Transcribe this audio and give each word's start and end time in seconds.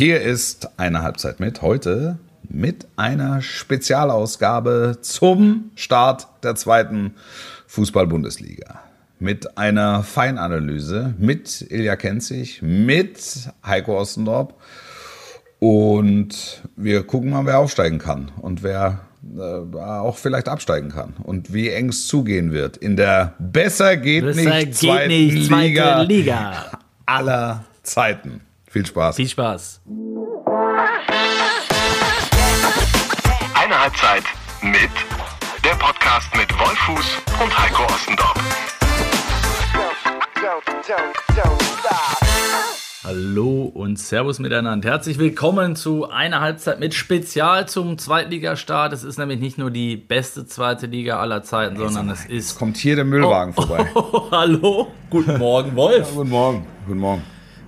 Hier 0.00 0.22
ist 0.22 0.70
eine 0.78 1.02
Halbzeit 1.02 1.40
mit 1.40 1.60
heute 1.60 2.18
mit 2.48 2.86
einer 2.96 3.42
Spezialausgabe 3.42 4.96
zum 5.02 5.72
Start 5.74 6.26
der 6.42 6.54
zweiten 6.54 7.16
Fußball-Bundesliga. 7.66 8.80
Mit 9.18 9.58
einer 9.58 10.02
Feinanalyse 10.02 11.14
mit 11.18 11.66
Ilja 11.70 11.96
Kenzig, 11.96 12.62
mit 12.62 13.50
Heiko 13.62 14.00
Ostendorp. 14.00 14.54
Und 15.58 16.62
wir 16.76 17.02
gucken 17.02 17.28
mal, 17.28 17.44
wer 17.44 17.58
aufsteigen 17.58 17.98
kann 17.98 18.30
und 18.40 18.62
wer 18.62 19.00
äh, 19.36 19.76
auch 19.76 20.16
vielleicht 20.16 20.48
absteigen 20.48 20.88
kann 20.88 21.12
und 21.24 21.52
wie 21.52 21.68
eng 21.68 21.90
es 21.90 22.06
zugehen 22.06 22.52
wird 22.52 22.78
in 22.78 22.96
der 22.96 23.34
besser 23.38 23.98
geht 23.98 24.24
Besser 24.24 24.40
nicht 24.40 24.64
geht 24.64 24.76
zweiten 24.76 25.08
nicht, 25.08 25.50
Liga, 25.50 26.00
Liga. 26.00 26.70
aller 27.04 27.66
Zeiten. 27.82 28.40
Viel 28.72 28.86
Spaß. 28.86 29.16
Viel 29.16 29.28
Spaß. 29.28 29.80
Eine 33.54 33.80
Halbzeit 33.80 34.22
mit 34.62 34.90
der 35.64 35.74
Podcast 35.74 36.28
mit 36.36 36.48
Wolfuß 36.56 37.18
und 37.42 37.58
Heiko 37.58 37.82
Ostendorf. 37.92 38.36
Hallo 43.02 43.72
und 43.74 43.98
Servus 43.98 44.38
miteinander. 44.38 44.88
Herzlich 44.88 45.18
willkommen 45.18 45.74
zu 45.74 46.08
einer 46.08 46.40
Halbzeit 46.40 46.78
mit 46.78 46.94
Spezial 46.94 47.66
zum 47.66 47.98
Zweitligastart. 47.98 48.92
Es 48.92 49.02
ist 49.02 49.18
nämlich 49.18 49.40
nicht 49.40 49.58
nur 49.58 49.72
die 49.72 49.96
beste 49.96 50.46
zweite 50.46 50.86
Liga 50.86 51.18
aller 51.18 51.42
Zeiten, 51.42 51.76
sondern 51.76 52.08
es 52.10 52.24
ist. 52.24 52.56
Kommt 52.56 52.76
hier 52.76 52.94
der 52.94 53.04
Müllwagen 53.04 53.52
vorbei. 53.52 53.90
Oh, 53.96 54.30
hallo, 54.30 54.92
guten 55.10 55.38
Morgen, 55.38 55.74
Wolf. 55.74 56.14
Guten 56.14 56.30
Morgen. 56.30 56.66
Guten 56.86 57.00
Morgen. 57.00 57.24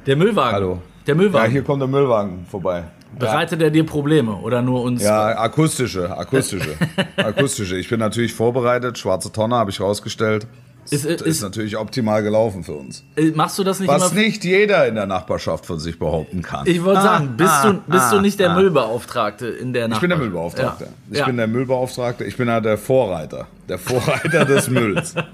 Der 0.07 0.15
Müllwagen. 0.15 0.55
Hallo. 0.55 0.83
Der 1.07 1.15
Ja, 1.15 1.21
Müllwagen. 1.21 1.51
hier 1.53 1.63
kommt 1.63 1.81
der 1.81 1.89
Müllwagen 1.89 2.47
vorbei. 2.51 2.85
Bereitet 3.19 3.61
er 3.61 3.71
dir 3.71 3.85
Probleme 3.85 4.37
oder 4.37 4.63
nur 4.63 4.83
uns? 4.83 5.03
Ja, 5.03 5.39
akustische, 5.39 6.17
akustische, 6.17 6.75
akustische. 7.17 7.77
Ich 7.77 7.89
bin 7.89 7.99
natürlich 8.01 8.33
vorbereitet. 8.33 8.97
Schwarze 8.99 9.31
Tonne 9.31 9.57
habe 9.57 9.71
ich 9.71 9.81
rausgestellt. 9.81 10.47
Ist- 10.91 11.05
Das 11.05 11.13
ist, 11.13 11.23
ist- 11.23 11.43
natürlich 11.43 11.77
optimal 11.77 12.23
gelaufen 12.23 12.65
für 12.65 12.73
uns. 12.75 13.05
Äh, 13.17 13.31
Machst 13.31 13.59
du 13.59 13.65
das 13.65 13.79
nicht 13.81 13.89
Was 13.89 14.11
immer? 14.13 14.21
nicht 14.21 14.45
jeder 14.45 14.87
in 14.87 14.95
der 14.97 15.07
Nachbarschaft 15.07 15.65
von 15.65 15.79
sich 15.79 15.99
behaupten 15.99 16.43
kann. 16.43 16.67
Ich 16.67 16.83
wollte 16.85 17.01
Ah, 17.01 17.03
sagen, 17.05 17.35
bist, 17.37 17.51
ah, 17.53 17.63
du, 17.73 17.75
bist 17.93 18.13
du 18.13 18.17
ah, 18.17 18.21
nicht 18.21 18.41
der 18.41 18.51
ah. 18.51 18.55
Müllbeauftragte 18.57 19.47
in 19.47 19.73
der 19.73 19.89
Ich 19.91 19.99
bin 20.01 20.11
der 20.11 20.19
Nachbarschaft? 20.19 20.21
Müllbeauftragte. 20.21 20.85
Ja. 20.85 20.91
Ich 21.13 21.19
ja. 21.19 21.27
bin 21.27 21.37
der 21.37 21.47
Müllbeauftragte. 21.47 22.25
Ich 22.25 22.37
bin 22.37 22.49
ja 22.49 22.61
der 22.61 22.79
Vorreiter. 22.79 23.47
Der 23.69 23.79
Vorreiter 23.79 24.45
des 24.45 24.69
Mülls. 24.69 25.15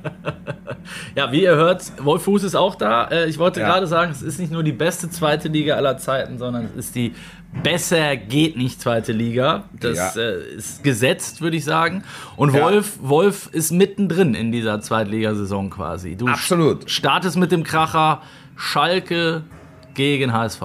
Ja, 1.14 1.30
wie 1.32 1.42
ihr 1.42 1.54
hört, 1.54 1.82
Wolf 2.02 2.22
Fuß 2.22 2.44
ist 2.44 2.54
auch 2.54 2.74
da. 2.74 3.08
Äh, 3.08 3.26
Ich 3.28 3.38
wollte 3.38 3.60
Ja. 3.60 3.66
gerade 3.68 3.86
sagen, 3.86 4.10
es 4.12 4.22
ist 4.22 4.38
nicht 4.40 4.50
nur 4.50 4.62
die 4.62 4.72
beste 4.72 5.10
zweite 5.10 5.48
Liga 5.48 5.74
aller 5.76 5.98
Zeiten, 5.98 6.38
sondern 6.38 6.66
es 6.78 6.86
ist 6.86 6.94
die 6.94 7.14
besser 7.62 8.16
geht 8.16 8.56
nicht 8.56 8.80
zweite 8.80 9.12
Liga. 9.12 9.64
Das 9.80 10.14
Ja. 10.14 10.22
äh, 10.22 10.54
ist 10.56 10.84
gesetzt, 10.84 11.40
würde 11.40 11.56
ich 11.56 11.64
sagen. 11.64 12.04
Und 12.36 12.54
Ja. 12.54 12.62
Wolf, 12.62 12.98
Wolf 13.02 13.48
ist 13.52 13.72
mittendrin 13.72 14.34
in 14.34 14.52
dieser 14.52 14.80
Zweitligasaison 14.80 15.70
quasi. 15.70 16.16
Du 16.16 16.28
Absolut. 16.28 16.90
startest 16.90 17.36
mit 17.36 17.50
dem 17.52 17.64
Kracher 17.64 18.22
Schalke 18.56 19.42
gegen 19.94 20.32
HSV. 20.32 20.62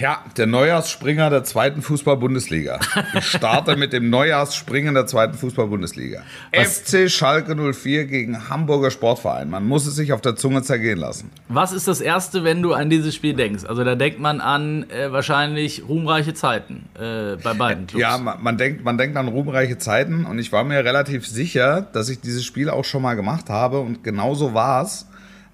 Ja, 0.00 0.22
der 0.36 0.46
Neujahrsspringer 0.46 1.28
der 1.28 1.42
zweiten 1.42 1.82
Fußball-Bundesliga. 1.82 2.78
Ich 3.14 3.24
starte 3.24 3.74
mit 3.74 3.92
dem 3.92 4.10
Neujahrsspringer 4.10 4.92
der 4.92 5.06
zweiten 5.06 5.34
Fußball-Bundesliga. 5.34 6.22
FC 6.52 7.10
Schalke 7.10 7.56
04 7.72 8.04
gegen 8.04 8.48
Hamburger 8.48 8.92
Sportverein. 8.92 9.50
Man 9.50 9.66
muss 9.66 9.86
es 9.86 9.96
sich 9.96 10.12
auf 10.12 10.20
der 10.20 10.36
Zunge 10.36 10.62
zergehen 10.62 10.98
lassen. 10.98 11.32
Was 11.48 11.72
ist 11.72 11.88
das 11.88 12.00
Erste, 12.00 12.44
wenn 12.44 12.62
du 12.62 12.74
an 12.74 12.90
dieses 12.90 13.12
Spiel 13.16 13.34
denkst? 13.34 13.64
Also 13.64 13.82
da 13.82 13.96
denkt 13.96 14.20
man 14.20 14.40
an 14.40 14.88
äh, 14.88 15.10
wahrscheinlich 15.10 15.88
ruhmreiche 15.88 16.32
Zeiten 16.32 16.88
äh, 16.94 17.34
bei 17.42 17.54
beiden 17.54 17.88
Clubs. 17.88 18.00
Ja, 18.00 18.18
man, 18.18 18.40
man, 18.40 18.56
denkt, 18.56 18.84
man 18.84 18.98
denkt 18.98 19.16
an 19.16 19.26
ruhmreiche 19.26 19.78
Zeiten 19.78 20.26
und 20.26 20.38
ich 20.38 20.52
war 20.52 20.62
mir 20.62 20.84
relativ 20.84 21.26
sicher, 21.26 21.82
dass 21.92 22.08
ich 22.08 22.20
dieses 22.20 22.44
Spiel 22.44 22.70
auch 22.70 22.84
schon 22.84 23.02
mal 23.02 23.14
gemacht 23.14 23.50
habe 23.50 23.80
und 23.80 24.04
genauso 24.04 24.54
war 24.54 24.84
es. 24.84 25.06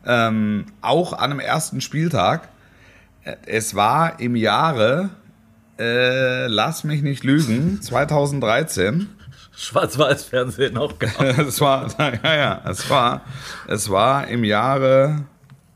Ähm, 0.07 0.67
auch 0.83 1.15
an 1.15 1.31
dem 1.31 1.41
ersten 1.41 1.81
Spieltag. 1.81 2.51
Es 3.47 3.75
war 3.75 4.21
im 4.21 4.37
Jahre, 4.37 5.11
äh, 5.79 6.47
lass 6.47 6.85
mich 6.85 7.03
nicht 7.03 7.25
lügen, 7.25 7.81
2013. 7.81 9.09
Schwarz-Weiß-Fernsehen 9.57 10.77
auch 10.77 10.99
gehabt. 10.99 11.39
Es 11.39 11.61
war, 11.61 11.89
ja, 11.99 12.35
ja, 12.37 12.63
es 12.69 12.91
war, 12.91 13.23
es 13.69 13.89
war 13.89 14.27
im 14.29 14.45
Jahre 14.45 15.25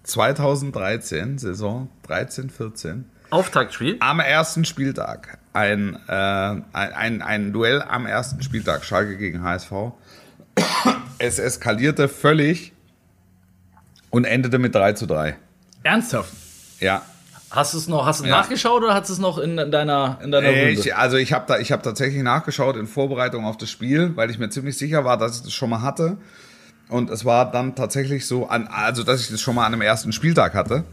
2013, 0.02 1.38
Saison 1.38 1.88
13, 2.06 2.50
14. 2.50 3.04
Auftaktspiel. 3.30 3.96
Am 4.00 4.20
ersten 4.20 4.64
Spieltag. 4.64 5.38
Ein, 5.52 5.98
äh, 6.08 6.12
ein, 6.12 6.62
ein, 6.72 7.22
ein 7.22 7.52
Duell 7.52 7.82
am 7.82 8.06
ersten 8.06 8.42
Spieltag. 8.42 8.84
Schalke 8.84 9.16
gegen 9.16 9.42
HSV. 9.42 9.72
Es 11.18 11.38
eskalierte 11.38 12.08
völlig 12.08 12.72
und 14.10 14.24
endete 14.24 14.58
mit 14.58 14.74
3 14.74 14.94
zu 14.94 15.06
3. 15.06 15.36
Ernsthaft? 15.82 16.32
Ja. 16.80 17.02
Hast 17.50 17.72
du 17.72 17.78
es 17.78 17.88
noch, 17.88 18.04
hast 18.04 18.20
du 18.20 18.24
Ja. 18.24 18.36
nachgeschaut 18.38 18.82
oder 18.82 18.94
hast 18.94 19.08
du 19.08 19.14
es 19.14 19.18
noch 19.18 19.38
in 19.38 19.56
deiner, 19.56 20.18
in 20.22 20.30
deiner 20.30 20.48
Runde? 20.48 20.70
Ich, 20.70 20.94
also 20.94 21.16
ich 21.16 21.32
habe 21.32 21.44
da, 21.48 21.58
ich 21.58 21.72
habe 21.72 21.82
tatsächlich 21.82 22.22
nachgeschaut 22.22 22.76
in 22.76 22.86
Vorbereitung 22.86 23.44
auf 23.46 23.56
das 23.56 23.70
Spiel, 23.70 24.12
weil 24.16 24.30
ich 24.30 24.38
mir 24.38 24.50
ziemlich 24.50 24.76
sicher 24.76 25.04
war, 25.04 25.16
dass 25.16 25.36
ich 25.38 25.42
das 25.44 25.52
schon 25.54 25.70
mal 25.70 25.80
hatte. 25.82 26.18
Und 26.88 27.10
es 27.10 27.24
war 27.24 27.50
dann 27.50 27.74
tatsächlich 27.74 28.26
so, 28.26 28.48
an, 28.48 28.66
also 28.66 29.02
dass 29.02 29.20
ich 29.20 29.28
das 29.30 29.40
schon 29.40 29.54
mal 29.54 29.64
an 29.66 29.72
dem 29.72 29.80
ersten 29.82 30.12
Spieltag 30.12 30.54
hatte. 30.54 30.84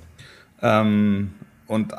Ähm, 0.62 1.34
und 1.68 1.94
äh, 1.94 1.98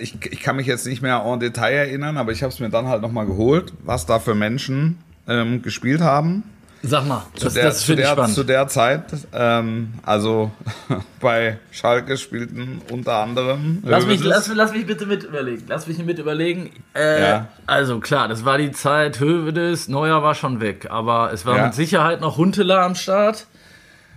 ich, 0.00 0.16
ich 0.30 0.40
kann 0.40 0.56
mich 0.56 0.66
jetzt 0.66 0.86
nicht 0.86 1.02
mehr 1.02 1.22
en 1.24 1.38
Detail 1.38 1.74
erinnern, 1.74 2.16
aber 2.16 2.32
ich 2.32 2.42
habe 2.42 2.52
es 2.52 2.60
mir 2.60 2.70
dann 2.70 2.86
halt 2.88 3.02
nochmal 3.02 3.26
geholt, 3.26 3.72
was 3.84 4.06
da 4.06 4.18
für 4.18 4.34
Menschen 4.34 4.98
ähm, 5.28 5.62
gespielt 5.62 6.00
haben. 6.00 6.42
Sag 6.82 7.06
mal, 7.06 7.22
das, 7.40 7.54
der, 7.54 7.64
das 7.64 7.80
zu, 7.80 7.86
finde 7.86 8.02
ich 8.02 8.08
der, 8.08 8.14
spannend. 8.14 8.34
zu 8.36 8.44
der 8.44 8.68
Zeit, 8.68 9.02
ähm, 9.32 9.94
also 10.04 10.52
bei 11.20 11.58
Schalke 11.72 12.16
spielten 12.16 12.80
unter 12.92 13.16
anderem. 13.16 13.82
Lass 13.84 14.06
mich, 14.06 14.22
lass, 14.22 14.48
lass 14.54 14.72
mich 14.72 14.86
bitte 14.86 15.04
mit 15.06 15.24
überlegen. 15.24 15.64
Lass 15.68 15.88
mich 15.88 15.98
mit 16.04 16.18
überlegen. 16.20 16.70
Äh, 16.94 17.20
Ja. 17.20 17.48
Also 17.66 17.98
klar, 17.98 18.28
das 18.28 18.44
war 18.44 18.58
die 18.58 18.70
Zeit 18.70 19.18
Hövedes, 19.18 19.88
Neuer 19.88 20.22
war 20.22 20.36
schon 20.36 20.60
weg, 20.60 20.86
aber 20.90 21.32
es 21.32 21.44
war 21.44 21.56
Ja. 21.56 21.64
mit 21.66 21.74
Sicherheit 21.74 22.20
noch 22.20 22.36
Huntela 22.36 22.84
am 22.86 22.94
Start. 22.94 23.46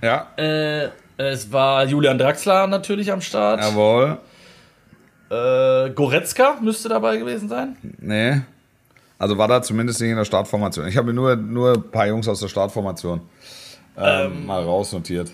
Ja, 0.04 0.28
Äh, 0.38 0.90
es 1.18 1.52
war 1.52 1.86
Julian 1.86 2.18
Draxler 2.20 2.68
natürlich 2.68 3.12
am 3.12 3.22
Start. 3.22 3.60
jawohl. 3.62 4.18
Äh, 5.30 5.90
Goretzka 5.92 6.58
müsste 6.62 6.90
dabei 6.90 7.18
gewesen 7.18 7.48
sein. 7.50 7.76
Nee. 8.00 8.42
Also 9.22 9.38
war 9.38 9.48
da 9.48 9.62
zumindest 9.62 10.02
nicht 10.02 10.10
in 10.10 10.16
der 10.16 10.26
Startformation. 10.26 10.88
Ich 10.88 10.98
habe 10.98 11.06
mir 11.06 11.14
nur, 11.14 11.36
nur 11.36 11.74
ein 11.74 11.92
paar 11.92 12.08
Jungs 12.08 12.28
aus 12.28 12.40
der 12.40 12.48
Startformation 12.48 13.22
ähm, 13.96 14.48
mal 14.48 14.64
rausnotiert. 14.64 15.32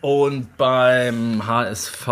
Und 0.00 0.56
beim 0.56 1.46
HSV. 1.46 2.08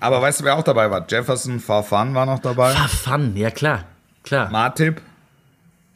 Aber 0.00 0.20
weißt 0.20 0.40
du, 0.40 0.44
wer 0.44 0.58
auch 0.58 0.62
dabei 0.62 0.90
war? 0.90 1.06
Jefferson 1.08 1.58
Farfan 1.58 2.14
war 2.14 2.26
noch 2.26 2.38
dabei. 2.40 2.72
Fun, 2.74 3.34
ja 3.34 3.50
klar. 3.50 3.84
Klar. 4.24 4.50
Matip, 4.50 5.00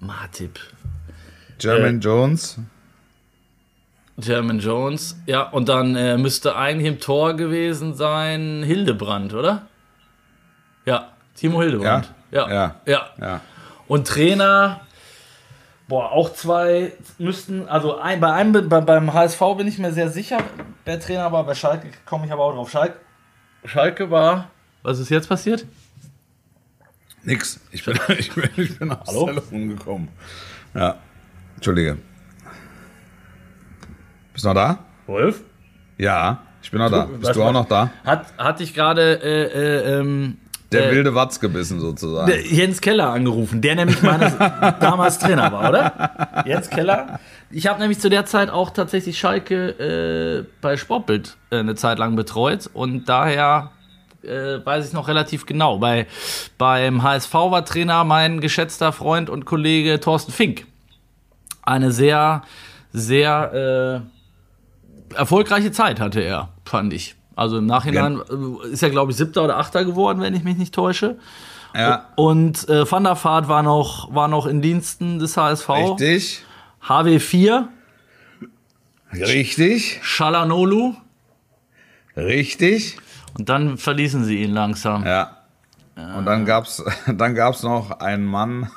Martip. 0.00 0.58
Jermaine 1.60 1.98
Äh. 1.98 2.00
Jones. 2.00 2.58
German 4.16 4.58
Jones. 4.58 5.18
Ja, 5.26 5.42
und 5.42 5.68
dann 5.68 5.96
äh, 5.96 6.16
müsste 6.16 6.56
eigentlich 6.56 6.88
im 6.88 6.98
Tor 6.98 7.34
gewesen 7.34 7.92
sein 7.92 8.62
Hildebrand, 8.64 9.34
oder? 9.34 9.66
Ja, 10.86 11.08
Timo 11.36 11.60
Hildebrand. 11.60 12.10
Ja. 12.30 12.48
Ja. 12.48 12.74
ja. 12.86 13.06
Ja. 13.20 13.40
Und 13.88 14.06
Trainer, 14.06 14.82
boah, 15.88 16.12
auch 16.12 16.34
zwei 16.34 16.92
müssten, 17.18 17.66
also 17.68 17.96
ein, 17.98 18.20
bei 18.20 18.32
einem, 18.32 18.68
bei, 18.68 18.80
beim 18.80 19.12
HSV 19.12 19.40
bin 19.56 19.66
ich 19.66 19.78
mir 19.78 19.92
sehr 19.92 20.10
sicher, 20.10 20.38
wer 20.84 21.00
Trainer 21.00 21.32
war, 21.32 21.44
bei 21.44 21.54
Schalke 21.54 21.88
komme 22.04 22.26
ich 22.26 22.32
aber 22.32 22.44
auch 22.44 22.52
drauf. 22.52 22.70
Schalke, 22.70 22.98
Schalke 23.64 24.10
war, 24.10 24.50
was 24.82 24.98
ist 24.98 25.08
jetzt 25.08 25.28
passiert? 25.28 25.64
Nix. 27.22 27.60
Ich 27.72 27.84
bin, 27.84 27.98
ich 28.18 28.32
bin, 28.32 28.50
ich 28.56 28.78
bin 28.78 28.92
aufs 28.92 29.10
Hallo? 29.10 29.26
Telefon 29.26 29.68
gekommen. 29.70 30.08
Ja. 30.74 30.98
Entschuldige. 31.56 31.98
Bist 34.32 34.44
du 34.44 34.48
noch 34.48 34.54
da? 34.54 34.78
Wolf? 35.06 35.42
Ja, 35.96 36.42
ich 36.62 36.70
bin 36.70 36.78
noch 36.78 36.90
da. 36.90 37.06
Bist 37.06 37.34
du 37.34 37.42
auch 37.42 37.52
noch 37.52 37.66
da? 37.66 37.90
Hat, 38.04 38.26
hatte 38.38 38.62
ich 38.62 38.74
gerade 38.74 39.20
äh, 39.20 39.44
äh, 39.44 39.98
ähm, 39.98 40.36
Der 40.72 40.90
äh, 40.90 40.94
wilde 40.94 41.14
Watz 41.14 41.40
gebissen 41.40 41.80
sozusagen. 41.80 42.26
der 42.26 42.42
Jens 42.42 42.80
Keller 42.80 43.10
angerufen, 43.10 43.60
der 43.60 43.74
nämlich 43.74 44.02
meines 44.02 44.36
damals 44.80 45.18
Trainer 45.18 45.50
war, 45.50 45.68
oder? 45.70 46.44
Jens 46.46 46.68
Keller. 46.68 47.20
Ich 47.50 47.66
habe 47.66 47.80
nämlich 47.80 47.98
zu 47.98 48.10
der 48.10 48.26
Zeit 48.26 48.50
auch 48.50 48.70
tatsächlich 48.70 49.18
Schalke 49.18 50.44
äh, 50.44 50.44
bei 50.60 50.76
Sportbild 50.76 51.36
äh, 51.50 51.58
eine 51.58 51.74
Zeit 51.74 51.98
lang 51.98 52.16
betreut 52.16 52.68
und 52.72 53.08
daher 53.08 53.70
äh, 54.22 54.64
weiß 54.64 54.88
ich 54.88 54.92
noch 54.92 55.08
relativ 55.08 55.46
genau. 55.46 55.78
Bei, 55.78 56.06
beim 56.58 57.02
HSV 57.02 57.32
war 57.32 57.64
Trainer 57.64 58.04
mein 58.04 58.40
geschätzter 58.40 58.92
Freund 58.92 59.30
und 59.30 59.44
Kollege 59.46 60.00
Thorsten 60.00 60.32
Fink. 60.32 60.66
Eine 61.62 61.92
sehr, 61.92 62.42
sehr 62.92 64.04
äh, 65.12 65.14
erfolgreiche 65.16 65.72
Zeit 65.72 66.00
hatte 66.00 66.20
er, 66.20 66.50
fand 66.64 66.92
ich. 66.92 67.17
Also 67.38 67.58
im 67.58 67.66
Nachhinein 67.66 68.20
äh, 68.20 68.68
ist 68.68 68.82
er, 68.82 68.90
glaube 68.90 69.12
ich, 69.12 69.16
siebter 69.16 69.44
oder 69.44 69.58
achter 69.58 69.84
geworden, 69.84 70.20
wenn 70.20 70.34
ich 70.34 70.42
mich 70.44 70.56
nicht 70.56 70.74
täusche. 70.74 71.16
Ja, 71.74 72.06
Und 72.16 72.68
äh, 72.68 72.90
Van 72.90 73.04
der 73.04 73.22
Vaart 73.22 73.48
war 73.48 73.62
noch, 73.62 74.12
war 74.14 74.26
noch 74.26 74.46
in 74.46 74.60
Diensten 74.62 75.18
des 75.18 75.36
HSV. 75.36 75.68
richtig. 75.70 76.44
HW4, 76.84 77.68
Richtig. 79.12 80.00
Shalanolu. 80.02 80.94
Richtig. 82.16 82.96
Und 83.38 83.48
dann 83.48 83.78
verließen 83.78 84.24
sie 84.24 84.42
ihn 84.42 84.52
langsam. 84.52 85.06
Ja. 85.06 85.36
Und 86.16 86.26
dann 86.26 86.44
gab's, 86.44 86.82
dann 87.06 87.34
gab's 87.34 87.62
noch 87.62 88.00
einen 88.00 88.24
Mann 88.24 88.70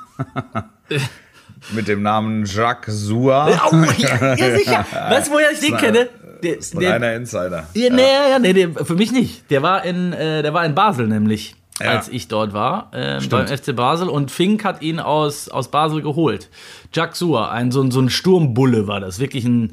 mit 1.72 1.88
dem 1.88 2.02
Namen 2.02 2.44
Jacques 2.46 2.94
Soua. 2.94 3.48
Oh, 3.70 3.76
ja, 3.98 4.34
ja, 4.34 4.56
sicher. 4.58 4.86
Weißt 5.08 5.28
du, 5.28 5.32
woher 5.32 5.50
ich 5.50 5.60
den 5.60 5.76
kenne? 5.76 6.08
Der, 6.42 6.58
ist 6.58 6.74
ein 6.74 6.80
der, 6.80 6.92
reiner 6.94 7.12
Insider. 7.14 7.66
ja, 7.74 7.90
nee, 7.92 8.02
ja, 8.30 8.38
nee, 8.38 8.52
der, 8.52 8.84
für 8.84 8.94
mich 8.94 9.12
nicht. 9.12 9.50
Der 9.50 9.62
war 9.62 9.84
in, 9.84 10.12
äh, 10.12 10.42
der 10.42 10.52
war 10.54 10.64
in 10.64 10.74
Basel 10.74 11.06
nämlich, 11.08 11.54
Ja. 11.80 11.90
als 11.92 12.08
ich 12.08 12.28
dort 12.28 12.52
war, 12.52 12.90
äh, 12.92 13.20
beim. 13.28 13.46
FC 13.46 13.74
Basel. 13.74 14.08
Und 14.08 14.30
Fink 14.30 14.64
hat 14.64 14.82
ihn 14.82 15.00
aus, 15.00 15.48
aus 15.48 15.70
Basel 15.70 16.02
geholt. 16.02 16.48
Jacques 16.92 17.18
Soua, 17.18 17.50
ein, 17.50 17.70
so, 17.72 17.82
ein- 17.82 17.90
so 17.90 18.00
ein 18.00 18.10
Sturmbulle 18.10 18.86
war 18.86 19.00
das. 19.00 19.18
Wirklich 19.18 19.44
ein, 19.44 19.72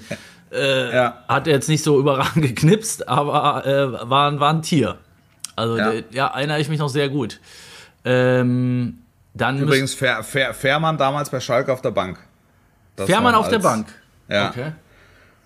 Ja. 0.52 1.24
hat 1.28 1.48
er 1.48 1.54
jetzt 1.54 1.70
nicht 1.70 1.84
so 1.84 2.00
überragend 2.00 2.44
geknipst, 2.46 3.08
aber 3.08 3.66
äh, 3.66 4.10
war, 4.10 4.32
ein- 4.32 4.40
war 4.40 4.54
ein 4.54 4.62
Tier. 4.62 4.98
Also, 5.56 5.78
Ja. 5.78 5.92
ja, 5.92 6.02
ja 6.12 6.28
erinnere 6.28 6.60
ich 6.62 6.70
mich 6.70 6.80
noch 6.80 6.90
sehr 6.90 7.10
gut. 7.10 7.40
Ähm, 8.06 9.00
dann 9.34 9.60
Übrigens 9.60 9.94
Fährmann 9.94 10.98
damals 10.98 11.30
bei 11.30 11.40
Schalke 11.40 11.72
auf 11.72 11.82
der 11.82 11.92
Bank. 11.92 12.18
Das 12.96 13.08
Fährmann 13.08 13.36
auf 13.36 13.50
der 13.50 13.60
Bank. 13.60 13.88
Ja. 14.28 14.50
Okay. 14.50 14.72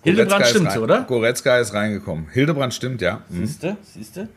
Hildebrand 0.04 0.46
stimmt, 0.46 0.68
rein- 0.70 0.78
oder? 0.78 1.00
Goretzka 1.02 1.58
ist 1.58 1.74
reingekommen. 1.74 2.28
Hildebrand 2.32 2.72
stimmt, 2.74 3.00
ja. 3.00 3.22
Mhm. 3.28 3.46
Siehste, 3.46 3.76
siehste. 3.82 4.28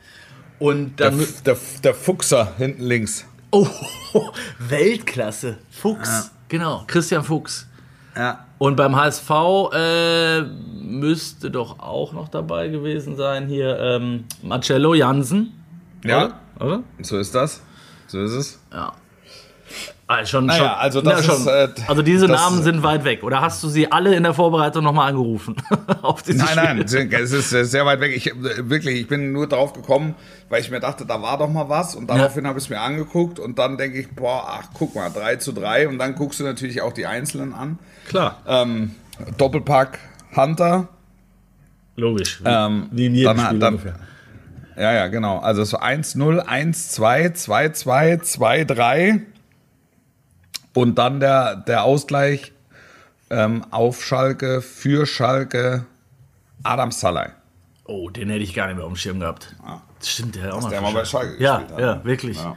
Und 0.60 1.00
Der, 1.00 1.12
dann. 1.12 1.26
Der, 1.46 1.54
F- 1.54 1.82
der 1.82 1.94
Fuchser 1.94 2.54
hinten 2.58 2.84
links. 2.84 3.26
Oh, 3.52 3.68
Weltklasse. 4.60 5.58
Fuchs. 5.70 6.32
Genau, 6.50 6.84
Christian 6.88 7.24
Fuchs. 7.24 7.68
Ja. 8.16 8.46
Und 8.58 8.76
beim 8.76 8.96
HSV 8.96 9.30
äh, 9.74 10.42
müsste 10.42 11.52
doch 11.52 11.78
auch 11.80 12.14
noch 12.14 12.30
dabei 12.30 12.70
gewesen 12.70 13.16
sein 13.16 13.48
hier 13.48 13.78
ähm, 13.80 14.24
Marcello 14.42 14.96
Jansen. 14.96 15.54
Ja? 16.04 16.40
Oder? 16.60 16.82
so 17.02 17.20
ist 17.20 17.36
das. 17.36 17.62
So 18.08 18.24
ist 18.24 18.32
es. 18.32 18.60
Ja. 18.74 18.94
Ah, 20.10 20.26
schon, 20.26 20.46
Naja, 20.46 20.58
schon, 20.60 20.68
also 20.70 21.02
das 21.02 21.26
schon. 21.26 21.36
ist, 21.36 21.48
äh, 21.48 21.68
also 21.88 22.02
diese 22.02 22.28
das- 22.28 22.40
Namen 22.42 22.64
sind 22.64 22.82
weit 22.82 23.04
weg. 23.04 23.24
Oder 23.24 23.42
hast 23.42 23.62
du 23.62 23.68
sie 23.68 23.92
alle 23.92 24.16
in 24.16 24.24
der 24.24 24.34
Vorbereitung 24.34 24.82
nochmal 24.82 25.10
angerufen? 25.10 25.58
Auf 26.02 26.24
diese 26.24 26.38
Nein, 26.38 26.48
Spiele? 26.86 27.06
nein, 27.10 27.22
es 27.24 27.34
ist 27.34 27.52
äh, 27.52 27.66
sehr 27.66 27.86
weit 27.86 28.00
weg. 28.00 28.16
Ich, 28.16 28.28
äh, 28.32 28.34
wirklich, 28.70 29.02
ich 29.02 29.08
bin 29.10 29.34
nur 29.34 29.48
drauf 29.48 29.74
gekommen, 29.74 30.16
weil 30.48 30.62
ich 30.62 30.72
mir 30.72 30.80
dachte, 30.80 31.06
da 31.06 31.22
war 31.22 31.38
doch 31.38 31.50
mal 31.50 31.68
was. 31.68 31.94
Und 31.94 32.10
daraufhin 32.10 32.48
habe 32.48 32.58
ich 32.58 32.64
es 32.66 32.70
mir 32.70 32.80
angeguckt 32.80 33.38
und 33.38 33.60
dann 33.60 33.78
denke 33.78 34.00
ich, 34.00 34.10
boah, 34.16 34.46
ach, 34.48 34.70
guck 34.74 34.96
mal, 34.96 35.10
3 35.10 35.36
zu 35.38 35.52
3. 35.52 35.90
Und 35.90 36.00
dann 36.00 36.16
guckst 36.16 36.40
du 36.40 36.46
natürlich 36.46 36.82
auch 36.82 36.94
die 36.94 37.06
Einzelnen 37.06 37.54
an. 37.54 37.78
Klar. 38.08 38.38
Ähm, 38.48 38.92
Doppelpack 39.38 40.00
Hunter. 40.38 40.88
Logisch. 41.98 42.42
Ähm, 42.46 42.88
Wie 42.92 43.08
in 43.08 43.16
jedem 43.16 43.36
dann, 43.36 43.46
Spiel 43.46 43.60
dann, 43.60 43.74
ungefähr. 43.74 43.96
Ja, 44.78 44.94
ja, 44.94 45.08
genau. 45.08 45.40
Also 45.40 45.64
es 45.64 45.74
war 45.74 45.84
1-0, 45.84 46.46
1-2, 46.46 47.34
2-2, 47.34 48.22
2-3. 48.22 49.22
Und 50.78 50.96
dann 51.00 51.20
der, 51.20 51.56
der 51.56 51.84
Ausgleich 51.84 52.52
ähm, 53.32 53.66
auf 53.72 54.04
Schalke, 54.06 54.62
für 54.62 55.08
Schalke, 55.08 55.86
Adam 56.62 56.92
Salai. 56.92 57.32
Oh, 57.86 58.10
den 58.12 58.30
hätte 58.30 58.44
ich 58.44 58.54
gar 58.54 58.68
nicht 58.68 58.76
mehr 58.76 58.86
auf 58.86 58.92
dem 58.94 58.96
Schirm 58.98 59.20
gehabt. 59.20 59.56
Stimmt, 60.04 60.36
der 60.36 60.44
hat 60.44 60.52
auch 60.52 60.62
mal 60.62 60.70
Der 60.70 60.82
mal 60.82 60.94
bei 60.94 61.04
Schalke 61.04 61.42
Ja, 61.42 61.58
gespielt 61.58 61.74
hat. 61.74 61.80
ja, 61.80 62.06
wirklich. 62.06 62.38
Ja. 62.38 62.56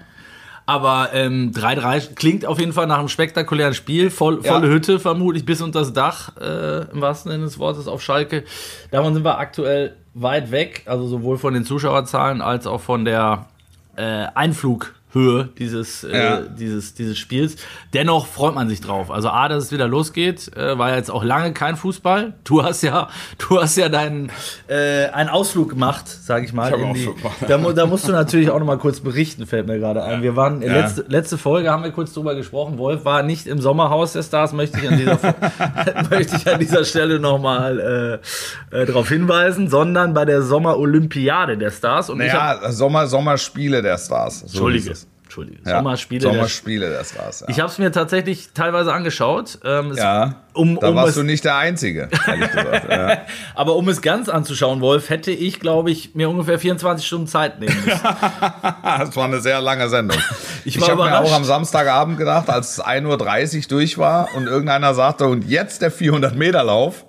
Aber 0.67 1.09
ähm, 1.15 1.53
3-3 1.55 2.15
klingt 2.15 2.45
auf 2.45 2.61
jeden 2.61 2.75
Fall 2.75 2.87
nach 2.87 2.99
einem 2.99 3.09
spektakulären 3.09 3.73
Spiel. 3.73 4.11
Voll, 4.11 4.43
volle 4.43 4.67
Ja. 4.69 4.73
Hütte, 4.75 5.01
vermutlich 5.01 5.47
bis 5.47 5.63
unter 5.63 5.81
das 5.81 5.95
Dach, 5.95 6.37
äh, 6.37 6.91
im 6.93 7.01
wahrsten 7.01 7.33
Sinne 7.33 7.45
des 7.45 7.59
Wortes, 7.59 7.89
auf 7.89 8.03
Schalke. 8.03 8.45
Davon 8.91 9.15
sind 9.15 9.25
wir 9.25 9.39
aktuell 9.39 9.97
weit 10.13 10.51
weg, 10.51 10.83
also 10.85 11.07
sowohl 11.09 11.39
von 11.39 11.55
den 11.55 11.65
Zuschauerzahlen 11.65 12.43
als 12.43 12.67
auch 12.67 12.83
von 12.83 13.05
der 13.07 13.47
äh, 13.97 14.27
Einflughöhe 15.15 15.49
dieses, 15.59 16.05
äh, 16.05 16.17
Ja. 16.17 16.41
dieses, 16.41 16.95
dieses 16.95 17.19
Spiels. 17.19 17.57
Dennoch 17.95 18.27
freut 18.27 18.55
man 18.55 18.69
sich 18.69 18.81
drauf. 18.81 19.11
Also 19.11 19.29
A, 19.29 19.49
dass 19.49 19.65
es 19.65 19.73
wieder 19.73 19.89
losgeht, 19.89 20.55
äh, 20.57 20.79
war 20.79 20.91
ja 20.91 20.97
jetzt 20.97 21.11
auch 21.11 21.25
lange 21.25 21.53
kein 21.53 21.77
Fußball. 21.77 22.35
Du 22.45 22.63
hast 22.63 22.83
ja, 22.83 23.09
du 23.39 23.61
hast 23.61 23.77
ja 23.77 23.89
deinen 23.89 24.31
äh, 24.69 25.07
einen 25.09 25.29
Ausflug 25.29 25.71
gemacht, 25.71 26.07
sage 26.09 26.45
ich 26.45 26.53
mal. 26.53 26.73
Ich 26.95 27.05
die, 27.05 27.47
da, 27.47 27.59
da 27.59 27.87
musst 27.87 28.09
du 28.09 28.13
natürlich 28.13 28.51
auch 28.51 28.59
noch 28.59 28.67
mal 28.67 28.79
kurz 28.79 29.01
berichten, 29.01 29.47
fällt 29.47 29.67
mir 29.67 29.79
gerade 29.79 30.03
ein. 30.05 30.23
Wir 30.23 30.37
waren 30.37 30.63
Ja. 30.63 30.73
letzte, 30.73 31.05
letzte 31.09 31.39
Folge 31.39 31.71
haben 31.71 31.83
wir 31.83 31.91
kurz 31.91 32.13
drüber 32.13 32.35
gesprochen. 32.35 32.79
Wolf 32.79 33.05
war 33.05 33.23
nicht 33.23 33.47
im 33.47 33.61
Sommerhaus 33.61 34.13
der 34.13 34.23
Stars, 34.23 34.53
möchte 34.53 34.79
ich 34.81 34.89
an 34.89 34.97
dieser, 34.99 35.19
möchte 36.11 36.37
ich 36.37 36.53
an 36.53 36.61
dieser 36.61 36.85
Stelle 36.85 37.19
noch 37.21 37.39
mal 37.39 38.21
äh, 38.73 38.77
äh, 38.83 38.87
darauf 38.87 39.09
hinweisen, 39.09 39.69
sondern 39.69 40.15
bei 40.15 40.25
der 40.25 40.43
Sommerolympiade 40.43 41.59
der 41.59 41.71
Stars. 41.71 42.11
Und 42.11 42.21
ich 42.21 42.33
hab, 42.33 42.61
Naja, 42.61 42.73
Sommer, 42.73 43.07
Sommerspiele 43.07 43.83
der 43.83 43.99
Stars. 43.99 44.41
So 44.41 44.47
Entschuldige, 44.47 44.95
Entschuldige, 45.41 45.69
Ja, 45.69 45.77
Sommerspiele. 45.79 46.23
Sommerspiele 46.23 46.91
der 46.91 47.05
Stars. 47.05 47.41
Ja. 47.41 47.47
ich 47.49 47.61
habe 47.61 47.71
es 47.71 47.79
mir 47.79 47.93
tatsächlich 47.93 48.51
teilweise 48.55 48.93
angeschaut. 48.93 49.59
Ähm, 49.65 49.95
ja. 49.95 50.35
um, 50.53 50.79
da 50.79 50.89
um 50.89 50.95
warst 50.97 51.17
du 51.17 51.23
nicht 51.23 51.45
der 51.45 51.57
Einzige, 51.57 52.09
ehrlich 52.27 52.51
gesagt. 52.53 52.91
Ja. 52.91 53.19
aber 53.55 53.77
um 53.77 53.89
es 53.89 54.03
ganz 54.03 54.29
anzuschauen, 54.29 54.81
Wolf, 54.81 55.09
hätte 55.11 55.31
ich, 55.31 55.61
glaube 55.61 55.91
ich, 55.91 56.15
mir 56.15 56.29
ungefähr 56.29 56.59
24 56.59 57.07
Stunden 57.07 57.27
Zeit 57.27 57.61
nehmen 57.61 57.77
müssen. 57.85 58.01
Das 58.83 59.17
war 59.17 59.25
eine 59.25 59.41
sehr 59.41 59.61
lange 59.61 59.89
Sendung. 59.89 60.19
Ich 60.65 60.77
Ich, 60.77 60.91
habe 60.91 61.03
mir 61.05 61.19
auch 61.21 61.33
am 61.33 61.45
Samstagabend 61.45 62.19
gedacht, 62.19 62.51
als 62.51 62.73
es 62.79 62.85
1.30 62.85 63.57
Uhr 63.63 63.69
durch 63.69 63.97
war 63.97 64.29
und 64.35 64.47
irgendeiner 64.47 64.93
sagte, 64.93 65.27
und 65.27 65.49
jetzt 65.49 65.81
der 65.81 65.91
400-Meter-Lauf. 65.91 67.07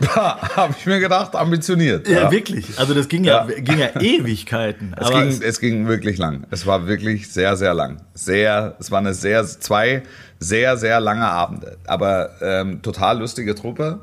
Da 0.00 0.40
habe 0.56 0.74
ich 0.78 0.86
mir 0.86 0.98
gedacht, 1.00 1.34
ambitioniert. 1.36 2.08
Ja, 2.08 2.30
wirklich. 2.30 2.78
Also 2.78 2.94
das 2.94 3.08
ging 3.08 3.24
ja, 3.24 3.46
Ja. 3.48 3.60
ging 3.60 3.78
ja 3.78 3.88
Ewigkeiten. 4.00 4.94
Es, 4.96 5.06
aber 5.06 5.20
ging, 5.20 5.28
es, 5.28 5.40
es 5.40 5.60
ging 5.60 5.86
wirklich 5.86 6.18
lang. 6.18 6.46
Es 6.50 6.66
war 6.66 6.86
wirklich 6.86 7.30
sehr, 7.32 7.56
sehr 7.56 7.74
lang. 7.74 8.02
Sehr, 8.14 8.76
es 8.80 8.90
waren 8.90 9.06
eine 9.06 9.14
sehr, 9.14 9.44
zwei 9.44 10.02
sehr, 10.38 10.76
sehr 10.76 11.00
lange 11.00 11.26
Abende. 11.26 11.76
Aber 11.86 12.30
ähm, 12.40 12.82
total 12.82 13.18
lustige 13.18 13.54
Truppe. 13.54 14.00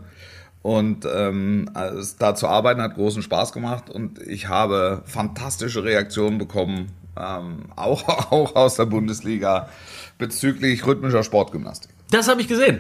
Und 0.62 1.06
ähm, 1.12 1.70
da 2.20 2.36
zu 2.36 2.48
arbeiten 2.48 2.82
hat 2.82 2.96
großen 2.96 3.22
Spaß 3.22 3.54
gemacht. 3.54 3.90
Und 3.90 4.20
ich 4.22 4.48
habe 4.50 5.02
fantastische 5.06 5.84
Reaktionen 5.84 6.38
bekommen, 6.38 6.92
ähm, 7.18 7.66
auch, 7.76 8.32
auch 8.32 8.56
aus 8.56 8.76
der 8.76 8.86
Bundesliga, 8.86 9.70
bezüglich 10.18 10.86
rhythmischer 10.86 11.24
Sportgymnastik. 11.24 11.92
das 12.12 12.28
habe 12.28 12.42
ich 12.42 12.48
gesehen. 12.48 12.80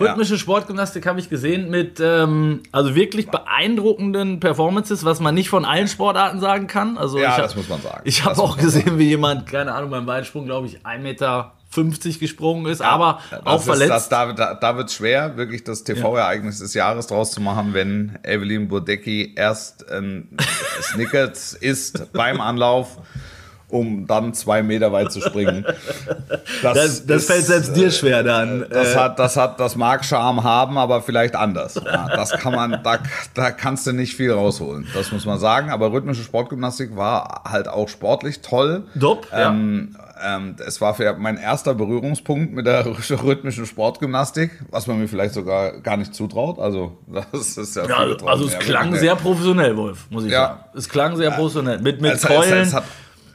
Rhythmische 0.00 0.38
Sportgymnastik 0.38 1.06
habe 1.06 1.20
ich 1.20 1.28
gesehen 1.28 1.70
mit 1.70 2.00
ähm, 2.00 2.62
also 2.72 2.94
wirklich 2.94 3.30
beeindruckenden 3.30 4.40
Performances, 4.40 5.04
was 5.04 5.20
man 5.20 5.34
nicht 5.34 5.50
von 5.50 5.64
allen 5.64 5.88
Sportarten 5.88 6.40
sagen 6.40 6.66
kann. 6.66 6.98
Also 6.98 7.18
Ja, 7.18 7.28
ich 7.28 7.34
hab, 7.34 7.42
das 7.42 7.56
muss 7.56 7.68
man 7.68 7.80
sagen. 7.82 8.00
Ich 8.04 8.24
habe 8.24 8.40
auch 8.40 8.56
gesehen, 8.56 8.98
wie 8.98 9.08
jemand, 9.08 9.46
keine 9.46 9.72
Ahnung, 9.74 9.90
beim 9.90 10.06
Weitsprung, 10.06 10.46
glaube 10.46 10.66
ich, 10.66 10.78
1,50 10.84 10.98
Meter 10.98 11.52
gesprungen 12.18 12.66
ist, 12.66 12.82
aber 12.82 13.20
Das 13.30 13.46
auch 13.46 13.58
ist, 13.58 13.64
verletzt. 13.64 13.90
Das, 13.90 14.08
da 14.08 14.32
da, 14.32 14.54
da 14.54 14.76
wird 14.76 14.88
es 14.88 14.94
schwer, 14.94 15.36
wirklich 15.36 15.62
das 15.64 15.84
TV-Ereignis 15.84 16.58
des 16.58 16.74
Jahres 16.74 17.06
draus 17.06 17.30
zu 17.30 17.40
machen, 17.40 17.74
wenn 17.74 18.18
Evelyn 18.24 18.68
Bodecki 18.68 19.34
erst 19.36 19.84
ähm, 19.90 20.28
Snickers 20.82 21.52
isst 21.54 22.12
beim 22.12 22.40
Anlauf, 22.40 22.98
um 23.70 24.06
dann 24.06 24.34
zwei 24.34 24.62
Meter 24.62 24.92
weit 24.92 25.12
zu 25.12 25.20
springen. 25.20 25.64
das 26.62 27.06
das 27.06 27.16
ist, 27.22 27.26
fällt 27.30 27.44
selbst 27.46 27.76
dir 27.76 27.90
schwer 27.90 28.22
dann. 28.22 28.66
Das 28.70 28.94
Äh, 28.94 28.98
hat, 28.98 29.18
das 29.18 29.36
hat, 29.36 29.60
das 29.60 29.76
mag 29.76 30.04
Charme 30.04 30.42
haben, 30.44 30.78
aber 30.78 31.02
vielleicht 31.02 31.36
anders. 31.36 31.74
Ja, 31.84 32.08
das 32.14 32.30
kann 32.32 32.54
man, 32.54 32.80
da, 32.82 32.98
da 33.34 33.50
kannst 33.50 33.86
du 33.86 33.92
nicht 33.92 34.14
viel 34.16 34.32
rausholen. 34.32 34.86
Das 34.94 35.12
muss 35.12 35.24
man 35.26 35.38
sagen. 35.38 35.70
Aber 35.70 35.92
rhythmische 35.92 36.22
Sportgymnastik 36.22 36.96
war 36.96 37.42
halt 37.48 37.68
auch 37.68 37.88
sportlich 37.88 38.40
toll. 38.40 38.84
Dopp, 38.94 39.28
ja. 39.32 39.48
Ähm, 39.50 39.96
ähm, 40.22 40.56
es 40.66 40.82
war 40.82 40.94
für 40.94 41.14
mein 41.14 41.38
erster 41.38 41.72
Berührungspunkt 41.74 42.52
mit 42.52 42.66
der 42.66 42.84
rhythmischen 43.22 43.64
Sportgymnastik, 43.64 44.50
was 44.70 44.86
man 44.86 45.00
mir 45.00 45.08
vielleicht 45.08 45.32
sogar 45.32 45.80
gar 45.80 45.96
nicht 45.96 46.14
zutraut. 46.14 46.58
Also, 46.58 46.98
das 47.32 47.56
ist 47.56 47.74
ja. 47.76 47.86
ja, 47.88 47.96
also 48.26 48.44
es 48.46 48.58
klang 48.58 48.94
sehr 48.96 49.16
professionell, 49.16 49.76
Wolf, 49.78 50.06
muss 50.10 50.24
ich 50.24 50.32
Ja. 50.32 50.46
sagen. 50.46 50.60
Es 50.76 50.88
klang 50.90 51.16
sehr 51.16 51.30
professionell. 51.30 51.78
Mit, 51.80 52.02
mit 52.02 52.12
Es- 52.12 52.22
es- 52.22 52.28
Keulen. 52.28 52.52
es 52.60 52.74
hat- 52.74 52.84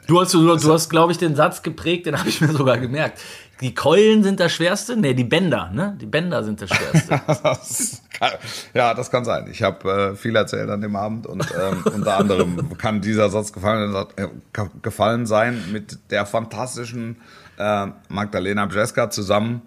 Du 0.08 0.22
hast, 0.22 0.34
du, 0.34 0.56
du 0.56 0.74
hast 0.74 0.90
glaube 0.90 1.12
ich, 1.12 1.18
den 1.18 1.36
Satz 1.36 1.62
geprägt, 1.64 2.06
den 2.06 2.18
habe 2.18 2.30
ich 2.30 2.40
mir 2.42 2.50
sogar 2.50 2.78
gemerkt. 2.78 3.20
Die 3.62 3.74
Keulen 3.74 4.22
sind 4.24 4.40
das 4.40 4.52
Schwerste? 4.52 4.98
Nee, 4.98 5.14
die 5.14 5.24
Bänder, 5.24 5.72
ne? 5.74 5.98
Die 6.00 6.06
Bänder 6.06 6.44
sind 6.44 6.62
das 6.62 6.70
Schwerste. 6.70 7.22
Das 7.44 8.02
kann, 8.20 8.32
ja, 8.74 8.94
das 8.94 9.10
kann 9.12 9.26
sein. 9.26 9.48
Ich 9.50 9.62
habe 9.64 10.12
äh, 10.14 10.16
viel 10.16 10.36
erzählt 10.36 10.70
an 10.70 10.82
dem 10.82 10.96
Abend 10.96 11.26
und 11.28 11.46
ähm, 11.60 11.84
unter 11.94 12.18
anderem 12.18 12.78
kann 12.78 13.02
dieser 13.02 13.30
Satz 13.30 13.52
gefallen, 13.54 13.94
äh, 14.18 14.28
ge- 14.54 14.70
gefallen 14.82 15.26
sein 15.26 15.62
mit 15.72 15.98
der 16.12 16.26
fantastischen 16.26 17.18
äh, 17.58 17.88
Magdalena 18.10 18.66
Brzeska 18.66 19.10
zusammen. 19.10 19.62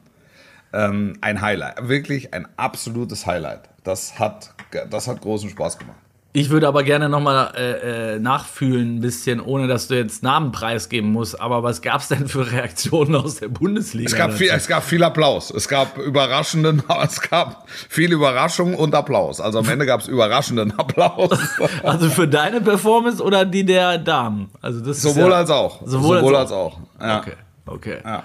Ähm, 0.73 1.15
ein 1.23 1.41
Highlight, 1.41 1.89
wirklich 1.89 2.35
ein 2.35 2.47
absolutes 2.59 3.27
Highlight. 3.27 3.69
Das 3.85 4.19
hat, 4.19 4.53
das 4.91 5.09
hat 5.09 5.21
großen 5.23 5.49
Spaß 5.49 5.79
gemacht. 5.79 5.97
Ich 6.39 6.51
würde 6.51 6.69
aber 6.69 6.85
gerne 6.85 7.09
nochmal 7.09 7.53
äh, 7.57 8.15
äh, 8.15 8.19
nachfühlen, 8.21 8.97
ein 8.97 9.01
bisschen, 9.01 9.41
ohne 9.41 9.67
dass 9.67 9.89
du 9.89 9.97
jetzt 9.97 10.23
Namen 10.23 10.53
preisgeben 10.53 11.11
musst. 11.11 11.41
Aber 11.41 11.65
was 11.65 11.83
gab 11.83 12.01
es 12.01 12.07
denn 12.09 12.29
für 12.29 12.53
Reaktionen 12.53 13.17
aus 13.17 13.41
der 13.41 13.49
Bundesliga? 13.49 14.09
Es 14.09 14.15
gab, 14.15 14.33
viel, 14.33 14.49
es 14.49 14.69
gab 14.69 14.85
viel 14.85 15.03
Applaus. 15.03 15.51
Es 15.51 15.67
gab 15.67 15.99
überraschenden, 15.99 16.85
es 17.03 17.21
gab 17.21 17.69
viel 17.69 18.13
Überraschung 18.13 18.77
und 18.77 18.95
Applaus. 18.95 19.41
Also 19.41 19.59
am 19.59 19.69
Ende 19.69 19.85
gab 19.85 20.01
es 20.01 20.07
überraschenden 20.07 20.79
Applaus. 20.79 21.31
Also 21.83 22.09
für 22.11 22.29
deine 22.29 22.61
Performance 22.61 23.23
oder 23.23 23.45
die 23.45 23.65
der 23.65 23.99
Damen? 23.99 24.51
Also 24.61 24.81
das 24.81 25.03
sowohl 25.03 25.31
ja, 25.31 25.39
als 25.39 25.51
auch. 25.51 25.81
Sowohl, 25.85 26.19
sowohl 26.19 26.37
als, 26.37 26.51
als 26.51 26.53
auch. 26.53 26.79
auch. 26.99 27.05
Ja. 27.05 27.19
Okay, 27.19 27.33
okay. 27.67 27.97
Ja. 28.05 28.23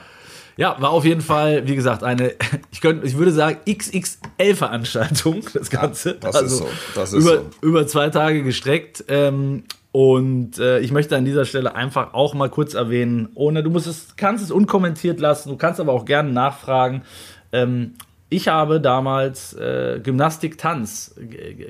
Ja, 0.55 0.75
war 0.79 0.91
auf 0.91 1.05
jeden 1.05 1.21
Fall, 1.21 1.67
wie 1.67 1.75
gesagt, 1.75 2.03
eine, 2.03 2.33
ich, 2.71 2.81
könnte, 2.81 3.05
ich 3.07 3.17
würde 3.17 3.31
sagen, 3.31 3.57
XXL-Veranstaltung, 3.69 5.41
das 5.53 5.69
Ganze. 5.69 6.11
Ja, 6.11 6.17
das 6.19 6.35
also 6.35 6.45
ist 6.45 6.57
so. 6.57 6.67
Das 6.95 7.13
ist 7.13 7.23
über, 7.23 7.37
so. 7.37 7.49
über 7.61 7.87
zwei 7.87 8.09
Tage 8.09 8.43
gestreckt. 8.43 9.05
Ähm, 9.07 9.63
und 9.91 10.57
äh, 10.57 10.79
ich 10.79 10.91
möchte 10.91 11.15
an 11.15 11.25
dieser 11.25 11.45
Stelle 11.45 11.75
einfach 11.75 12.13
auch 12.13 12.33
mal 12.33 12.49
kurz 12.49 12.73
erwähnen, 12.73 13.29
ohne, 13.35 13.61
du 13.61 13.69
musst 13.69 13.85
es, 13.87 14.15
kannst 14.15 14.43
es 14.43 14.49
unkommentiert 14.49 15.19
lassen, 15.19 15.49
du 15.49 15.57
kannst 15.57 15.79
aber 15.79 15.93
auch 15.93 16.05
gerne 16.05 16.31
nachfragen. 16.31 17.03
Ähm, 17.51 17.93
ich 18.29 18.47
habe 18.47 18.81
damals 18.81 19.53
äh, 19.53 19.99
Gymnastik-Tanz 20.01 21.15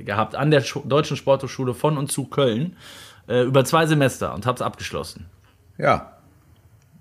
gehabt 0.05 0.35
an 0.35 0.51
der 0.51 0.61
Sch 0.61 0.79
Deutschen 0.85 1.17
Sporthochschule 1.17 1.73
von 1.73 1.97
und 1.97 2.09
zu 2.09 2.23
Köln 2.25 2.77
äh, 3.27 3.43
über 3.43 3.65
zwei 3.65 3.85
Semester 3.85 4.33
und 4.33 4.45
habe 4.45 4.55
es 4.55 4.61
abgeschlossen. 4.61 5.25
Ja, 5.77 6.12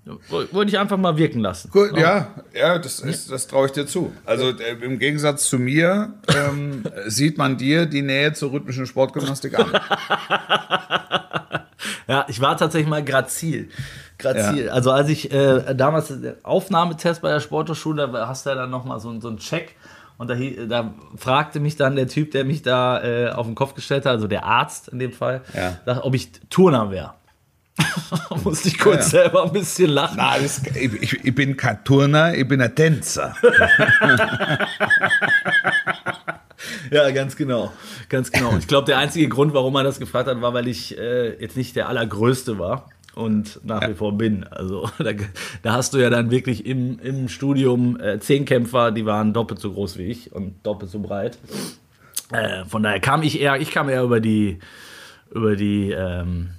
wollte 0.05 0.69
ich 0.69 0.77
einfach 0.77 0.97
mal 0.97 1.17
wirken 1.17 1.39
lassen. 1.39 1.71
Gut, 1.71 1.97
ja, 1.97 2.27
ja, 2.53 2.77
das, 2.77 2.99
ist, 2.99 3.31
das 3.31 3.47
traue 3.47 3.67
ich 3.67 3.71
dir 3.71 3.85
zu. 3.85 4.11
Also 4.25 4.49
äh, 4.49 4.73
im 4.81 4.99
Gegensatz 4.99 5.47
zu 5.47 5.57
mir 5.57 6.13
ähm, 6.27 6.83
sieht 7.07 7.37
man 7.37 7.57
dir 7.57 7.85
die 7.85 8.01
Nähe 8.01 8.33
zur 8.33 8.51
rhythmischen 8.51 8.85
Sportgymnastik 8.85 9.57
an. 9.57 9.71
ja, 12.07 12.25
ich 12.27 12.41
war 12.41 12.57
tatsächlich 12.57 12.89
mal 12.89 13.03
Grazil. 13.03 13.69
Grazil. 14.17 14.65
Ja. 14.65 14.73
Also 14.73 14.91
als 14.91 15.07
ich 15.07 15.31
äh, 15.31 15.73
damals 15.73 16.07
den 16.07 16.33
Aufnahmetest 16.43 17.21
bei 17.21 17.29
der 17.29 17.39
Sporthochschule, 17.39 18.09
da 18.09 18.27
hast 18.27 18.45
du 18.45 18.49
ja 18.49 18.55
dann 18.57 18.69
nochmal 18.69 18.99
so, 18.99 19.17
so 19.21 19.29
einen 19.29 19.37
Check. 19.37 19.75
Und 20.17 20.29
da, 20.29 20.35
da, 20.35 20.93
fragte 21.15 21.59
mich 21.59 21.75
dann 21.75 21.95
der 21.95 22.07
Typ, 22.07 22.31
der 22.31 22.43
mich 22.45 22.61
da 22.61 23.03
äh, 23.03 23.29
auf 23.29 23.45
den 23.45 23.55
Kopf 23.55 23.73
gestellt 23.73 24.05
hat, 24.05 24.11
also 24.11 24.27
der 24.27 24.45
Arzt 24.45 24.89
in 24.89 24.99
dem 24.99 25.11
Fall, 25.11 25.41
ja. 25.53 26.03
ob 26.03 26.13
ich 26.13 26.31
Turner 26.49 26.91
wäre. 26.91 27.13
Musste 28.43 28.67
ich 28.67 28.77
kurz 28.77 29.11
ja, 29.11 29.19
ja. 29.19 29.23
selber 29.23 29.45
ein 29.45 29.51
bisschen 29.51 29.89
lachen. 29.89 30.15
Na, 30.17 30.37
das, 30.37 30.61
ich, 30.75 31.25
ich, 31.25 31.35
bin 31.35 31.57
kein 31.57 31.83
Turner, 31.83 32.35
ich 32.35 32.47
bin 32.47 32.61
ein 32.61 32.75
Tänzer. 32.75 33.35
ja, 36.91 37.09
ganz 37.11 37.35
genau. 37.35 37.73
Ganz 38.09 38.31
genau. 38.31 38.55
Ich 38.57 38.67
glaube, 38.67 38.85
der 38.85 38.99
einzige 38.99 39.27
Grund, 39.27 39.53
warum 39.53 39.75
er 39.75 39.83
das 39.83 39.99
gefragt 39.99 40.27
hat, 40.27 40.41
war, 40.41 40.53
weil 40.53 40.67
ich 40.67 40.97
äh, 40.97 41.39
jetzt 41.41 41.57
nicht 41.57 41.75
der 41.75 41.89
Allergrößte 41.89 42.59
war 42.59 42.89
und 43.15 43.59
nach 43.63 43.81
ja. 43.81 43.89
wie 43.89 43.95
vor 43.95 44.17
bin. 44.17 44.43
Also 44.45 44.89
da, 44.99 45.11
da, 45.61 45.73
hast 45.73 45.93
du 45.93 45.97
ja 45.97 46.09
dann 46.09 46.31
wirklich 46.31 46.65
im, 46.65 46.99
im 46.99 47.27
Studium 47.29 47.99
äh, 47.99 48.19
zehn 48.19 48.45
Kämpfer, 48.45 48.91
die 48.91 49.05
waren 49.05 49.33
doppelt 49.33 49.59
so 49.59 49.71
groß 49.71 49.97
wie 49.97 50.03
ich 50.03 50.31
und 50.31 50.55
doppelt 50.63 50.91
so 50.91 50.99
breit. 50.99 51.37
Äh, 52.31 52.65
von 52.65 52.83
daher 52.83 52.99
kam 52.99 53.23
ich 53.23 53.39
eher, 53.39 53.59
ich 53.59 53.71
kam 53.71 53.89
eher 53.89 54.03
über 54.03 54.19
die, 54.19 54.59
über 55.31 55.55
die 55.55 55.91
ähm, 55.91 56.51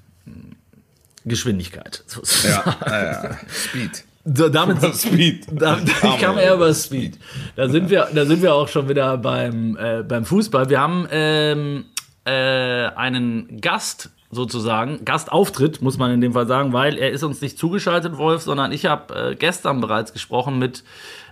Geschwindigkeit. 1.24 2.04
Ja, 2.44 2.76
ja. 2.90 3.38
Speed. 3.48 4.04
So, 4.24 4.48
damit 4.48 4.78
Speed. 4.96 5.46
Da, 5.52 5.78
ich 5.78 6.18
kam 6.18 6.38
eher 6.38 6.54
über 6.54 6.72
Speed. 6.72 7.18
Da 7.56 7.68
sind 7.68 7.90
wir, 7.90 8.08
da 8.14 8.24
sind 8.24 8.42
wir 8.42 8.54
auch 8.54 8.68
schon 8.68 8.88
wieder 8.88 9.18
beim, 9.18 9.76
äh, 9.76 10.02
beim 10.02 10.24
Fußball. 10.24 10.70
Wir 10.70 10.80
haben 10.80 11.06
ähm, 11.10 11.84
äh, 12.24 12.30
einen 12.30 13.60
Gast 13.60 14.10
sozusagen, 14.30 15.04
Gastauftritt, 15.04 15.82
muss 15.82 15.98
man 15.98 16.10
in 16.10 16.20
dem 16.20 16.32
Fall 16.32 16.46
sagen, 16.46 16.72
weil 16.72 16.98
er 16.98 17.10
ist 17.10 17.22
uns 17.22 17.40
nicht 17.40 17.58
zugeschaltet, 17.58 18.16
Wolf, 18.16 18.42
sondern 18.42 18.72
ich 18.72 18.86
habe 18.86 19.32
äh, 19.32 19.34
gestern 19.36 19.80
bereits 19.80 20.12
gesprochen 20.12 20.58
mit 20.58 20.82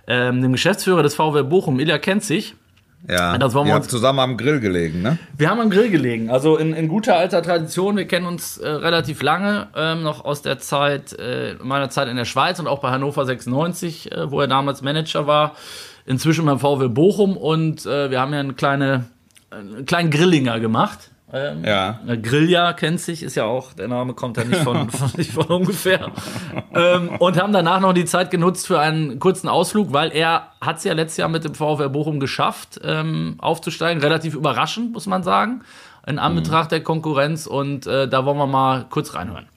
ähm, 0.07 0.41
dem 0.41 0.51
Geschäftsführer 0.51 1.03
des 1.03 1.15
VW 1.15 1.43
Bochum, 1.43 1.79
Ilja 1.79 1.97
Kenzig. 1.97 2.55
Ja, 3.07 3.37
das 3.37 3.53
wollen 3.53 3.67
wir 3.67 3.75
uns 3.75 3.89
zusammen 3.89 4.19
am 4.19 4.37
Grill 4.37 4.61
gelegen, 4.61 5.01
ne? 5.01 5.17
Wir 5.37 5.49
haben 5.49 5.59
am 5.59 5.69
Grill 5.69 5.89
gelegen, 5.89 6.29
also 6.29 6.57
in, 6.57 6.73
in 6.73 6.87
guter 6.87 7.17
alter 7.17 7.41
Tradition. 7.41 7.97
Wir 7.97 8.07
kennen 8.07 8.25
uns 8.25 8.57
äh, 8.57 8.69
relativ 8.69 9.21
lange, 9.21 9.67
ähm, 9.75 10.03
noch 10.03 10.23
aus 10.23 10.41
der 10.41 10.59
Zeit, 10.59 11.11
äh, 11.19 11.55
meiner 11.61 11.89
Zeit 11.89 12.07
in 12.07 12.15
der 12.15 12.25
Schweiz 12.25 12.59
und 12.59 12.67
auch 12.67 12.79
bei 12.79 12.91
Hannover 12.91 13.25
96, 13.25 14.11
äh, 14.11 14.31
wo 14.31 14.39
er 14.39 14.47
damals 14.47 14.81
Manager 14.81 15.27
war. 15.27 15.55
Inzwischen 16.05 16.45
beim 16.45 16.59
VW 16.59 16.87
Bochum 16.87 17.35
und 17.35 17.85
äh, 17.85 18.09
wir 18.09 18.21
haben 18.21 18.33
ja 18.33 18.39
eine 18.39 18.53
kleine, 18.53 19.05
einen 19.51 19.85
kleinen 19.85 20.09
Grillinger 20.09 20.59
gemacht. 20.61 21.11
Ähm, 21.33 21.63
ja. 21.65 21.99
Grillja 22.21 22.73
kennt 22.73 23.01
sich, 23.01 23.23
ist 23.23 23.33
ja 23.33 23.45
auch, 23.45 23.73
der 23.73 23.87
Name 23.87 24.13
kommt 24.13 24.37
ja 24.37 24.43
nicht 24.43 24.61
von, 24.61 24.89
von, 24.91 25.09
nicht 25.17 25.31
von 25.31 25.47
ungefähr. 25.47 26.11
ähm, 26.75 27.09
und 27.17 27.41
haben 27.41 27.51
danach 27.51 27.79
noch 27.79 27.93
die 27.93 28.05
Zeit 28.05 28.29
genutzt 28.29 28.67
für 28.67 28.79
einen 28.79 29.17
kurzen 29.17 29.49
Ausflug, 29.49 29.91
weil 29.91 30.11
er 30.11 30.49
hat 30.61 30.77
es 30.77 30.83
ja 30.83 30.93
letztes 30.93 31.17
Jahr 31.17 31.29
mit 31.29 31.43
dem 31.43 31.55
VfR 31.55 31.89
Bochum 31.89 32.19
geschafft, 32.19 32.79
ähm, 32.83 33.35
aufzusteigen. 33.39 34.01
Relativ 34.01 34.35
überraschend, 34.35 34.93
muss 34.93 35.07
man 35.07 35.23
sagen, 35.23 35.63
in 36.05 36.19
Anbetracht 36.19 36.69
mhm. 36.69 36.75
der 36.75 36.83
Konkurrenz. 36.83 37.47
Und 37.47 37.87
äh, 37.87 38.07
da 38.07 38.25
wollen 38.25 38.37
wir 38.37 38.47
mal 38.47 38.85
kurz 38.89 39.15
reinhören. 39.15 39.47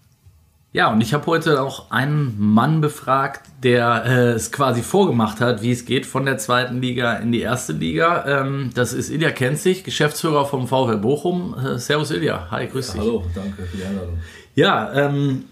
Ja, 0.72 0.92
und 0.92 1.00
ich 1.00 1.14
habe 1.14 1.24
heute 1.26 1.62
auch 1.62 1.90
einen 1.90 2.34
Mann 2.38 2.80
befragt, 2.82 3.46
der 3.62 4.04
äh, 4.04 4.10
es 4.32 4.52
quasi 4.52 4.82
vorgemacht 4.82 5.40
hat, 5.40 5.62
wie 5.62 5.72
es 5.72 5.86
geht 5.86 6.04
von 6.04 6.26
der 6.26 6.36
zweiten 6.36 6.82
Liga 6.82 7.14
in 7.14 7.32
die 7.32 7.40
erste 7.40 7.72
Liga. 7.72 8.24
Ähm, 8.26 8.70
das 8.74 8.92
ist 8.92 9.08
Ilja 9.08 9.30
Kenzig, 9.30 9.84
Geschäftsführer 9.84 10.44
vom 10.44 10.68
VfL 10.68 10.98
Bochum. 10.98 11.56
Äh, 11.58 11.78
servus 11.78 12.10
Ilja, 12.10 12.48
hi, 12.50 12.66
grüß 12.66 12.92
dich. 12.92 13.00
Hallo, 13.00 13.24
danke 13.34 13.62
für 13.62 13.76
die 13.76 13.84
Einladung. 13.84 14.18
Ja, 14.54 14.92
ähm, 14.92 15.44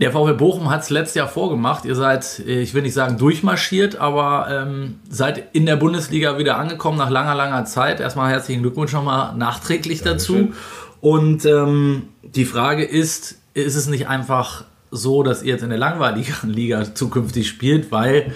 der 0.00 0.10
VfL 0.10 0.34
Bochum 0.34 0.68
hat 0.68 0.82
es 0.82 0.90
letztes 0.90 1.14
Jahr 1.14 1.28
vorgemacht. 1.28 1.84
Ihr 1.84 1.94
seid, 1.94 2.40
äh, 2.40 2.60
ich 2.60 2.74
will 2.74 2.82
nicht 2.82 2.94
sagen 2.94 3.18
durchmarschiert, 3.18 3.96
aber 3.96 4.48
ähm, 4.50 5.00
seid 5.08 5.54
in 5.54 5.66
der 5.66 5.76
Bundesliga 5.76 6.38
wieder 6.38 6.58
angekommen 6.58 6.98
nach 6.98 7.10
langer, 7.10 7.34
langer 7.34 7.64
Zeit. 7.66 8.00
Erstmal 8.00 8.30
herzlichen 8.30 8.62
Glückwunsch 8.62 8.92
nochmal 8.92 9.36
nachträglich 9.36 10.02
Dankeschön. 10.02 10.48
dazu. 10.48 10.54
Und 11.00 11.44
ähm, 11.44 12.08
die 12.22 12.44
Frage 12.44 12.84
ist, 12.84 13.38
ist 13.64 13.74
es 13.74 13.86
nicht 13.86 14.08
einfach 14.08 14.64
so, 14.90 15.22
dass 15.22 15.42
ihr 15.42 15.52
jetzt 15.54 15.62
in 15.62 15.70
der 15.70 15.78
langweiligen 15.78 16.50
Liga 16.50 16.94
zukünftig 16.94 17.48
spielt, 17.48 17.90
weil 17.90 18.32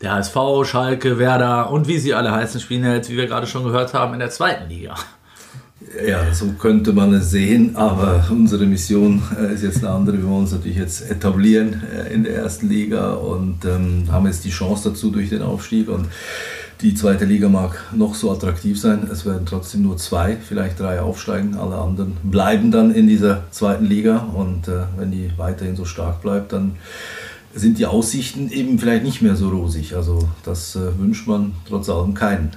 der 0.00 0.12
HSV, 0.12 0.36
Schalke, 0.64 1.18
Werder 1.18 1.70
und 1.70 1.88
wie 1.88 1.98
sie 1.98 2.14
alle 2.14 2.30
heißen, 2.30 2.60
spielen 2.60 2.84
ja 2.84 2.94
jetzt, 2.94 3.10
wie 3.10 3.16
wir 3.16 3.26
gerade 3.26 3.46
schon 3.46 3.64
gehört 3.64 3.92
haben, 3.92 4.14
in 4.14 4.20
der 4.20 4.30
zweiten 4.30 4.68
Liga. 4.68 4.94
Ja, 6.06 6.32
so 6.32 6.46
könnte 6.52 6.92
man 6.92 7.12
es 7.14 7.30
sehen, 7.30 7.74
aber 7.74 8.24
unsere 8.30 8.64
Mission 8.64 9.22
äh, 9.36 9.54
ist 9.54 9.64
jetzt 9.64 9.78
eine 9.78 9.92
andere. 9.92 10.18
Wir 10.18 10.28
wollen 10.28 10.42
uns 10.42 10.52
natürlich 10.52 10.76
jetzt 10.76 11.10
etablieren 11.10 11.82
äh, 11.92 12.12
in 12.12 12.22
der 12.22 12.36
ersten 12.36 12.68
Liga 12.68 13.14
und 13.14 13.64
ähm, 13.64 14.04
haben 14.10 14.26
jetzt 14.26 14.44
die 14.44 14.50
Chance 14.50 14.90
dazu 14.90 15.10
durch 15.10 15.30
den 15.30 15.42
Aufstieg 15.42 15.88
und 15.88 16.06
die 16.82 16.94
zweite 16.94 17.24
Liga 17.24 17.48
mag 17.48 17.84
noch 17.92 18.14
so 18.14 18.30
attraktiv 18.30 18.80
sein. 18.80 19.08
Es 19.12 19.26
werden 19.26 19.44
trotzdem 19.46 19.82
nur 19.82 19.96
zwei, 19.96 20.36
vielleicht 20.36 20.80
drei 20.80 21.00
aufsteigen. 21.00 21.56
Alle 21.56 21.76
anderen 21.76 22.16
bleiben 22.22 22.70
dann 22.70 22.94
in 22.94 23.06
dieser 23.06 23.44
zweiten 23.50 23.84
Liga. 23.84 24.28
Und 24.34 24.68
äh, 24.68 24.84
wenn 24.96 25.10
die 25.10 25.30
weiterhin 25.36 25.76
so 25.76 25.84
stark 25.84 26.22
bleibt, 26.22 26.52
dann 26.52 26.76
sind 27.54 27.78
die 27.78 27.86
Aussichten 27.86 28.50
eben 28.50 28.78
vielleicht 28.78 29.04
nicht 29.04 29.20
mehr 29.22 29.36
so 29.36 29.50
rosig. 29.50 29.94
Also 29.94 30.28
das 30.44 30.76
äh, 30.76 30.98
wünscht 30.98 31.26
man 31.26 31.52
trotz 31.68 31.88
allem 31.88 32.14
keinen. 32.14 32.52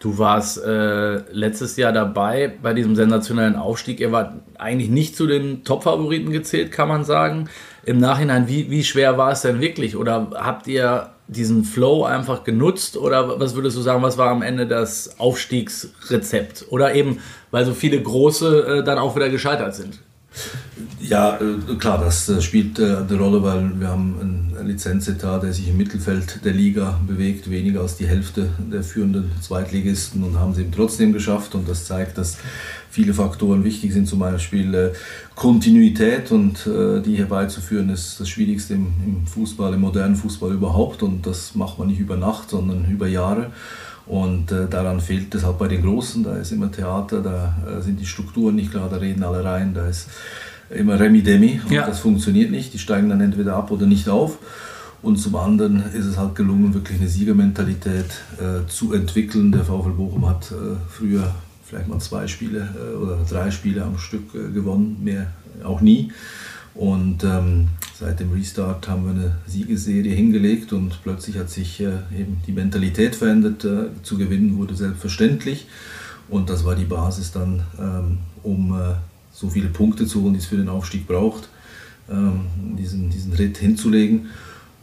Du 0.00 0.18
warst 0.18 0.62
äh, 0.62 1.18
letztes 1.30 1.76
Jahr 1.76 1.92
dabei 1.92 2.52
bei 2.60 2.74
diesem 2.74 2.96
sensationellen 2.96 3.54
Aufstieg. 3.54 4.00
Er 4.00 4.10
war 4.10 4.40
eigentlich 4.58 4.90
nicht 4.90 5.16
zu 5.16 5.28
den 5.28 5.62
Top-Favoriten 5.62 6.32
gezählt, 6.32 6.72
kann 6.72 6.88
man 6.88 7.04
sagen. 7.04 7.48
Im 7.84 7.98
Nachhinein, 7.98 8.48
wie, 8.48 8.68
wie 8.68 8.82
schwer 8.82 9.16
war 9.16 9.30
es 9.30 9.42
denn 9.42 9.60
wirklich? 9.60 9.96
Oder 9.96 10.30
habt 10.34 10.66
ihr 10.66 11.11
diesen 11.28 11.64
Flow 11.64 12.04
einfach 12.04 12.44
genutzt 12.44 12.96
oder 12.96 13.40
was 13.40 13.54
würdest 13.54 13.76
du 13.76 13.80
sagen, 13.80 14.02
was 14.02 14.18
war 14.18 14.30
am 14.30 14.42
Ende 14.42 14.66
das 14.66 15.18
Aufstiegsrezept? 15.18 16.66
Oder 16.70 16.94
eben, 16.94 17.18
weil 17.50 17.64
so 17.64 17.74
viele 17.74 18.00
große 18.02 18.78
äh, 18.80 18.84
dann 18.84 18.98
auch 18.98 19.16
wieder 19.16 19.30
gescheitert 19.30 19.74
sind? 19.74 20.00
Ja, 21.00 21.38
äh, 21.38 21.74
klar, 21.76 21.98
das 21.98 22.28
äh, 22.28 22.40
spielt 22.40 22.78
äh, 22.78 22.96
eine 22.96 23.18
Rolle, 23.18 23.42
weil 23.42 23.78
wir 23.78 23.88
haben 23.88 24.16
einen 24.20 24.66
Lizenzetat, 24.66 25.42
der 25.42 25.52
sich 25.52 25.68
im 25.68 25.76
Mittelfeld 25.76 26.44
der 26.44 26.52
Liga 26.52 27.00
bewegt, 27.06 27.50
weniger 27.50 27.80
als 27.80 27.96
die 27.96 28.06
Hälfte 28.06 28.48
der 28.58 28.82
führenden 28.82 29.30
Zweitligisten 29.40 30.22
und 30.22 30.38
haben 30.38 30.52
es 30.52 30.58
eben 30.58 30.72
trotzdem 30.72 31.12
geschafft 31.12 31.54
und 31.54 31.68
das 31.68 31.84
zeigt, 31.84 32.18
dass 32.18 32.38
viele 32.92 33.14
Faktoren 33.14 33.64
wichtig 33.64 33.94
sind, 33.94 34.06
zum 34.06 34.18
Beispiel 34.18 34.74
äh, 34.74 34.90
Kontinuität 35.34 36.30
und 36.30 36.66
äh, 36.66 37.00
die 37.00 37.16
herbeizuführen 37.16 37.88
ist 37.88 38.20
das 38.20 38.28
Schwierigste 38.28 38.74
im, 38.74 38.88
im, 39.06 39.26
Fußball, 39.26 39.72
im 39.72 39.80
modernen 39.80 40.14
Fußball 40.14 40.52
überhaupt 40.52 41.02
und 41.02 41.26
das 41.26 41.54
macht 41.54 41.78
man 41.78 41.88
nicht 41.88 42.00
über 42.00 42.18
Nacht, 42.18 42.50
sondern 42.50 42.84
über 42.84 43.08
Jahre. 43.08 43.50
Und 44.04 44.52
äh, 44.52 44.68
daran 44.68 45.00
fehlt 45.00 45.34
es 45.34 45.42
halt 45.42 45.56
bei 45.56 45.68
den 45.68 45.80
Großen, 45.80 46.22
da 46.22 46.36
ist 46.36 46.52
immer 46.52 46.70
Theater, 46.70 47.22
da 47.22 47.56
äh, 47.66 47.80
sind 47.80 47.98
die 47.98 48.04
Strukturen 48.04 48.56
nicht 48.56 48.72
klar, 48.72 48.90
da 48.90 48.96
reden 48.96 49.22
alle 49.22 49.42
rein, 49.42 49.72
da 49.72 49.88
ist 49.88 50.08
immer 50.68 51.00
Remi 51.00 51.22
Demi 51.22 51.62
und 51.64 51.72
ja. 51.72 51.86
das 51.86 52.00
funktioniert 52.00 52.50
nicht, 52.50 52.74
die 52.74 52.78
steigen 52.78 53.08
dann 53.08 53.22
entweder 53.22 53.56
ab 53.56 53.70
oder 53.70 53.86
nicht 53.86 54.10
auf. 54.10 54.36
Und 55.00 55.16
zum 55.16 55.34
anderen 55.36 55.82
ist 55.94 56.04
es 56.04 56.18
halt 56.18 56.34
gelungen, 56.34 56.74
wirklich 56.74 57.00
eine 57.00 57.08
Siegermentalität 57.08 58.06
äh, 58.38 58.68
zu 58.68 58.92
entwickeln. 58.92 59.50
Der 59.50 59.64
VfL 59.64 59.90
Bochum 59.90 60.28
hat 60.28 60.52
äh, 60.52 60.76
früher 60.88 61.32
vielleicht 61.72 61.88
mal 61.88 62.00
zwei 62.00 62.26
Spiele 62.26 62.68
äh, 62.76 62.96
oder 62.96 63.24
drei 63.28 63.50
Spiele 63.50 63.82
am 63.82 63.96
Stück 63.96 64.34
äh, 64.34 64.52
gewonnen, 64.52 64.98
mehr 65.02 65.32
auch 65.64 65.80
nie. 65.80 66.12
Und 66.74 67.24
ähm, 67.24 67.68
seit 67.98 68.20
dem 68.20 68.32
Restart 68.32 68.88
haben 68.88 69.04
wir 69.04 69.10
eine 69.10 69.36
Siegesserie 69.46 70.14
hingelegt 70.14 70.72
und 70.72 71.02
plötzlich 71.02 71.38
hat 71.38 71.48
sich 71.48 71.80
äh, 71.80 71.98
eben 72.14 72.42
die 72.46 72.52
Mentalität 72.52 73.16
verändert. 73.16 73.64
Äh, 73.64 73.88
zu 74.02 74.18
gewinnen 74.18 74.58
wurde 74.58 74.74
selbstverständlich. 74.74 75.66
Und 76.28 76.50
das 76.50 76.64
war 76.64 76.74
die 76.74 76.84
Basis 76.84 77.32
dann, 77.32 77.62
ähm, 77.78 78.18
um 78.42 78.78
äh, 78.78 78.94
so 79.32 79.48
viele 79.48 79.68
Punkte 79.68 80.06
zu 80.06 80.22
holen, 80.22 80.34
die 80.34 80.40
es 80.40 80.46
für 80.46 80.56
den 80.56 80.68
Aufstieg 80.68 81.06
braucht, 81.06 81.48
ähm, 82.10 82.46
diesen, 82.78 83.08
diesen 83.08 83.32
Ritt 83.32 83.56
hinzulegen. 83.58 84.26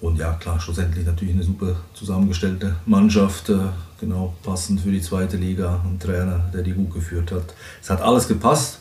Und 0.02 0.18
ja, 0.18 0.34
klar, 0.34 0.60
schlussendlich 0.60 1.06
natürlich 1.06 1.36
eine 1.36 1.44
super 1.44 1.76
zusammengestellte 1.94 2.76
Mannschaft, 2.86 3.50
äh, 3.50 3.58
genau 4.00 4.34
passend 4.44 4.82
für 4.82 4.92
die 4.92 5.02
zweite 5.02 5.38
Liga, 5.38 5.82
ein 5.86 6.00
Trainer, 6.00 6.50
der 6.54 6.62
die 6.62 6.72
gut 6.72 6.94
geführt 6.94 7.32
hat. 7.32 7.54
Es 7.82 7.90
hat 7.90 8.02
alles 8.02 8.28
gepasst, 8.28 8.80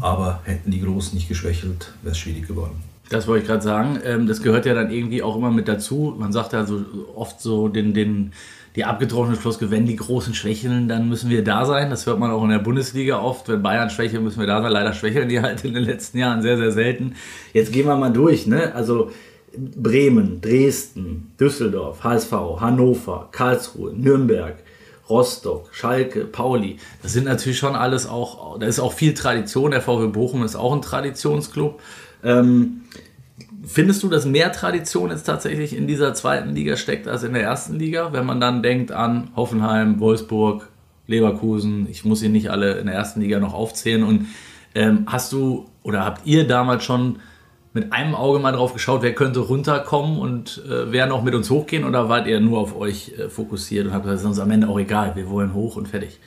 aber 0.00 0.40
hätten 0.44 0.70
die 0.70 0.80
Großen 0.80 1.14
nicht 1.14 1.28
geschwächelt, 1.28 1.92
wäre 2.02 2.12
es 2.12 2.18
schwierig 2.18 2.46
geworden. 2.46 2.82
Das 3.10 3.26
wollte 3.26 3.42
ich 3.42 3.48
gerade 3.48 3.62
sagen. 3.62 4.00
Ähm, 4.04 4.26
das 4.26 4.42
gehört 4.42 4.66
ja 4.66 4.74
dann 4.74 4.90
irgendwie 4.90 5.22
auch 5.22 5.36
immer 5.36 5.50
mit 5.50 5.66
dazu. 5.66 6.14
Man 6.18 6.32
sagt 6.32 6.52
ja 6.52 6.66
so 6.66 6.84
oft 7.14 7.40
so 7.40 7.68
den, 7.68 7.94
den, 7.94 8.32
die 8.76 8.84
abgetrocknete 8.84 9.40
Floskel, 9.40 9.70
wenn 9.70 9.86
die 9.86 9.96
Großen 9.96 10.34
schwächeln, 10.34 10.88
dann 10.88 11.08
müssen 11.08 11.30
wir 11.30 11.42
da 11.42 11.64
sein. 11.64 11.88
Das 11.88 12.06
hört 12.06 12.18
man 12.18 12.30
auch 12.30 12.44
in 12.44 12.50
der 12.50 12.58
Bundesliga 12.58 13.18
oft. 13.20 13.48
Wenn 13.48 13.62
Bayern 13.62 13.88
schwächelt, 13.88 14.22
müssen 14.22 14.40
wir 14.40 14.46
da 14.46 14.60
sein. 14.60 14.72
Leider 14.72 14.92
schwächeln 14.92 15.28
die 15.28 15.40
halt 15.40 15.64
in 15.64 15.74
den 15.74 15.84
letzten 15.84 16.18
Jahren 16.18 16.42
sehr, 16.42 16.58
sehr 16.58 16.72
selten. 16.72 17.14
Jetzt 17.54 17.72
gehen 17.72 17.86
wir 17.86 17.96
mal 17.96 18.12
durch. 18.12 18.46
Ne? 18.46 18.74
Also 18.74 19.10
Bremen, 19.56 20.40
Dresden, 20.40 21.32
Düsseldorf, 21.38 22.04
HSV, 22.04 22.32
Hannover, 22.60 23.28
Karlsruhe, 23.32 23.92
Nürnberg, 23.94 24.56
Rostock, 25.08 25.70
Schalke, 25.72 26.24
Pauli. 26.24 26.78
Das 27.02 27.12
sind 27.12 27.24
natürlich 27.24 27.58
schon 27.58 27.74
alles 27.74 28.06
auch, 28.06 28.58
da 28.58 28.66
ist 28.66 28.78
auch 28.78 28.92
viel 28.92 29.14
Tradition. 29.14 29.70
Der 29.70 29.80
VW 29.80 30.08
Bochum 30.08 30.44
ist 30.44 30.56
auch 30.56 30.72
ein 30.72 30.82
Traditionsclub. 30.82 31.80
Ähm, 32.22 32.82
findest 33.64 34.02
du, 34.02 34.08
dass 34.08 34.26
mehr 34.26 34.52
Tradition 34.52 35.10
jetzt 35.10 35.24
tatsächlich 35.24 35.74
in 35.74 35.86
dieser 35.86 36.14
zweiten 36.14 36.54
Liga 36.54 36.76
steckt 36.76 37.08
als 37.08 37.22
in 37.22 37.32
der 37.32 37.42
ersten 37.42 37.78
Liga? 37.78 38.12
Wenn 38.12 38.26
man 38.26 38.40
dann 38.40 38.62
denkt 38.62 38.92
an 38.92 39.30
Hoffenheim, 39.34 40.00
Wolfsburg, 40.00 40.68
Leverkusen, 41.06 41.88
ich 41.90 42.04
muss 42.04 42.20
sie 42.20 42.28
nicht 42.28 42.50
alle 42.50 42.78
in 42.78 42.86
der 42.86 42.94
ersten 42.94 43.20
Liga 43.20 43.40
noch 43.40 43.54
aufzählen. 43.54 44.02
Und 44.02 44.26
ähm, 44.74 45.06
hast 45.06 45.32
du 45.32 45.66
oder 45.82 46.04
habt 46.04 46.26
ihr 46.26 46.46
damals 46.46 46.84
schon 46.84 47.18
mit 47.78 47.92
einem 47.92 48.16
Auge 48.16 48.40
mal 48.40 48.50
drauf 48.50 48.72
geschaut, 48.72 49.02
wer 49.02 49.14
könnte 49.14 49.38
runterkommen 49.38 50.18
und 50.18 50.64
äh, 50.68 50.90
wer 50.90 51.06
noch 51.06 51.22
mit 51.22 51.34
uns 51.36 51.48
hochgehen 51.48 51.84
oder 51.84 52.08
wart 52.08 52.26
ihr 52.26 52.40
nur 52.40 52.58
auf 52.58 52.76
euch 52.76 53.12
äh, 53.16 53.28
fokussiert 53.28 53.86
und 53.86 53.92
habt 53.92 54.02
gesagt, 54.02 54.16
es 54.16 54.22
ist 54.22 54.28
uns 54.28 54.40
am 54.40 54.50
Ende 54.50 54.68
auch 54.68 54.80
egal, 54.80 55.14
wir 55.14 55.30
wollen 55.30 55.54
hoch 55.54 55.76
und 55.76 55.86
fertig? 55.86 56.18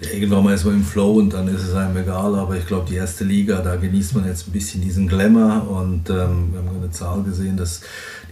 Ja, 0.00 0.10
irgendwann 0.10 0.44
mal 0.44 0.54
ist 0.54 0.64
man 0.64 0.74
im 0.74 0.84
Flow 0.84 1.12
und 1.12 1.34
dann 1.34 1.46
ist 1.48 1.62
es 1.62 1.74
einem 1.74 1.96
egal, 1.98 2.34
aber 2.34 2.56
ich 2.56 2.66
glaube, 2.66 2.86
die 2.88 2.96
erste 2.96 3.24
Liga, 3.24 3.60
da 3.60 3.76
genießt 3.76 4.14
man 4.14 4.26
jetzt 4.26 4.48
ein 4.48 4.52
bisschen 4.52 4.80
diesen 4.80 5.06
Glamour 5.06 5.68
und 5.70 6.08
ähm, 6.08 6.52
wir 6.52 6.60
haben 6.60 6.70
eine 6.80 6.90
Zahl 6.90 7.22
gesehen, 7.22 7.58
dass 7.58 7.82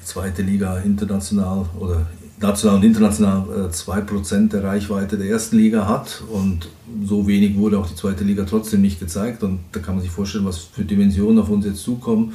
die 0.00 0.04
zweite 0.04 0.40
Liga 0.40 0.78
international 0.78 1.66
oder 1.78 2.06
national 2.42 2.76
und 2.76 2.84
international 2.84 3.44
äh, 3.48 3.72
2% 3.72 4.48
der 4.50 4.64
Reichweite 4.64 5.16
der 5.16 5.28
ersten 5.28 5.56
Liga 5.56 5.86
hat 5.86 6.22
und 6.30 6.68
so 7.04 7.26
wenig 7.26 7.56
wurde 7.56 7.78
auch 7.78 7.88
die 7.88 7.94
zweite 7.94 8.24
Liga 8.24 8.44
trotzdem 8.44 8.82
nicht 8.82 9.00
gezeigt 9.00 9.42
und 9.42 9.60
da 9.72 9.80
kann 9.80 9.94
man 9.94 10.02
sich 10.02 10.10
vorstellen, 10.10 10.44
was 10.44 10.58
für 10.58 10.84
Dimensionen 10.84 11.38
auf 11.38 11.48
uns 11.48 11.64
jetzt 11.64 11.82
zukommen. 11.82 12.34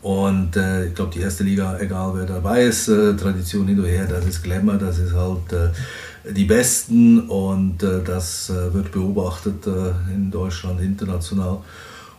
Und 0.00 0.56
äh, 0.56 0.86
ich 0.86 0.94
glaube, 0.94 1.10
die 1.12 1.20
erste 1.20 1.42
Liga, 1.42 1.76
egal 1.80 2.12
wer 2.14 2.24
dabei 2.24 2.62
ist, 2.62 2.86
äh, 2.88 3.16
Tradition 3.16 3.66
hin 3.66 3.80
oder 3.80 3.88
her, 3.88 4.06
das 4.06 4.26
ist 4.26 4.44
Glamour, 4.44 4.74
das 4.74 4.98
ist 5.00 5.12
halt 5.12 5.52
äh, 5.52 6.32
die 6.32 6.44
Besten 6.44 7.20
und 7.28 7.82
äh, 7.82 8.00
das 8.04 8.50
äh, 8.50 8.72
wird 8.72 8.92
beobachtet 8.92 9.66
äh, 9.66 10.14
in 10.14 10.30
Deutschland, 10.30 10.80
international. 10.80 11.58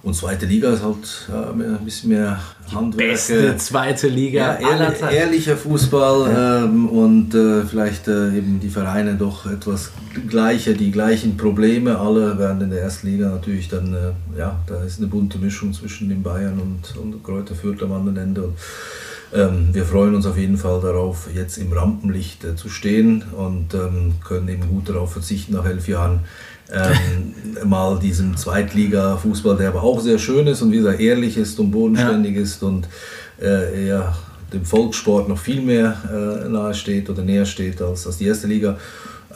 Und 0.01 0.15
zweite 0.15 0.45
Liga 0.45 0.69
ist 0.71 0.81
halt 0.81 1.27
ja, 1.27 1.51
ein 1.51 1.83
bisschen 1.83 2.09
mehr 2.09 2.39
Handwerk. 2.73 3.09
Beste 3.09 3.57
zweite 3.57 4.07
Liga 4.07 4.57
ja, 4.59 4.67
aller 4.67 4.95
Zeiten. 4.95 5.13
ehrlicher 5.13 5.57
Fußball 5.57 6.31
Ja. 6.31 6.63
ähm, 6.63 6.87
und 6.87 7.35
äh, 7.35 7.63
vielleicht 7.65 8.07
äh, 8.07 8.35
eben 8.37 8.61
die 8.61 8.69
Vereine 8.69 9.15
doch 9.15 9.45
etwas 9.45 9.91
gleicher, 10.29 10.73
die 10.73 10.91
gleichen 10.91 11.35
Probleme. 11.35 11.99
Alle 11.99 12.39
werden 12.39 12.61
in 12.61 12.69
der 12.69 12.81
ersten 12.81 13.07
Liga 13.07 13.29
natürlich 13.29 13.67
dann, 13.67 13.93
äh, 13.93 14.39
ja, 14.39 14.57
da 14.67 14.83
ist 14.83 14.99
eine 14.99 15.07
bunte 15.07 15.37
Mischung 15.37 15.73
zwischen 15.73 16.07
den 16.07 16.23
Bayern 16.23 16.59
und, 16.59 16.95
und 16.97 17.21
Kräuter 17.21 17.55
Fürth 17.55 17.83
am 17.83 17.91
anderen 17.91 18.17
Ende. 18.17 18.43
Und, 18.43 18.55
ähm, 19.31 19.69
wir 19.73 19.85
freuen 19.85 20.15
uns 20.15 20.25
auf 20.25 20.37
jeden 20.37 20.57
Fall 20.57 20.81
darauf, 20.81 21.27
jetzt 21.35 21.57
im 21.57 21.71
Rampenlicht 21.71 22.43
äh, 22.45 22.55
zu 22.55 22.69
stehen 22.69 23.23
und 23.37 23.73
ähm, 23.73 24.13
können 24.25 24.47
eben 24.47 24.67
gut 24.67 24.89
darauf 24.89 25.11
verzichten, 25.13 25.53
nach 25.53 25.65
elf 25.65 25.87
Jahren 25.87 26.21
ähm, 26.71 27.67
mal 27.67 27.99
diesem 27.99 28.37
Zweitliga-Fußball, 28.37 29.57
der 29.57 29.69
aber 29.69 29.83
auch 29.83 29.99
sehr 29.99 30.19
schön 30.19 30.47
ist 30.47 30.61
und 30.61 30.71
wie 30.71 30.77
gesagt 30.77 30.99
ehrlich 30.99 31.37
ist 31.37 31.59
und 31.59 31.71
bodenständig 31.71 32.35
ist 32.35 32.63
und 32.63 32.87
äh, 33.41 33.87
eher 33.87 34.15
dem 34.53 34.65
Volkssport 34.65 35.29
noch 35.29 35.37
viel 35.37 35.61
mehr 35.61 35.97
äh, 36.11 36.49
nahe 36.49 36.73
steht 36.73 37.09
oder 37.09 37.21
näher 37.21 37.45
steht 37.45 37.81
als, 37.81 38.07
als 38.07 38.17
die 38.17 38.25
erste 38.25 38.47
Liga. 38.47 38.77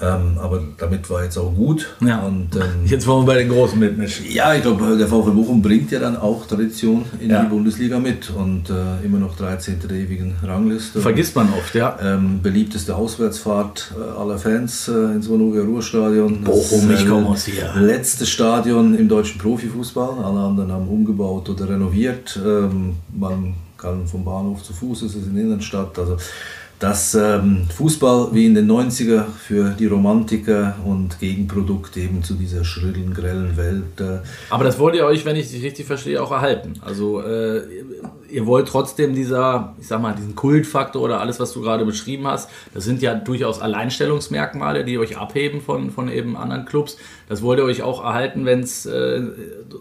Ähm, 0.04 0.38
aber 0.38 0.62
damit 0.78 1.10
war 1.10 1.24
jetzt 1.24 1.38
auch 1.38 1.54
gut. 1.56 1.96
Ja. 2.06 2.20
Und, 2.24 2.56
ähm, 2.56 2.62
Jetzt 2.86 3.08
wollen 3.08 3.26
wir 3.26 3.34
bei 3.34 3.40
den 3.40 3.50
Großen 3.50 3.80
mitmischen. 3.80 4.26
ja, 4.30 4.54
ich 4.54 4.62
glaube, 4.62 4.98
der 4.98 5.08
VfL 5.08 5.32
Bochum 5.32 5.62
bringt 5.62 5.92
ja 5.92 6.00
dann 6.00 6.18
auch 6.18 6.46
Tradition 6.46 7.06
in 7.22 7.30
Ja. 7.30 7.44
die 7.44 7.50
Bundesliga 7.50 8.00
mit 8.00 8.30
und 8.32 8.70
äh, 8.70 9.06
immer 9.06 9.20
noch 9.20 9.38
13. 9.38 9.80
der 9.90 9.98
ewigen 9.98 10.36
Rangliste. 10.44 11.00
Vergisst 11.00 11.36
man 11.36 11.48
oft, 11.58 11.74
ja. 11.76 11.98
Ähm, 12.02 12.42
beliebteste 12.42 12.96
Auswärtsfahrt 12.96 13.94
äh, 13.98 14.20
aller 14.20 14.38
Fans 14.38 14.88
äh, 14.90 15.14
ins 15.16 15.30
Vonovia 15.30 15.62
Ruhrstadion. 15.64 16.44
Das 16.44 16.70
Bochum, 16.70 16.92
ist, 16.92 17.02
ich 17.02 17.08
komm 17.08 17.28
aus 17.28 17.46
hier. 17.46 17.72
Letzte 17.80 18.26
Stadion 18.26 18.96
im 18.96 19.08
deutschen 19.08 19.40
Profifußball. 19.40 20.24
Alle 20.24 20.40
anderen 20.40 20.72
haben 20.72 20.88
umgebaut 20.88 21.50
oder 21.50 21.70
renoviert. 21.70 22.40
Ähm, 22.46 22.96
man 23.18 23.54
kann 23.78 24.06
vom 24.08 24.24
Bahnhof 24.26 24.64
zu 24.64 24.74
Fuß, 24.74 25.04
es 25.04 25.16
ist 25.16 25.28
in 25.28 25.36
der 25.36 25.44
Innenstadt. 25.44 25.98
Also 26.00 26.18
das 26.84 27.16
ähm, 27.16 27.66
Fußball 27.74 28.34
wie 28.34 28.46
in 28.46 28.56
den 28.56 28.70
90er 28.70 29.24
für 29.24 29.70
die 29.70 29.86
Romantiker 29.86 30.76
und 30.84 31.18
Gegenprodukt 31.18 31.96
eben 31.96 32.24
zu 32.24 32.34
dieser 32.34 32.66
schrillen, 32.66 33.14
grellen 33.14 33.56
Welt. 33.56 34.02
Äh, 34.02 34.20
Aber 34.50 34.66
das 34.66 34.78
wollt 34.80 34.94
ihr 34.96 35.06
euch, 35.06 35.24
wenn 35.24 35.38
ich 35.38 35.50
dich 35.50 35.64
richtig 35.64 35.86
verstehe, 35.86 36.22
auch 36.22 36.32
erhalten. 36.32 36.74
Also 36.82 37.22
äh, 37.22 37.62
ihr 38.30 38.46
wollt 38.46 38.68
trotzdem 38.68 39.16
dieser, 39.16 39.74
ich 39.80 39.88
sag 39.88 40.02
mal, 40.02 40.14
diesen 40.14 40.36
Kultfaktor 40.36 41.02
oder 41.02 41.22
alles, 41.22 41.40
was 41.40 41.54
du 41.54 41.62
gerade 41.62 41.86
beschrieben 41.86 42.28
hast, 42.28 42.50
das 42.74 42.84
sind 42.84 43.02
ja 43.02 43.16
durchaus 43.16 43.62
Alleinstellungsmerkmale, 43.62 44.84
die 44.84 44.98
euch 44.98 45.18
abheben 45.18 45.62
von, 45.62 45.90
von 45.90 46.10
eben 46.10 46.36
anderen 46.36 46.66
Clubs. 46.66 46.98
Das 47.30 47.42
wollt 47.42 47.60
ihr 47.60 47.66
euch 47.66 47.82
auch 47.82 48.04
erhalten, 48.04 48.46
wenn 48.46 48.60
es 48.60 48.86
äh, 48.86 49.22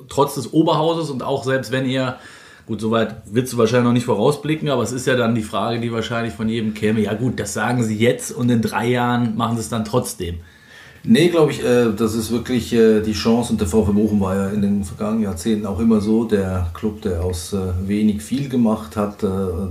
trotz 0.09 0.37
des 0.37 0.53
Oberhauses 0.53 1.11
und 1.11 1.25
auch 1.25 1.43
selbst 1.43 1.73
wenn 1.73 1.85
ihr 1.85 2.17
Gut, 2.67 2.81
soweit 2.81 3.17
willst 3.27 3.53
du 3.53 3.59
wahrscheinlich 3.59 3.87
noch 3.87 3.93
nicht 3.93 4.07
vorausblicken, 4.07 4.69
aber 4.69 4.83
es 4.83 4.93
ist 4.93 5.07
ja 5.07 5.17
dann 5.17 5.35
die 5.35 5.43
Frage, 5.43 5.81
die 5.81 5.93
wahrscheinlich 5.93 6.35
von 6.35 6.49
jedem 6.49 6.75
käme. 6.75 7.01
Ja 7.01 7.15
gut, 7.15 7.41
das 7.41 7.55
sagen 7.55 7.83
sie 7.83 7.97
jetzt 7.97 8.31
und 8.31 8.51
in 8.51 8.63
drei 8.63 8.89
Jahren 8.89 9.37
machen 9.37 9.57
sie 9.57 9.63
es 9.63 9.69
dann 9.69 9.85
trotzdem. 9.85 10.37
Nee, 11.05 11.29
glaube 11.31 11.51
ich, 11.51 11.65
äh, 11.65 11.93
das 11.97 12.15
ist 12.15 12.31
wirklich 12.31 12.73
äh, 12.73 13.01
die 13.01 13.13
Chance 13.13 13.51
und 13.53 13.61
der 13.61 13.67
VfB 13.67 13.91
Bochum 13.93 14.21
war 14.21 14.37
ja 14.37 14.49
in 14.51 14.63
den 14.63 14.85
vergangenen 14.85 15.25
Jahrzehnten 15.25 15.67
auch 15.67 15.81
immer 15.81 16.01
so, 16.01 16.23
der 16.25 16.71
Club, 16.75 17.03
der 17.03 17.25
aus 17.25 17.53
äh, 17.53 17.59
wenig 17.89 18.23
viel 18.23 18.49
gemacht 18.49 18.97
hat, 18.97 19.25
äh, 19.25 19.27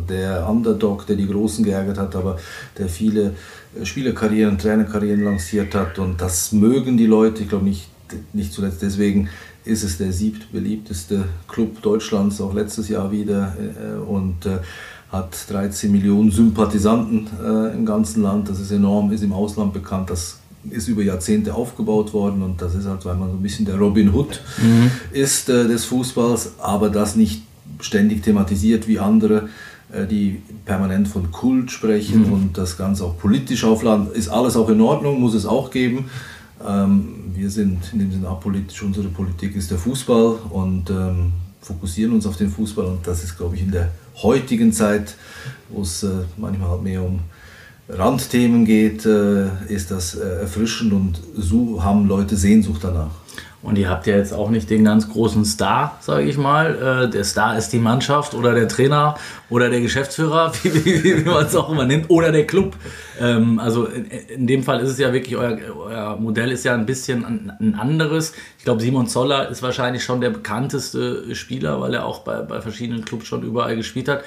der 0.09 0.49
Underdog, 0.49 1.07
der 1.07 1.15
die 1.15 1.27
Großen 1.27 1.63
geärgert 1.63 1.97
hat, 1.97 2.17
aber 2.17 2.37
der 2.77 2.89
viele 2.89 3.33
äh, 3.79 3.85
Spielerkarrieren, 3.85 4.57
Trainerkarrieren 4.57 5.23
lanciert 5.23 5.73
hat 5.73 5.99
und 5.99 6.19
das 6.19 6.51
mögen 6.51 6.97
die 6.97 7.05
Leute, 7.05 7.43
ich 7.43 7.49
glaube 7.49 7.63
nicht, 7.63 7.87
nicht 8.33 8.51
zuletzt 8.51 8.81
deswegen 8.81 9.29
ist 9.65 9.83
es 9.83 9.97
der 9.97 10.11
siebt 10.11 10.51
beliebteste 10.51 11.25
Club 11.47 11.81
Deutschlands, 11.81 12.41
auch 12.41 12.53
letztes 12.53 12.89
Jahr 12.89 13.11
wieder 13.11 13.55
äh, 13.59 13.99
und 13.99 14.45
äh, 14.45 14.59
hat 15.11 15.49
13 15.49 15.91
Millionen 15.91 16.31
Sympathisanten 16.31 17.27
äh, 17.43 17.73
im 17.73 17.85
ganzen 17.85 18.23
Land, 18.23 18.49
das 18.49 18.59
ist 18.59 18.71
enorm, 18.71 19.11
ist 19.11 19.23
im 19.23 19.33
Ausland 19.33 19.73
bekannt, 19.73 20.09
das 20.09 20.39
ist 20.69 20.87
über 20.87 21.01
Jahrzehnte 21.01 21.53
aufgebaut 21.53 22.13
worden 22.13 22.41
und 22.41 22.61
das 22.61 22.75
ist 22.75 22.85
halt, 22.85 23.03
weil 23.05 23.15
man 23.15 23.29
so 23.29 23.35
ein 23.35 23.41
bisschen 23.41 23.65
der 23.65 23.77
Robin 23.77 24.13
Hood 24.13 24.41
ist 25.11 25.49
äh, 25.49 25.67
des 25.67 25.85
Fußballs, 25.85 26.53
aber 26.59 26.89
das 26.89 27.15
nicht 27.15 27.43
ständig 27.79 28.23
thematisiert 28.23 28.87
wie 28.87 28.99
andere, 28.99 29.49
die 30.09 30.41
permanent 30.63 31.09
von 31.09 31.31
Kult 31.31 31.69
sprechen 31.69 32.31
und 32.31 32.57
das 32.57 32.77
Ganze 32.77 33.03
auch 33.03 33.17
politisch 33.17 33.65
aufladen. 33.65 34.09
Ist 34.13 34.29
alles 34.29 34.55
auch 34.55 34.69
in 34.69 34.79
Ordnung, 34.79 35.19
muss 35.19 35.33
es 35.33 35.45
auch 35.45 35.69
geben. 35.69 36.05
Ähm, 36.67 37.31
wir 37.33 37.49
sind 37.49 37.91
in 37.93 37.99
dem 37.99 38.11
Sinne 38.11 38.27
apolitisch, 38.27 38.81
unsere 38.83 39.07
Politik 39.07 39.55
ist 39.55 39.71
der 39.71 39.77
Fußball 39.77 40.39
und 40.49 40.89
ähm, 40.89 41.33
fokussieren 41.61 42.13
uns 42.13 42.25
auf 42.25 42.37
den 42.37 42.49
Fußball 42.49 42.85
und 42.85 43.07
das 43.07 43.23
ist, 43.23 43.37
glaube 43.37 43.55
ich, 43.55 43.61
in 43.61 43.71
der 43.71 43.91
heutigen 44.21 44.73
Zeit, 44.73 45.15
wo 45.69 45.81
es 45.81 46.03
äh, 46.03 46.09
manchmal 46.37 46.69
halt 46.69 46.83
mehr 46.83 47.03
um 47.03 47.19
Randthemen 47.89 48.65
geht, 48.65 49.05
äh, 49.05 49.47
ist 49.67 49.91
das 49.91 50.15
äh, 50.15 50.41
erfrischend 50.41 50.93
und 50.93 51.19
so 51.35 51.83
haben 51.83 52.07
Leute 52.07 52.35
Sehnsucht 52.35 52.83
danach. 52.83 53.20
Und 53.63 53.77
ihr 53.77 53.89
habt 53.89 54.07
ja 54.07 54.17
jetzt 54.17 54.33
auch 54.33 54.49
nicht 54.49 54.71
den 54.71 54.83
ganz 54.83 55.07
großen 55.07 55.45
Star, 55.45 55.97
sage 55.99 56.23
ich 56.23 56.35
mal. 56.35 57.03
Äh, 57.05 57.09
der 57.09 57.23
Star 57.23 57.55
ist 57.57 57.69
die 57.69 57.77
Mannschaft 57.77 58.33
oder 58.33 58.55
der 58.55 58.67
Trainer 58.67 59.15
oder 59.51 59.69
der 59.69 59.81
Geschäftsführer, 59.81 60.51
wie, 60.63 61.03
wie, 61.03 61.25
wie 61.25 61.29
man 61.29 61.45
es 61.45 61.55
auch 61.55 61.69
immer 61.69 61.85
nennt, 61.85 62.09
oder 62.09 62.31
der 62.31 62.47
Club. 62.47 62.75
Ähm, 63.19 63.59
also 63.59 63.85
in, 63.85 64.47
dem 64.47 64.63
Fall 64.63 64.79
ist 64.79 64.89
es 64.89 64.97
ja 64.97 65.13
wirklich, 65.13 65.37
euer, 65.37 65.59
euer 65.77 66.17
Modell 66.17 66.51
ist 66.51 66.65
ja 66.65 66.73
ein 66.73 66.87
bisschen 66.87 67.23
ein, 67.23 67.51
ein 67.59 67.75
anderes. 67.75 68.33
Ich 68.57 68.63
glaube, 68.63 68.81
Simon 68.81 69.05
Zoller 69.05 69.49
ist 69.49 69.61
wahrscheinlich 69.61 70.03
schon 70.03 70.21
der 70.21 70.31
bekannteste 70.31 71.35
Spieler, 71.35 71.79
weil 71.81 71.93
er 71.93 72.05
auch 72.07 72.19
bei, 72.19 72.41
bei 72.41 72.61
verschiedenen 72.61 73.05
Clubs 73.05 73.27
schon 73.27 73.43
überall 73.43 73.75
gespielt 73.75 74.07
hat. 74.07 74.23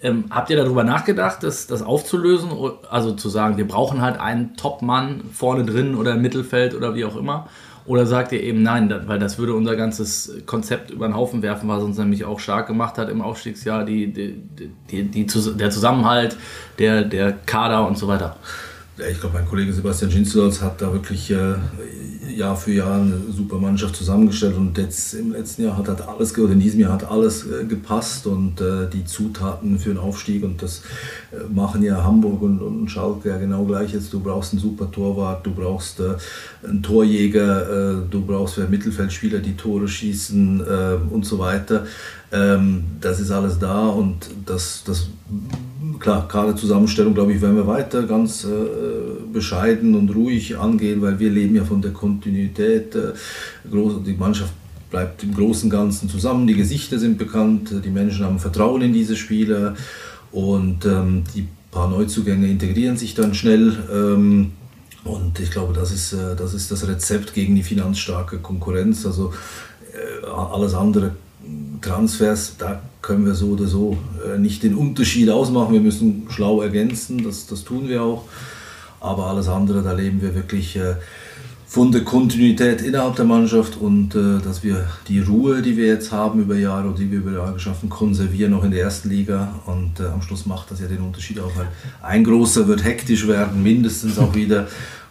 Ähm, 0.00 0.26
habt 0.30 0.48
ihr 0.50 0.56
darüber 0.56 0.84
nachgedacht, 0.84 1.42
das, 1.42 1.66
das 1.66 1.82
aufzulösen? 1.82 2.50
Also 2.88 3.12
zu 3.12 3.28
sagen, 3.28 3.56
wir 3.56 3.66
brauchen 3.66 4.00
halt 4.00 4.20
einen 4.20 4.56
Top-Mann 4.56 5.22
vorne 5.32 5.64
drin 5.64 5.96
oder 5.96 6.12
im 6.14 6.22
Mittelfeld 6.22 6.72
oder 6.76 6.94
wie 6.94 7.04
auch 7.04 7.16
immer? 7.16 7.48
Oder 7.86 8.06
sagt 8.06 8.32
ihr 8.32 8.42
eben 8.42 8.62
nein, 8.62 8.92
weil 9.06 9.18
das 9.18 9.38
würde 9.38 9.54
unser 9.54 9.76
ganzes 9.76 10.42
Konzept 10.44 10.90
über 10.90 11.06
den 11.06 11.14
Haufen 11.14 11.42
werfen, 11.42 11.68
was 11.68 11.82
uns 11.82 11.98
nämlich 11.98 12.24
auch 12.24 12.40
stark 12.40 12.66
gemacht 12.66 12.98
hat 12.98 13.08
im 13.08 13.22
Aufstiegsjahr, 13.22 13.84
die, 13.84 14.12
die, 14.12 15.04
die, 15.04 15.26
der 15.26 15.70
Zusammenhalt, 15.70 16.36
der, 16.78 17.02
der 17.02 17.32
Kader 17.32 17.86
und 17.86 17.96
so 17.96 18.08
weiter. 18.08 18.36
Ich 18.98 19.20
glaube, 19.20 19.34
mein 19.34 19.46
Kollege 19.46 19.74
Sebastian 19.74 20.10
Schinzels 20.10 20.62
hat 20.62 20.80
da 20.80 20.90
wirklich 20.90 21.30
äh, 21.30 21.54
Jahr 22.34 22.56
für 22.56 22.72
Jahr 22.72 23.00
eine 23.00 23.20
super 23.30 23.58
Mannschaft 23.58 23.94
zusammengestellt 23.94 24.56
und 24.56 24.78
jetzt 24.78 25.12
im 25.12 25.32
letzten 25.32 25.64
Jahr 25.64 25.76
hat, 25.76 25.88
hat 25.88 26.08
alles, 26.08 26.36
oder 26.38 26.54
in 26.54 26.60
diesem 26.60 26.80
Jahr 26.80 26.92
hat 26.92 27.10
alles 27.10 27.46
äh, 27.46 27.64
gepasst 27.64 28.26
und 28.26 28.58
äh, 28.62 28.88
die 28.90 29.04
Zutaten 29.04 29.78
für 29.78 29.90
den 29.90 29.98
Aufstieg 29.98 30.44
und 30.44 30.62
das 30.62 30.82
äh, 31.30 31.44
machen 31.52 31.82
ja 31.82 32.02
Hamburg 32.02 32.40
und, 32.40 32.62
und 32.62 32.90
Schalke 32.90 33.28
ja 33.28 33.36
genau 33.36 33.64
gleich 33.64 33.92
jetzt. 33.92 34.14
Du 34.14 34.20
brauchst 34.20 34.54
einen 34.54 34.62
super 34.62 34.90
Torwart, 34.90 35.44
du 35.44 35.52
brauchst 35.52 36.00
äh, 36.00 36.14
einen 36.66 36.82
Torjäger, 36.82 38.00
äh, 38.00 38.10
du 38.10 38.24
brauchst 38.24 38.56
Mittelfeldspieler, 38.56 39.40
die 39.40 39.56
Tore 39.56 39.86
schießen 39.86 40.62
und 41.10 41.26
so 41.26 41.38
weiter. 41.38 41.84
Ähm, 42.32 42.84
das 43.00 43.20
ist 43.20 43.30
alles 43.30 43.58
da 43.58 43.86
und 43.86 44.30
das, 44.44 44.82
das 44.84 45.08
klar, 46.00 46.26
Kaderzusammenstellung, 46.26 47.14
glaube 47.14 47.32
ich, 47.32 47.40
werden 47.40 47.56
wir 47.56 47.66
weiter 47.66 48.02
ganz 48.02 48.44
äh, 48.44 48.48
bescheiden 49.32 49.94
und 49.94 50.14
ruhig 50.14 50.58
angehen, 50.58 51.02
weil 51.02 51.18
wir 51.18 51.30
leben 51.30 51.54
ja 51.54 51.64
von 51.64 51.82
der 51.82 51.92
Kontinuität. 51.92 52.94
Äh, 52.94 53.12
die 53.64 54.16
Mannschaft 54.18 54.52
bleibt 54.90 55.22
im 55.22 55.34
Großen 55.34 55.64
und 55.64 55.70
Ganzen 55.70 56.08
zusammen, 56.08 56.46
die 56.46 56.54
Gesichter 56.54 56.98
sind 56.98 57.18
bekannt, 57.18 57.72
die 57.84 57.90
Menschen 57.90 58.24
haben 58.24 58.38
Vertrauen 58.38 58.82
in 58.82 58.92
diese 58.92 59.16
Spieler 59.16 59.74
und 60.32 60.84
ähm, 60.84 61.24
die 61.34 61.46
paar 61.70 61.88
Neuzugänge 61.88 62.48
integrieren 62.48 62.96
sich 62.96 63.14
dann 63.14 63.34
schnell. 63.34 63.76
Ähm, 63.92 64.52
und 65.04 65.38
ich 65.38 65.50
glaube, 65.50 65.72
das 65.72 65.92
ist, 65.92 66.12
äh, 66.12 66.34
das 66.34 66.54
ist 66.54 66.70
das 66.70 66.88
Rezept 66.88 67.34
gegen 67.34 67.54
die 67.54 67.62
finanzstarke 67.62 68.38
Konkurrenz. 68.38 69.06
Also 69.06 69.32
äh, 69.92 70.26
alles 70.26 70.74
andere 70.74 71.12
Transfers, 71.86 72.54
da 72.58 72.82
können 73.00 73.24
wir 73.24 73.34
so 73.34 73.50
oder 73.50 73.66
so 73.66 73.96
äh, 74.26 74.38
nicht 74.38 74.62
den 74.62 74.74
Unterschied 74.74 75.30
ausmachen. 75.30 75.72
Wir 75.72 75.80
müssen 75.80 76.26
schlau 76.28 76.60
ergänzen, 76.60 77.22
das, 77.22 77.46
das 77.46 77.64
tun 77.64 77.88
wir 77.88 78.02
auch. 78.02 78.24
Aber 79.00 79.26
alles 79.26 79.48
andere, 79.48 79.82
da 79.82 79.92
leben 79.92 80.20
wir 80.20 80.34
wirklich 80.34 80.76
äh, 80.76 80.96
von 81.68 81.92
der 81.92 82.02
Kontinuität 82.02 82.82
innerhalb 82.82 83.16
der 83.16 83.24
Mannschaft 83.24 83.76
und 83.76 84.14
äh, 84.14 84.40
dass 84.42 84.64
wir 84.64 84.88
die 85.08 85.20
Ruhe, 85.20 85.62
die 85.62 85.76
wir 85.76 85.86
jetzt 85.86 86.10
haben 86.10 86.40
über 86.40 86.56
Jahre 86.56 86.88
oder 86.88 86.98
die 86.98 87.10
wir 87.10 87.18
über 87.18 87.32
Jahre 87.32 87.52
geschaffen, 87.52 87.88
konservieren 87.88 88.50
noch 88.50 88.64
in 88.64 88.72
der 88.72 88.82
ersten 88.82 89.08
Liga. 89.08 89.54
Und 89.66 90.00
am 90.00 90.22
Schluss 90.22 90.46
macht 90.46 90.70
das 90.70 90.80
ja 90.80 90.88
den 90.88 91.00
Unterschied 91.00 91.38
auch, 91.38 91.54
weil 91.56 91.68
ein 92.02 92.24
großer 92.24 92.66
wird 92.66 92.84
hektisch 92.84 93.28
werden, 93.28 93.62
mindestens 93.62 94.18
auch 94.18 94.34
wieder. 94.34 94.66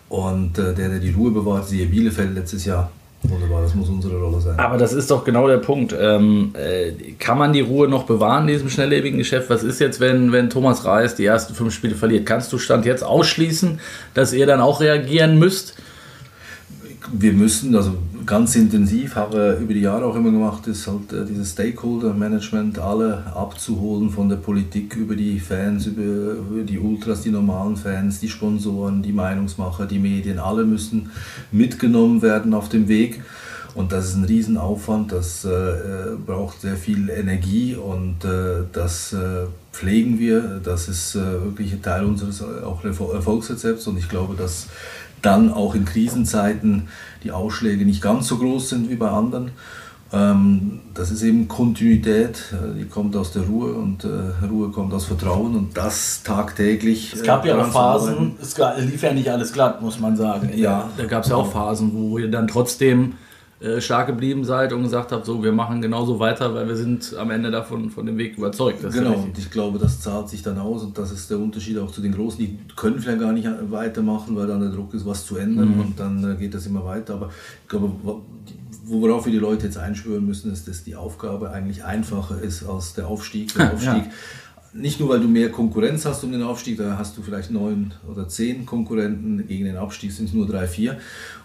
Und 0.10 0.58
der, 0.58 0.74
der 0.74 1.00
die 1.00 1.12
Ruhe 1.12 1.32
bewahrt, 1.32 1.68
siehe 1.68 1.88
Bielefeld 1.88 2.36
letztes 2.36 2.64
Jahr, 2.66 2.92
Wunderbar, 3.30 3.62
das 3.62 3.76
muss 3.76 3.90
unsere 3.90 4.20
Rolle 4.20 4.40
sein. 4.42 4.60
Aber 4.60 4.78
das 4.78 4.94
ist 4.94 5.10
doch 5.12 5.24
genau 5.24 5.48
der 5.48 5.58
Punkt. 5.58 5.96
Ähm, 5.98 6.54
äh, 6.56 6.92
kann 7.20 7.38
man 7.38 7.54
die 7.54 7.62
Ruhe 7.62 7.88
noch 7.88 8.04
bewahren 8.04 8.48
in 8.48 8.54
diesem 8.54 8.70
schnelllebigen 8.70 9.18
Geschäft? 9.18 9.50
Was 9.50 9.64
ist 9.64 9.80
jetzt, 9.80 10.00
wenn, 10.00 10.32
wenn 10.32 10.50
Thomas 10.50 10.86
Reis 10.86 11.16
die 11.16 11.26
ersten 11.26 11.54
fünf 11.54 11.74
Spiele 11.74 11.96
verliert? 11.96 12.26
Kannst 12.26 12.52
du 12.54 12.58
Stand 12.58 12.86
jetzt 12.86 13.04
ausschließen, 13.04 13.80
dass 14.14 14.34
ihr 14.34 14.46
dann 14.46 14.62
auch 14.62 14.82
reagieren 14.82 15.40
müsst? 15.40 15.76
Wir 17.12 17.34
müssen, 17.34 17.76
also 17.76 17.98
ganz 18.26 18.56
intensiv, 18.56 19.16
habe 19.16 19.58
über 19.62 19.74
die 19.74 19.82
Jahre 19.82 20.06
auch 20.06 20.16
immer 20.16 20.32
gemacht, 20.32 20.66
ist 20.68 20.88
halt 20.88 21.14
äh, 21.14 21.26
dieses 21.26 21.52
Stakeholder-Management, 21.52 22.80
alle 22.80 23.26
abzuholen 23.36 24.10
von 24.10 24.30
der 24.30 24.38
Politik 24.38 24.96
über 24.96 25.16
die 25.16 25.40
Fans, 25.40 25.86
über, 25.86 26.64
die 26.64 26.80
Ultras, 26.80 27.22
die 27.22 27.30
normalen 27.30 27.78
Fans, 27.78 28.20
die 28.20 28.30
Sponsoren, 28.30 29.04
die 29.04 29.12
Meinungsmacher, 29.12 29.86
die 29.86 30.00
Medien, 30.00 30.40
alle 30.40 30.66
müssen 30.66 31.12
mitgenommen 31.52 32.22
werden 32.22 32.54
auf 32.54 32.70
dem 32.70 32.88
Weg. 32.88 33.22
Und 33.76 33.92
das 33.92 34.08
ist 34.08 34.16
ein 34.16 34.24
Riesenaufwand, 34.24 35.12
das 35.12 35.44
äh, 35.44 35.50
äh 35.50 36.16
braucht 36.26 36.62
sehr 36.62 36.78
viel 36.78 37.10
Energie 37.10 37.76
und 37.76 38.24
äh, 38.24 38.64
das 38.72 39.12
äh, 39.12 39.48
pflegen 39.74 40.18
wir. 40.18 40.62
Das 40.64 40.88
ist 40.88 41.16
wirklich 41.16 41.74
ein 41.74 41.82
Teil 41.82 42.06
unseres 42.06 42.42
auch 42.42 42.86
Erfolgsrezepts 42.86 43.86
und 43.88 43.98
ich 43.98 44.08
glaube, 44.08 44.36
dass 44.36 44.68
dann 45.26 45.52
auch 45.52 45.76
in 45.76 45.86
Krisenzeiten 45.86 46.88
die 47.24 47.32
Ausschläge 47.32 47.86
nicht 47.86 48.02
ganz 48.02 48.28
so 48.28 48.38
groß 48.38 48.70
sind 48.70 48.90
wie 48.90 48.96
bei 48.96 49.10
anderen. 49.10 49.52
Ähm, 50.14 50.82
das 50.94 51.10
ist 51.10 51.24
eben 51.24 51.48
Kontinuität, 51.48 52.54
äh, 52.54 52.78
die 52.80 52.86
kommt 52.86 53.16
aus 53.16 53.32
der 53.32 53.42
Ruhe 53.44 53.74
und 53.74 54.04
äh, 54.04 54.46
Ruhe 54.46 54.70
kommt 54.70 54.94
aus 54.94 55.06
Vertrauen 55.06 55.56
und 55.56 55.76
das 55.76 56.22
tagtäglich. 56.24 57.14
Es 57.14 57.24
gab 57.24 57.46
ja 57.46 57.60
auch 57.60 57.72
Phasen, 57.72 58.36
es 58.40 58.56
lief 58.80 59.02
ja 59.02 59.14
nicht 59.14 59.30
alles 59.30 59.52
glatt, 59.52 59.82
muss 59.82 60.00
man 60.00 60.16
sagen. 60.16 60.52
Ja. 60.56 60.90
Da 60.96 61.06
gab 61.06 61.24
es 61.24 61.30
ja 61.30 61.36
auch 61.36 61.52
Phasen, 61.52 61.92
wo 61.94 62.20
ihr 62.20 62.30
dann 62.30 62.48
trotzdem 62.48 63.14
äh, 63.62 63.80
stark 63.80 64.08
geblieben 64.08 64.44
seid 64.44 64.74
und 64.74 64.84
gesagt 64.84 65.14
habt, 65.14 65.26
so 65.26 65.42
wir 65.42 65.54
machen 65.54 65.82
genauso 65.82 66.20
weiter, 66.20 66.54
weil 66.54 66.68
wir 66.68 66.76
sind 66.76 67.16
am 67.18 67.32
Ende 67.32 67.52
davon 67.52 67.90
von 67.90 68.06
dem 68.06 68.18
Weg 68.18 68.38
überzeugt. 68.38 68.82
genau, 68.92 69.14
und 69.14 69.38
ich 69.38 69.50
glaube, 69.50 69.80
das 69.80 70.02
zahlt 70.02 70.28
sich 70.28 70.44
dann 70.44 70.58
aus 70.58 70.84
und 70.84 70.98
das 70.98 71.12
ist 71.12 71.30
der 71.30 71.40
Unterschied 71.40 71.78
auch 71.78 71.90
zu 71.90 72.02
den 72.02 72.14
Großen. 72.14 72.38
Die 72.38 72.60
können 72.76 73.00
vielleicht 73.00 73.22
gar 73.22 73.32
nicht 73.32 73.48
weitermachen, 73.70 74.36
weil 74.36 74.48
dann 74.48 74.60
der 74.60 74.72
Druck 74.72 74.94
ist, 74.94 75.06
was 75.06 75.26
zu 75.26 75.38
ändern 75.38 75.76
mhm. 75.76 75.80
und 75.80 76.00
dann 76.00 76.34
äh, 76.34 76.36
geht 76.36 76.54
das 76.54 76.66
immer 76.66 76.84
weiter. 76.84 77.14
Aber 77.14 77.30
ich 77.64 77.70
glaube, 77.70 77.92
worauf 78.84 79.26
wir 79.26 79.32
die 79.32 79.40
Leute 79.40 79.68
jetzt 79.68 79.78
einschwören 79.78 80.26
müssen, 80.26 80.52
ist, 80.52 80.68
dass 80.68 80.84
die 80.84 80.98
Aufgabe 80.98 81.52
eigentlich 81.52 81.84
einfacher 81.86 82.42
ist 82.42 82.68
als 82.68 82.94
der 82.94 83.08
Aufstieg. 83.08 83.54
Der 83.56 83.74
Aufstieg 83.74 84.06
ja 84.06 84.12
nicht 84.76 85.00
nur, 85.00 85.08
weil 85.08 85.22
du 85.22 85.28
mehr 85.28 85.50
Konkurrenz 85.52 86.06
hast 86.06 86.24
um 86.26 86.34
den 86.34 86.44
Aufstieg, 86.44 86.78
da 86.78 86.98
hast 86.98 87.18
du 87.18 87.22
vielleicht 87.22 87.50
neun 87.50 87.94
oder 88.12 88.28
zehn 88.28 88.66
Konkurrenten, 88.66 89.48
gegen 89.48 89.64
den 89.64 89.78
Abstieg 89.78 90.12
sind 90.12 90.26
es 90.26 90.34
nur 90.34 90.46
drei, 90.46 90.68
vier. 90.68 90.98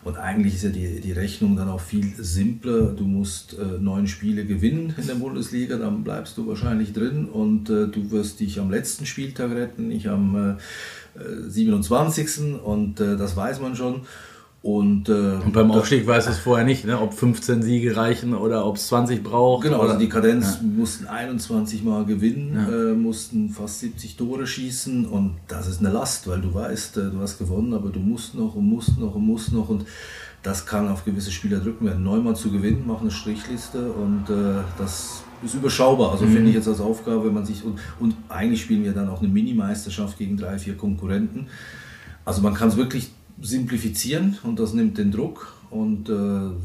Und 0.03 0.17
eigentlich 0.17 0.57
ist 0.57 0.65
ja 0.65 0.71
die, 0.71 1.01
die 1.01 1.13
Rechnung 1.13 1.55
dann 1.57 1.69
auch 1.69 1.81
viel 1.81 2.13
simpler. 2.19 2.87
Du 2.87 3.05
musst 3.05 3.57
äh, 3.57 3.79
neun 3.81 4.09
Spiele 4.09 4.45
gewinnen 4.45 4.95
in 4.97 5.07
der 5.07 5.15
Bundesliga, 5.15 5.77
dann 5.77 6.03
bleibst 6.03 6.37
du 6.39 6.49
wahrscheinlich 6.49 6.93
drin 6.93 7.27
und 7.27 7.71
äh, 7.71 7.87
du 7.87 8.11
wirst 8.11 8.41
dich 8.41 8.59
am 8.59 8.71
letzten 8.71 9.07
Spieltag 9.07 9.53
retten, 9.53 9.89
nicht 9.89 10.09
am 10.09 10.57
äh, 11.17 11.49
27. 11.49 12.61
Und 12.65 12.99
äh, 12.99 13.17
das 13.17 13.37
weiß 13.37 13.61
man 13.61 13.77
schon. 13.77 14.03
Und, 14.63 15.09
äh, 15.09 15.13
und 15.43 15.55
beim 15.55 15.71
Aufstieg 15.71 16.07
weiß 16.07 16.27
es 16.27 16.39
vorher 16.39 16.67
nicht, 16.67 16.85
ne? 16.85 17.01
ob 17.01 17.15
15 17.15 17.63
Siege 17.63 17.97
reichen 17.97 18.35
oder 18.35 18.67
ob 18.67 18.77
es 18.77 18.89
20 18.89 19.23
braucht. 19.23 19.65
Genau, 19.65 19.81
also 19.81 19.99
die 19.99 20.09
Kadenz 20.09 20.59
ja. 20.61 20.69
mussten 20.69 21.07
21 21.07 21.83
Mal 21.83 22.05
gewinnen, 22.05 22.55
ja. 22.57 22.91
äh, 22.91 22.95
mussten 22.95 23.49
fast 23.49 23.81
70 23.81 24.17
Tore 24.17 24.47
schießen 24.47 25.07
und 25.07 25.37
das 25.49 25.67
ist 25.67 25.81
eine 25.81 25.89
Last, 25.89 26.29
weil 26.29 26.43
du 26.43 26.53
weißt, 26.53 26.99
äh, 26.99 27.11
du 27.11 27.21
hast 27.21 27.39
gewonnen, 27.39 27.73
aber 27.73 27.89
du 27.89 28.01
musst 28.01 28.35
noch 28.35 28.55
und 28.55 28.67
musst 28.67 28.99
noch 28.99 29.15
und 29.15 29.27
musst 29.27 29.51
noch 29.51 29.71
und 29.71 29.87
das 30.43 30.67
kann 30.67 30.89
auf 30.89 31.07
gewisse 31.07 31.31
Spieler 31.31 31.61
drücken 31.61 31.87
werden. 31.87 32.05
Neunmal 32.05 32.37
zu 32.37 32.51
gewinnen, 32.51 32.85
mach 32.87 33.01
eine 33.01 33.11
Strichliste 33.11 33.91
und 33.93 34.29
äh, 34.29 34.63
das 34.77 35.23
ist 35.43 35.55
überschaubar. 35.55 36.13
Also 36.13 36.27
mhm. 36.27 36.33
finde 36.33 36.51
ich 36.51 36.57
jetzt 36.57 36.69
als 36.69 36.81
Aufgabe, 36.81 37.25
wenn 37.25 37.35
man 37.35 37.47
sich 37.47 37.65
und, 37.65 37.79
und 37.99 38.15
eigentlich 38.29 38.61
spielen 38.61 38.85
wir 38.85 38.93
dann 38.93 39.09
auch 39.09 39.21
eine 39.21 39.29
Mini-Meisterschaft 39.29 40.19
gegen 40.19 40.37
drei, 40.37 40.59
vier 40.59 40.77
Konkurrenten. 40.77 41.47
Also 42.27 42.43
man 42.43 42.53
kann 42.53 42.69
es 42.69 42.77
wirklich 42.77 43.11
simplifizieren 43.43 44.39
und 44.43 44.59
das 44.59 44.75
nimmt 44.75 44.99
den 44.99 45.11
Druck. 45.11 45.55
Und 45.71 46.09
äh, 46.09 46.13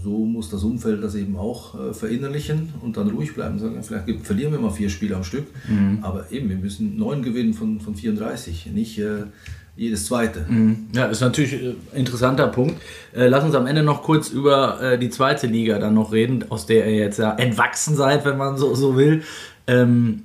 so 0.03 0.25
muss 0.25 0.49
das 0.49 0.63
Umfeld 0.63 1.03
das 1.03 1.13
eben 1.13 1.35
auch 1.35 1.79
äh, 1.79 1.93
verinnerlichen 1.93 2.73
und 2.81 2.97
dann 2.97 3.11
ruhig 3.11 3.35
bleiben. 3.35 3.59
Sagen, 3.59 3.83
vielleicht 3.83 4.25
verlieren 4.25 4.51
wir 4.51 4.59
mal 4.59 4.71
vier 4.71 4.89
Spiele 4.89 5.15
am 5.15 5.23
Stück, 5.23 5.45
mhm. 5.69 5.99
aber 6.01 6.31
eben, 6.31 6.49
wir 6.49 6.57
müssen 6.57 6.97
neun 6.97 7.21
gewinnen 7.21 7.53
von, 7.53 7.79
von 7.79 7.93
34, 7.93 8.71
nicht 8.73 8.97
äh, 8.97 9.25
jedes 9.75 10.05
zweite. 10.05 10.45
Mhm. 10.47 10.87
Ja, 10.93 11.05
ist 11.05 11.21
natürlich 11.21 11.53
ein 11.53 11.75
äh, 11.93 11.99
interessanter 11.99 12.47
Punkt. 12.47 12.81
Äh, 13.13 13.27
lass 13.27 13.43
uns 13.43 13.53
am 13.55 13.67
Ende 13.67 13.83
noch 13.83 14.03
kurz 14.03 14.29
über 14.29 14.81
äh, 14.81 14.97
die 14.97 15.09
zweite 15.09 15.47
Liga 15.47 15.79
dann 15.79 15.93
noch 15.93 16.11
reden, 16.11 16.45
aus 16.49 16.65
der 16.65 16.87
ihr 16.87 16.95
jetzt 16.95 17.19
ja 17.19 17.35
entwachsen 17.35 17.95
seid, 17.95 18.25
wenn 18.25 18.37
man 18.37 18.57
so, 18.57 18.73
so 18.73 18.97
will. 18.97 19.23
Ähm, 19.67 20.23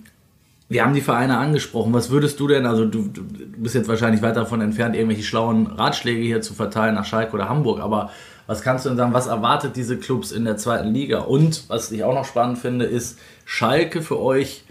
wir 0.70 0.84
haben 0.84 0.94
die 0.94 1.00
Vereine 1.00 1.36
angesprochen. 1.36 1.92
Was 1.92 2.10
würdest 2.10 2.38
du 2.38 2.46
denn, 2.46 2.64
also 2.64 2.86
du, 2.86 3.08
du, 3.08 3.22
bist 3.58 3.74
jetzt 3.74 3.88
wahrscheinlich 3.88 4.22
weit 4.22 4.36
davon 4.36 4.60
entfernt, 4.60 4.94
irgendwelche 4.94 5.24
schlauen 5.24 5.66
Ratschläge 5.66 6.22
hier 6.22 6.42
zu 6.42 6.54
verteilen 6.54 6.94
nach 6.94 7.04
Schalke 7.04 7.34
oder 7.34 7.48
Hamburg, 7.48 7.80
aber 7.80 8.10
was 8.46 8.62
kannst 8.62 8.84
du 8.84 8.88
denn 8.88 8.96
sagen, 8.96 9.12
was 9.12 9.26
erwartet 9.26 9.74
diese 9.74 9.98
Clubs 9.98 10.30
in 10.30 10.44
der 10.44 10.56
zweiten 10.56 10.94
Liga? 10.94 11.20
Und 11.20 11.64
was 11.68 11.90
ich 11.90 12.04
auch 12.04 12.14
noch 12.14 12.24
spannend 12.24 12.58
finde, 12.58 12.84
ist 12.84 13.18
Schalke 13.44 14.00
für 14.00 14.20
euch 14.20 14.62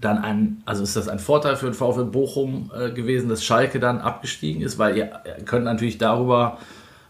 dann 0.00 0.18
ein, 0.18 0.62
also 0.64 0.82
ist 0.82 0.96
das 0.96 1.06
ein 1.06 1.18
Vorteil 1.18 1.56
für 1.56 1.66
den 1.66 1.74
VfL 1.74 2.04
Bochum 2.04 2.70
äh, 2.74 2.90
gewesen, 2.90 3.28
dass 3.28 3.44
Schalke 3.44 3.78
dann 3.78 3.98
abgestiegen 3.98 4.62
ist, 4.62 4.78
weil 4.78 4.96
ihr, 4.96 5.10
könnt 5.44 5.66
natürlich 5.66 5.98
darüber 5.98 6.58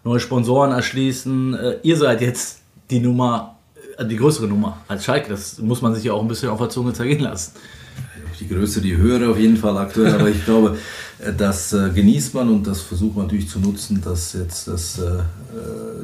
neue 0.02 0.20
Sponsoren 0.20 0.72
erschließen. 0.72 1.54
Äh, 1.54 1.76
ihr 1.82 1.96
seid 1.96 2.20
jetzt 2.20 2.60
die 2.90 3.00
Nummer, 3.00 3.56
äh, 3.96 4.04
die 4.04 4.16
größere 4.16 4.48
Nummer 4.48 4.78
als 4.88 5.04
Schalke. 5.04 5.28
Das 5.28 5.58
muss 5.58 5.80
man 5.80 5.94
sich 5.94 6.04
ja 6.04 6.12
auch 6.12 6.22
ein 6.22 6.28
bisschen 6.28 6.50
auf 6.50 6.58
der 6.58 6.68
Zunge 6.68 6.92
zergehen 6.92 7.20
lassen. 7.20 7.52
Die 8.40 8.48
größere, 8.48 8.82
die 8.82 8.96
höhere 8.96 9.30
auf 9.30 9.38
jeden 9.38 9.56
Fall 9.56 9.76
aktuell, 9.78 10.12
aber 10.14 10.28
ich 10.28 10.44
glaube, 10.44 10.76
äh, 11.18 11.32
das 11.32 11.72
äh, 11.72 11.90
genießt 11.94 12.34
man 12.34 12.48
und 12.50 12.66
das 12.66 12.80
versucht 12.80 13.16
man 13.16 13.26
natürlich 13.26 13.48
zu 13.48 13.60
nutzen, 13.60 14.00
dass 14.02 14.34
jetzt 14.34 14.68
das, 14.68 14.98
äh, 14.98 15.22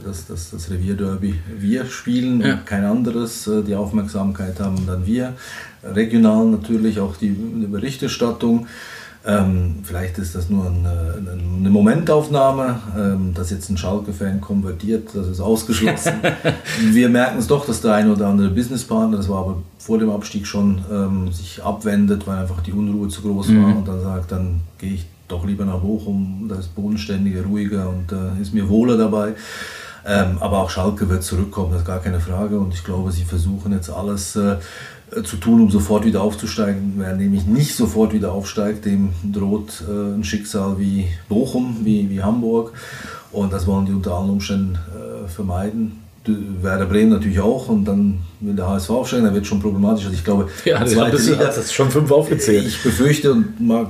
das, 0.05 0.27
das, 0.27 0.51
das 0.51 0.71
Revierderby 0.71 1.35
wir 1.59 1.87
spielen 1.87 2.40
ja. 2.40 2.55
und 2.55 2.66
kein 2.66 2.85
anderes. 2.85 3.49
Die 3.66 3.75
Aufmerksamkeit 3.75 4.61
haben 4.61 4.87
dann 4.87 5.07
wir. 5.07 5.35
Regional 5.83 6.47
natürlich 6.47 7.01
auch 7.01 7.16
die, 7.16 7.31
die 7.31 7.66
Berichterstattung. 7.66 8.66
Ähm, 9.24 9.76
vielleicht 9.85 10.18
ist 10.18 10.35
das 10.35 10.50
nur 10.50 10.66
eine, 10.66 11.14
eine 11.61 11.70
Momentaufnahme, 11.70 12.80
ähm, 12.98 13.35
dass 13.35 13.50
jetzt 13.50 13.70
ein 13.70 13.76
Schalke-Fan 13.76 14.40
konvertiert, 14.40 15.11
das 15.14 15.28
ist 15.28 15.40
ausgeschlossen. 15.40 16.14
Wir 16.90 17.08
merken 17.08 17.38
es 17.38 17.46
doch, 17.46 17.64
dass 17.64 17.80
der 17.80 17.94
eine 17.94 18.12
oder 18.12 18.26
andere 18.26 18.48
Businesspartner, 18.48 19.16
das 19.16 19.28
war 19.28 19.38
aber 19.38 19.62
vor 19.78 19.98
dem 19.98 20.11
Abstieg 20.11 20.46
schon, 20.46 20.80
ähm, 20.90 21.30
sich 21.30 21.62
abwendet, 21.62 22.26
weil 22.26 22.38
einfach 22.38 22.62
die 22.62 22.72
Unruhe 22.72 23.08
zu 23.08 23.22
groß 23.22 23.48
war 23.48 23.54
mhm. 23.54 23.76
und 23.76 23.88
dann 23.88 24.02
sagt, 24.02 24.32
dann 24.32 24.61
gehe 24.78 24.94
ich 24.94 25.06
doch 25.28 25.46
lieber 25.46 25.64
nach 25.64 25.78
Bochum, 25.78 26.46
da 26.48 26.56
ist 26.56 26.74
bodenständiger, 26.74 27.44
ruhiger 27.44 27.88
und 27.88 28.11
äh, 28.11 28.42
ist 28.42 28.52
mir 28.52 28.68
wohler 28.68 28.96
dabei. 28.96 29.35
Ähm, 30.04 30.38
aber 30.40 30.58
auch 30.58 30.70
Schalke 30.70 31.08
wird 31.08 31.22
zurückkommen, 31.22 31.70
das 31.72 31.82
ist 31.82 31.87
gar 31.87 32.00
keine 32.00 32.18
Frage. 32.20 32.58
Und 32.58 32.74
ich 32.74 32.82
glaube, 32.82 33.12
sie 33.12 33.24
versuchen 33.24 33.72
jetzt 33.72 33.88
alles 33.88 34.35
äh, 34.35 34.54
äh, 34.54 34.56
zu 35.25 35.37
tun, 35.37 35.61
um 35.61 35.70
sofort 35.70 36.05
wieder 36.05 36.22
aufzusteigen. 36.22 36.94
Wer 36.96 37.14
nämlich 37.14 37.46
nicht 37.46 37.75
sofort 37.75 38.12
wieder 38.12 38.33
aufsteigt, 38.33 38.85
dem 38.85 39.11
droht 39.31 39.85
äh, 39.88 40.14
ein 40.14 40.25
Schicksal 40.25 40.79
wie 40.79 41.09
Bochum, 41.29 41.79
wie, 41.83 42.09
wie 42.11 42.22
Hamburg. 42.22 42.72
Und 43.31 43.53
das 43.53 43.66
wollen 43.66 43.87
die 43.87 43.92
unter 43.92 44.14
allen 44.14 44.31
Umständen 44.31 44.75
äh, 44.75 45.29
vermeiden. 45.29 46.01
Werder 46.24 46.87
Bremen 46.87 47.11
natürlich 47.11 47.40
auch 47.40 47.68
und 47.68 47.85
dann 47.85 48.20
will 48.40 48.54
der 48.54 48.68
HSV 48.68 48.90
aufsteigen, 48.90 49.24
dann 49.24 49.35
wird 49.35 49.46
schon 49.46 49.61
problematisch. 49.61 50.04
Also 50.04 50.16
ich 50.16 50.24
glaube, 50.24 50.48
ja, 50.64 50.78
das 50.78 50.92
zweite 50.92 51.16
Liga, 51.16 51.44
das 51.44 51.58
ist 51.58 51.74
schon 51.74 51.90
fünf 51.90 52.11
aufgezählt. 52.12 52.64
Ich 52.66 52.82
befürchte 52.82 53.32
und 53.32 53.61
mag, 53.61 53.88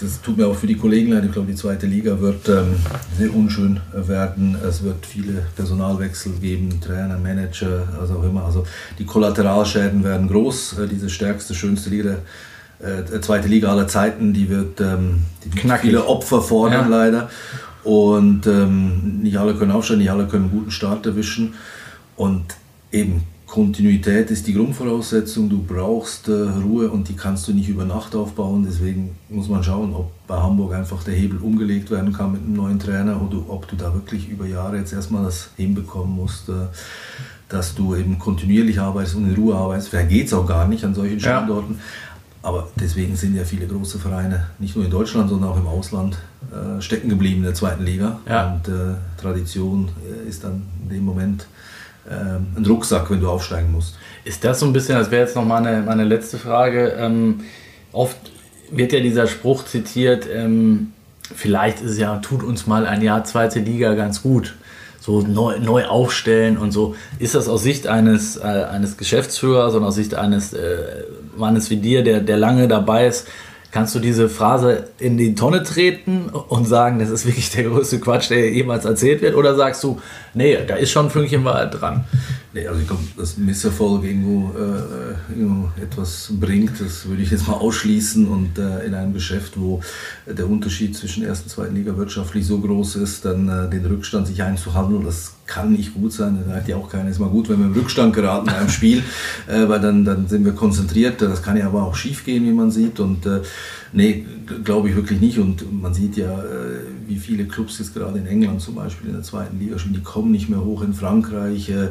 das 0.00 0.22
tut 0.22 0.36
mir 0.36 0.46
auch 0.46 0.54
für 0.54 0.68
die 0.68 0.76
Kollegen 0.76 1.12
leid, 1.12 1.24
ich 1.24 1.32
glaube, 1.32 1.48
die 1.48 1.56
zweite 1.56 1.86
Liga 1.86 2.20
wird 2.20 2.48
ähm, 2.48 2.76
sehr 3.18 3.34
unschön 3.34 3.80
werden. 3.92 4.56
Es 4.66 4.84
wird 4.84 5.04
viele 5.04 5.46
Personalwechsel 5.56 6.32
geben, 6.40 6.80
Trainer, 6.80 7.18
Manager, 7.18 7.88
also 8.00 8.14
auch 8.14 8.24
immer. 8.24 8.44
Also 8.44 8.64
die 8.98 9.04
Kollateralschäden 9.04 10.04
werden 10.04 10.28
groß. 10.28 10.78
Äh, 10.78 10.86
diese 10.86 11.10
stärkste, 11.10 11.54
schönste 11.54 11.90
Liga 11.90 12.18
äh, 12.80 13.20
zweite 13.20 13.48
Liga 13.48 13.70
aller 13.70 13.88
Zeiten, 13.88 14.32
die 14.32 14.48
wird, 14.48 14.80
ähm, 14.80 15.22
die 15.44 15.58
viele 15.80 16.06
Opfer 16.06 16.42
fordern 16.42 16.90
ja. 16.90 16.98
leider. 16.98 17.30
Und 17.84 18.46
ähm, 18.46 19.20
nicht 19.22 19.36
alle 19.36 19.54
können 19.54 19.70
aufsteigen, 19.70 20.00
nicht 20.00 20.10
alle 20.10 20.26
können 20.26 20.44
einen 20.44 20.58
guten 20.58 20.70
Start 20.70 21.04
erwischen. 21.06 21.54
Und 22.16 22.56
eben 22.90 23.22
Kontinuität 23.46 24.32
ist 24.32 24.48
die 24.48 24.54
Grundvoraussetzung. 24.54 25.48
Du 25.48 25.62
brauchst 25.62 26.26
äh, 26.26 26.32
Ruhe 26.32 26.90
und 26.90 27.08
die 27.08 27.14
kannst 27.14 27.46
du 27.46 27.52
nicht 27.52 27.68
über 27.68 27.84
Nacht 27.84 28.16
aufbauen. 28.16 28.64
Deswegen 28.66 29.14
muss 29.28 29.48
man 29.48 29.62
schauen, 29.62 29.94
ob 29.94 30.10
bei 30.26 30.34
Hamburg 30.34 30.74
einfach 30.74 31.04
der 31.04 31.14
Hebel 31.14 31.38
umgelegt 31.38 31.90
werden 31.92 32.12
kann 32.12 32.32
mit 32.32 32.40
einem 32.42 32.54
neuen 32.54 32.78
Trainer 32.80 33.22
oder 33.22 33.48
ob 33.48 33.68
du 33.68 33.76
da 33.76 33.94
wirklich 33.94 34.28
über 34.28 34.46
Jahre 34.46 34.78
jetzt 34.78 34.92
erstmal 34.92 35.22
das 35.22 35.50
hinbekommen 35.56 36.16
musst, 36.16 36.48
äh, 36.48 36.66
dass 37.48 37.76
du 37.76 37.94
eben 37.94 38.18
kontinuierlich 38.18 38.80
arbeitest 38.80 39.14
und 39.16 39.28
in 39.28 39.36
Ruhe 39.36 39.54
arbeitest. 39.54 39.90
Vielleicht 39.90 40.10
geht 40.10 40.26
es 40.26 40.32
auch 40.32 40.46
gar 40.46 40.66
nicht 40.66 40.84
an 40.84 40.94
solchen 40.94 41.20
Standorten. 41.20 41.74
Ja. 41.74 42.48
Aber 42.48 42.68
deswegen 42.74 43.14
sind 43.14 43.36
ja 43.36 43.44
viele 43.44 43.66
große 43.66 43.98
Vereine, 44.00 44.48
nicht 44.58 44.74
nur 44.74 44.84
in 44.84 44.90
Deutschland, 44.90 45.30
sondern 45.30 45.50
auch 45.50 45.56
im 45.56 45.66
Ausland, 45.66 46.18
äh, 46.52 46.80
stecken 46.80 47.08
geblieben 47.08 47.38
in 47.38 47.44
der 47.44 47.54
zweiten 47.54 47.84
Liga. 47.84 48.20
Ja. 48.28 48.52
Und 48.52 48.68
äh, 48.68 48.94
Tradition 49.20 49.88
äh, 50.04 50.28
ist 50.28 50.44
dann 50.44 50.62
in 50.82 50.96
dem 50.96 51.04
Moment 51.04 51.46
äh, 52.08 52.12
ein 52.58 52.64
Rucksack, 52.66 53.10
wenn 53.10 53.20
du 53.20 53.28
aufsteigen 53.28 53.72
musst. 53.72 53.96
Ist 54.24 54.44
das 54.44 54.60
so 54.60 54.66
ein 54.66 54.72
bisschen, 54.72 54.98
das 54.98 55.10
wäre 55.10 55.22
jetzt 55.22 55.36
noch 55.36 55.44
meine, 55.44 55.82
meine 55.82 56.04
letzte 56.04 56.38
Frage, 56.38 56.94
ähm, 56.98 57.40
oft 57.92 58.16
wird 58.70 58.92
ja 58.92 59.00
dieser 59.00 59.26
Spruch 59.26 59.64
zitiert, 59.64 60.26
ähm, 60.32 60.92
vielleicht 61.34 61.80
ist 61.80 61.98
ja, 61.98 62.16
tut 62.18 62.42
uns 62.42 62.66
mal 62.66 62.86
ein 62.86 63.02
Jahr 63.02 63.24
zweite 63.24 63.60
Liga 63.60 63.94
ganz 63.94 64.22
gut 64.22 64.54
so 65.04 65.20
neu, 65.20 65.58
neu 65.58 65.84
aufstellen 65.84 66.56
und 66.56 66.72
so. 66.72 66.94
Ist 67.18 67.34
das 67.34 67.46
aus 67.46 67.62
Sicht 67.62 67.86
eines, 67.86 68.38
äh, 68.38 68.42
eines 68.42 68.96
Geschäftsführers 68.96 69.74
und 69.74 69.84
aus 69.84 69.96
Sicht 69.96 70.14
eines 70.14 70.54
äh, 70.54 71.04
Mannes 71.36 71.68
wie 71.68 71.76
dir, 71.76 72.02
der, 72.02 72.20
der 72.20 72.38
lange 72.38 72.68
dabei 72.68 73.06
ist, 73.06 73.28
kannst 73.74 73.92
du 73.92 73.98
diese 73.98 74.28
Phrase 74.28 74.84
in 75.00 75.18
die 75.18 75.34
Tonne 75.34 75.64
treten 75.64 76.28
und 76.28 76.64
sagen, 76.64 77.00
das 77.00 77.10
ist 77.10 77.26
wirklich 77.26 77.50
der 77.50 77.64
größte 77.64 77.98
Quatsch, 77.98 78.30
der 78.30 78.48
jemals 78.50 78.84
erzählt 78.84 79.20
wird? 79.20 79.34
Oder 79.34 79.56
sagst 79.56 79.82
du, 79.82 80.00
nee, 80.32 80.56
da 80.64 80.76
ist 80.76 80.92
schon 80.92 81.06
ein 81.06 81.10
Fünkchen 81.10 81.44
Wahrheit 81.44 81.80
dran? 81.80 82.04
Nee, 82.54 82.68
also 82.68 82.80
ich 82.80 82.86
glaube, 82.86 83.02
dass 83.16 83.36
Misserfolg 83.36 84.04
irgendwo, 84.04 84.52
äh, 84.56 85.36
irgendwo 85.36 85.70
etwas 85.82 86.28
bringt, 86.38 86.80
das 86.80 87.04
würde 87.04 87.20
ich 87.22 87.32
jetzt 87.32 87.48
mal 87.48 87.54
ausschließen. 87.54 88.28
Und 88.28 88.58
äh, 88.58 88.86
in 88.86 88.94
einem 88.94 89.12
Geschäft, 89.12 89.54
wo 89.56 89.80
der 90.24 90.48
Unterschied 90.48 90.96
zwischen 90.96 91.24
ersten 91.24 91.46
und 91.46 91.50
zweiten 91.50 91.74
Liga 91.74 91.96
wirtschaftlich 91.96 92.46
so 92.46 92.60
groß 92.60 92.94
ist, 92.96 93.24
dann 93.24 93.48
äh, 93.48 93.68
den 93.68 93.84
Rückstand 93.84 94.28
sich 94.28 94.40
einzuhandeln, 94.40 95.04
das 95.04 95.32
kann 95.46 95.72
nicht 95.72 95.94
gut 95.94 96.12
sein. 96.12 96.38
Da 96.46 96.54
sagt 96.54 96.68
ja 96.68 96.76
auch 96.76 96.88
keiner, 96.88 97.10
ist 97.10 97.18
mal 97.18 97.28
gut, 97.28 97.48
wenn 97.48 97.58
wir 97.58 97.66
im 97.66 97.72
Rückstand 97.72 98.14
geraten 98.14 98.48
in 98.48 98.54
einem 98.54 98.68
Spiel, 98.70 99.02
äh, 99.48 99.68
weil 99.68 99.80
dann, 99.80 100.04
dann 100.04 100.28
sind 100.28 100.44
wir 100.44 100.52
konzentriert. 100.52 101.20
Das 101.22 101.42
kann 101.42 101.56
ja 101.56 101.66
aber 101.66 101.82
auch 101.82 101.96
schief 101.96 102.24
gehen, 102.24 102.44
wie 102.44 102.52
man 102.52 102.70
sieht. 102.70 103.00
Und 103.00 103.26
äh, 103.26 103.40
nee, 103.94 104.26
glaube 104.64 104.90
ich 104.90 104.96
wirklich 104.96 105.20
nicht. 105.20 105.38
Und 105.38 105.80
man 105.80 105.94
sieht 105.94 106.16
ja, 106.16 106.38
äh, 106.38 106.80
wie 107.06 107.16
viele 107.16 107.44
Clubs 107.44 107.78
jetzt 107.78 107.94
gerade 107.94 108.18
in 108.18 108.26
England 108.26 108.60
zum 108.60 108.74
Beispiel 108.74 109.08
in 109.08 109.14
der 109.14 109.22
zweiten 109.22 109.58
Liga 109.58 109.78
spielen, 109.78 109.94
die 109.94 110.02
kommen 110.02 110.32
nicht 110.32 110.48
mehr 110.48 110.62
hoch 110.62 110.82
in 110.82 110.92
Frankreich. 110.92 111.70
Äh, 111.70 111.88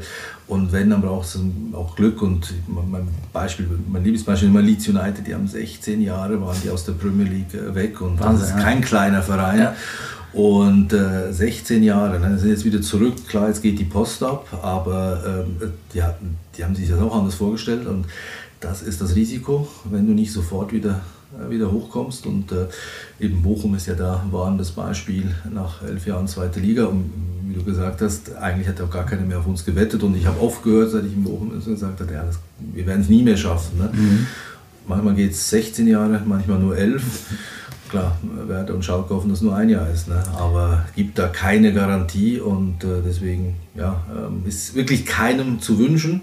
und 0.48 0.72
wenn, 0.72 0.90
dann 0.90 1.02
braucht 1.02 1.28
es 1.28 1.40
auch 1.74 1.96
Glück. 1.96 2.22
Und 2.22 2.54
mein 2.68 3.08
Beispiel, 3.32 3.68
mein 3.92 4.04
Lieblingsbeispiel 4.04 4.50
ist 4.50 4.54
mal 4.54 4.64
Leeds 4.64 4.88
United, 4.88 5.26
die 5.26 5.34
haben 5.34 5.48
16 5.48 6.02
Jahre, 6.02 6.40
waren 6.42 6.58
die 6.64 6.70
aus 6.70 6.86
der 6.86 6.94
Premier 6.94 7.26
League 7.26 7.54
äh, 7.54 7.74
weg. 7.74 8.02
Und 8.02 8.20
Wahnsinn, 8.20 8.48
das 8.48 8.56
ist 8.56 8.64
kein 8.64 8.82
kleiner 8.82 9.22
Verein. 9.22 9.60
Ja. 9.60 9.76
Und 10.34 10.92
äh, 10.94 11.32
16 11.32 11.84
Jahre, 11.84 12.20
dann 12.20 12.34
ne, 12.34 12.40
sind 12.40 12.50
jetzt 12.50 12.66
wieder 12.66 12.82
zurück. 12.82 13.28
Klar, 13.28 13.50
jetzt 13.50 13.62
geht 13.62 13.78
die 13.78 13.86
Post 13.86 14.24
ab, 14.24 14.48
aber 14.64 15.46
ähm, 15.46 15.72
die, 15.94 16.02
hatten, 16.02 16.38
die 16.58 16.64
haben 16.64 16.76
sich 16.76 16.90
das 16.90 17.00
auch 17.00 17.16
anders 17.16 17.36
vorgestellt. 17.36 17.86
Und 17.86 18.06
das 18.60 18.82
ist 18.82 19.00
das 19.00 19.16
Risiko, 19.16 19.68
wenn 19.86 20.08
du 20.08 20.14
nicht 20.14 20.32
sofort 20.32 20.74
wieder, 20.74 21.02
wieder 21.50 21.72
hochkommst. 21.72 22.26
Und 22.26 22.52
äh, 22.52 22.68
eben 23.20 23.42
Bochum 23.42 23.76
ist 23.76 23.88
ja 23.88 23.96
da 23.96 24.26
war 24.32 24.56
das 24.58 24.72
Beispiel 24.72 25.34
nach 25.54 25.82
elf 25.84 26.06
Jahren 26.06 26.28
zweite 26.28 26.60
Liga. 26.60 26.86
Und 26.86 27.12
wie 27.48 27.56
du 27.56 27.64
gesagt 27.64 28.02
hast, 28.02 28.36
eigentlich 28.36 28.68
hat 28.68 28.82
auch 28.82 28.90
gar 28.90 29.06
keiner 29.06 29.24
mehr 29.24 29.40
auf 29.40 29.48
uns 29.48 29.66
gewettet. 29.66 30.04
Und 30.04 30.16
ich 30.16 30.26
habe 30.26 30.40
oft 30.42 30.64
gehört, 30.64 30.92
seit 30.92 31.06
ich 31.06 31.14
in 31.14 31.24
Bochum 31.24 31.50
bin, 31.50 31.64
gesagt 31.64 32.00
habe, 32.00 32.14
ja, 32.14 32.24
das, 32.24 32.40
wir 32.60 32.86
werden 32.86 33.02
es 33.02 33.10
nie 33.10 33.24
mehr 33.24 33.38
schaffen. 33.38 33.78
Ne? 33.78 33.90
Mhm. 33.94 34.28
Manchmal 34.88 35.16
geht 35.16 35.32
es 35.32 35.50
16 35.50 35.88
Jahre, 35.88 36.22
manchmal 36.26 36.60
nur 36.60 36.78
11 36.78 37.04
klar, 37.94 38.18
Werder 38.48 38.74
und 38.74 38.84
Schalke 38.84 39.14
hoffen, 39.14 39.30
dass 39.30 39.42
nur 39.42 39.56
ein 39.56 39.70
Jahr 39.70 39.88
ist. 39.88 40.08
Ne? 40.08 40.22
Aber 40.36 40.86
gibt 40.96 41.20
da 41.20 41.28
keine 41.28 41.74
Garantie 41.74 42.40
und 42.40 42.84
äh, 42.84 43.02
deswegen 43.06 43.56
ja, 43.76 44.04
ähm, 44.10 44.42
ist 44.48 44.74
wirklich 44.74 45.06
keinem 45.06 45.62
zu 45.62 45.78
wünschen. 45.78 46.22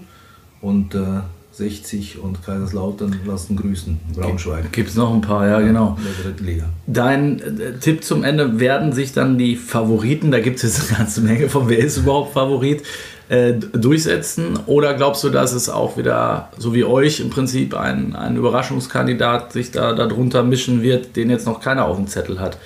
Und 0.61 0.95
äh, 0.95 1.21
60 1.61 2.17
und 2.17 2.43
Kaiserslautern 2.43 3.19
lassen 3.25 3.55
grüßen. 3.55 3.99
Braunschweig. 4.15 4.71
Gibt 4.71 4.89
es 4.89 4.95
noch 4.95 5.13
ein 5.13 5.21
paar, 5.21 5.47
ja, 5.47 5.59
genau. 5.59 5.95
In 5.99 6.03
der 6.03 6.23
dritten 6.23 6.45
Liga. 6.45 6.63
Dein 6.87 7.39
äh, 7.39 7.73
Tipp 7.79 8.03
zum 8.03 8.23
Ende: 8.23 8.59
werden 8.59 8.93
sich 8.93 9.13
dann 9.13 9.37
die 9.37 9.55
Favoriten, 9.55 10.31
da 10.31 10.39
gibt 10.39 10.57
es 10.57 10.63
jetzt 10.63 10.89
eine 10.89 10.97
ganze 10.97 11.21
Menge 11.21 11.49
von, 11.49 11.69
wer 11.69 11.77
ist 11.77 11.97
überhaupt 11.97 12.33
Favorit, 12.33 12.81
äh, 13.29 13.53
durchsetzen? 13.53 14.57
Oder 14.65 14.95
glaubst 14.95 15.23
du, 15.23 15.29
dass 15.29 15.53
es 15.53 15.69
auch 15.69 15.97
wieder, 15.97 16.49
so 16.57 16.73
wie 16.73 16.83
euch 16.83 17.19
im 17.19 17.29
Prinzip, 17.29 17.75
ein, 17.75 18.15
ein 18.15 18.37
Überraschungskandidat 18.37 19.53
sich 19.53 19.69
da 19.69 19.93
darunter 19.93 20.41
mischen 20.41 20.81
wird, 20.81 21.15
den 21.15 21.29
jetzt 21.29 21.45
noch 21.45 21.61
keiner 21.61 21.85
auf 21.85 21.97
dem 21.97 22.07
Zettel 22.07 22.39
hat? 22.39 22.57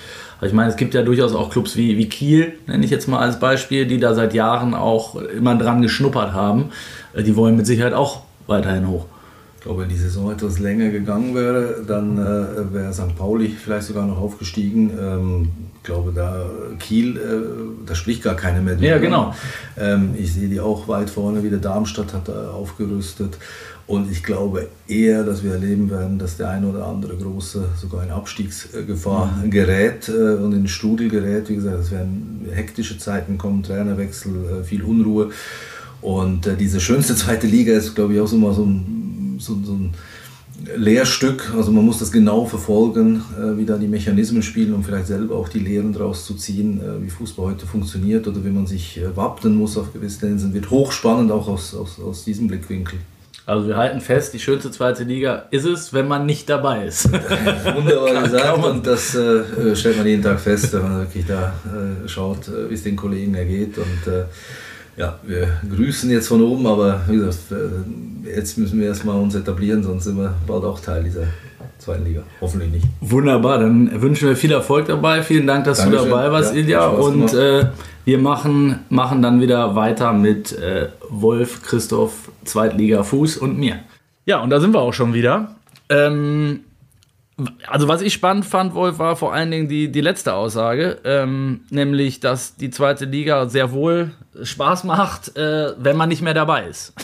ich 0.41 0.53
meine, 0.53 0.69
es 0.69 0.75
gibt 0.75 0.93
ja 0.93 1.01
durchaus 1.01 1.33
auch 1.33 1.49
Clubs 1.49 1.75
wie, 1.75 1.97
wie 1.97 2.07
Kiel, 2.07 2.53
nenne 2.67 2.83
ich 2.85 2.91
jetzt 2.91 3.07
mal 3.07 3.19
als 3.19 3.39
Beispiel, 3.39 3.85
die 3.85 3.99
da 3.99 4.13
seit 4.13 4.33
Jahren 4.33 4.73
auch 4.73 5.15
immer 5.15 5.55
dran 5.55 5.81
geschnuppert 5.81 6.33
haben. 6.33 6.71
Äh, 7.13 7.23
die 7.23 7.35
wollen 7.35 7.57
mit 7.57 7.65
Sicherheit 7.65 7.93
auch 7.93 8.21
weiterhin 8.47 8.87
hoch. 8.87 9.05
Ich 9.57 9.67
glaube, 9.67 9.81
wenn 9.81 9.89
die 9.89 9.95
Saison 9.95 10.31
etwas 10.31 10.59
länger 10.59 10.89
gegangen 10.89 11.33
wäre, 11.33 11.83
dann 11.87 12.19
äh, 12.19 12.73
wäre 12.73 12.93
St. 12.93 13.15
Pauli 13.17 13.49
vielleicht 13.49 13.87
sogar 13.87 14.05
noch 14.05 14.19
aufgestiegen. 14.19 14.91
Ähm, 14.99 15.49
ich 15.77 15.83
glaube, 15.83 16.11
da 16.13 16.45
Kiel, 16.77 17.17
äh, 17.17 17.85
da 17.87 17.95
spricht 17.95 18.21
gar 18.21 18.35
keiner 18.35 18.61
mehr 18.61 18.75
drüber. 18.75 18.87
Ja, 18.87 18.97
genau. 18.99 19.33
Ähm, 19.75 20.13
ich 20.17 20.33
sehe 20.33 20.49
die 20.49 20.59
auch 20.59 20.87
weit 20.87 21.09
vorne, 21.09 21.41
wieder 21.41 21.57
Darmstadt 21.57 22.13
hat 22.13 22.27
da 22.27 22.51
aufgerüstet. 22.51 23.39
Und 23.87 24.11
ich 24.11 24.23
glaube 24.23 24.69
eher, 24.87 25.23
dass 25.23 25.43
wir 25.43 25.51
erleben 25.51 25.91
werden, 25.91 26.17
dass 26.17 26.37
der 26.37 26.49
eine 26.49 26.67
oder 26.67 26.87
andere 26.87 27.15
große 27.15 27.65
sogar 27.79 28.03
in 28.03 28.09
Abstiegsgefahr 28.09 29.41
mhm. 29.43 29.51
gerät 29.51 30.09
äh, 30.09 30.35
und 30.35 30.53
in 30.53 30.67
Strudel 30.67 31.07
gerät. 31.07 31.49
Wie 31.49 31.55
gesagt, 31.55 31.79
es 31.79 31.91
werden 31.91 32.47
hektische 32.51 32.97
Zeiten 32.97 33.37
kommen, 33.37 33.61
Trainerwechsel, 33.61 34.61
äh, 34.61 34.63
viel 34.63 34.83
Unruhe. 34.83 35.29
Und 36.05 36.45
äh, 36.45 36.55
diese 36.55 36.79
schönste 36.79 37.15
zweite 37.23 37.47
Liga 37.47 37.73
ist, 37.73 37.95
glaube 37.95 38.13
ich, 38.13 38.21
auch 38.21 38.27
so 38.27 38.37
mal 38.37 38.53
so 38.53 38.63
ein, 38.63 39.37
so, 39.39 39.57
so 39.63 39.73
ein 39.73 39.93
Lehrstück. 40.75 41.51
Also 41.57 41.71
man 41.71 41.83
muss 41.83 41.97
das 41.97 42.11
genau 42.11 42.45
verfolgen, 42.45 43.23
äh, 43.37 43.57
wie 43.57 43.65
da 43.65 43.77
die 43.77 43.87
Mechanismen 43.87 44.43
spielen, 44.43 44.73
um 44.73 44.83
vielleicht 44.83 45.07
selber 45.07 45.35
auch 45.35 45.49
die 45.49 45.59
Lehren 45.59 45.93
daraus 45.93 46.25
zu 46.25 46.35
ziehen, 46.35 46.79
äh, 46.79 47.03
wie 47.03 47.09
Fußball 47.09 47.47
heute 47.47 47.65
funktioniert 47.65 48.27
oder 48.27 48.45
wie 48.45 48.51
man 48.51 48.67
sich 48.67 48.99
äh, 48.99 49.15
wappnen 49.15 49.55
muss 49.55 49.77
auf 49.77 49.93
gewisse 49.93 50.27
Linsen. 50.27 50.53
Wird 50.53 50.69
hochspannend 50.69 51.31
auch 51.31 51.47
aus, 51.47 51.73
aus, 51.73 51.99
aus 51.99 52.23
diesem 52.23 52.47
Blickwinkel. 52.47 52.99
Also 53.47 53.67
wir 53.67 53.77
halten 53.77 54.01
fest, 54.01 54.33
die 54.33 54.39
schönste 54.39 54.71
zweite 54.71 55.03
Liga 55.03 55.45
ist 55.51 55.65
es, 55.65 55.93
wenn 55.93 56.07
man 56.07 56.25
nicht 56.25 56.49
dabei 56.49 56.85
ist. 56.85 57.11
Wunderbar 57.75 58.23
gesagt 58.23 58.63
und 58.63 58.85
das 58.85 59.15
äh, 59.15 59.75
stellt 59.75 59.97
man 59.97 60.05
jeden 60.05 60.23
Tag 60.23 60.39
fest, 60.39 60.71
wenn 60.73 60.83
man 60.83 60.99
wirklich 60.99 61.25
da 61.25 61.53
äh, 61.65 62.07
schaut, 62.07 62.47
äh, 62.47 62.69
wie 62.69 62.75
es 62.75 62.83
den 62.83 62.95
Kollegen 62.95 63.33
ergeht. 63.33 63.77
Und 63.77 64.11
äh, 64.11 64.25
ja, 64.97 65.19
wir 65.23 65.47
grüßen 65.75 66.09
jetzt 66.09 66.27
von 66.27 66.41
oben, 66.41 66.65
aber 66.67 67.01
wie 67.07 67.17
gesagt, 67.17 67.51
äh, 67.51 68.29
jetzt 68.35 68.57
müssen 68.57 68.79
wir 68.79 68.87
erstmal 68.87 69.17
uns 69.17 69.35
etablieren, 69.35 69.83
sonst 69.83 70.05
sind 70.05 70.17
wir 70.17 70.33
bald 70.47 70.63
auch 70.63 70.79
Teil 70.79 71.03
dieser 71.03 71.27
zweiten 71.77 72.05
Liga. 72.05 72.23
Hoffentlich 72.41 72.71
nicht. 72.71 72.87
Wunderbar, 73.01 73.59
dann 73.59 74.01
wünschen 74.01 74.29
wir 74.29 74.35
viel 74.35 74.51
Erfolg 74.51 74.87
dabei. 74.87 75.21
Vielen 75.21 75.47
Dank, 75.47 75.65
dass 75.65 75.79
Dankeschön. 75.79 76.05
du 76.05 76.09
dabei 76.15 76.31
warst, 76.31 76.53
Ja, 76.53 76.59
Ilja. 76.59 76.87
Und 76.87 77.33
äh, 77.33 77.67
wir 78.05 78.17
machen, 78.19 78.79
machen 78.89 79.21
dann 79.21 79.41
wieder 79.41 79.75
weiter 79.75 80.13
mit 80.13 80.57
äh, 80.57 80.89
Wolf, 81.09 81.61
Christoph, 81.63 82.29
Zweitliga, 82.43 83.03
Fuß 83.03 83.37
und 83.37 83.57
mir. 83.57 83.79
Ja, 84.25 84.41
und 84.41 84.49
da 84.49 84.59
sind 84.59 84.73
wir 84.73 84.79
auch 84.79 84.93
schon 84.93 85.13
wieder. 85.13 85.55
Ähm, 85.89 86.61
also 87.67 87.87
was 87.87 88.01
ich 88.01 88.13
spannend 88.13 88.45
fand, 88.45 88.73
Wolf, 88.73 88.97
war 88.97 89.15
vor 89.15 89.33
allen 89.33 89.51
Dingen 89.51 89.67
die, 89.67 89.91
die 89.91 90.01
letzte 90.01 90.33
Aussage, 90.33 90.99
ähm, 91.03 91.65
nämlich, 91.69 92.19
dass 92.21 92.55
die 92.55 92.69
zweite 92.69 93.05
Liga 93.05 93.49
sehr 93.49 93.71
wohl 93.71 94.13
Spaß 94.41 94.85
macht, 94.85 95.35
äh, 95.35 95.73
wenn 95.77 95.97
man 95.97 96.09
nicht 96.09 96.21
mehr 96.21 96.33
dabei 96.33 96.67
ist. 96.67 96.93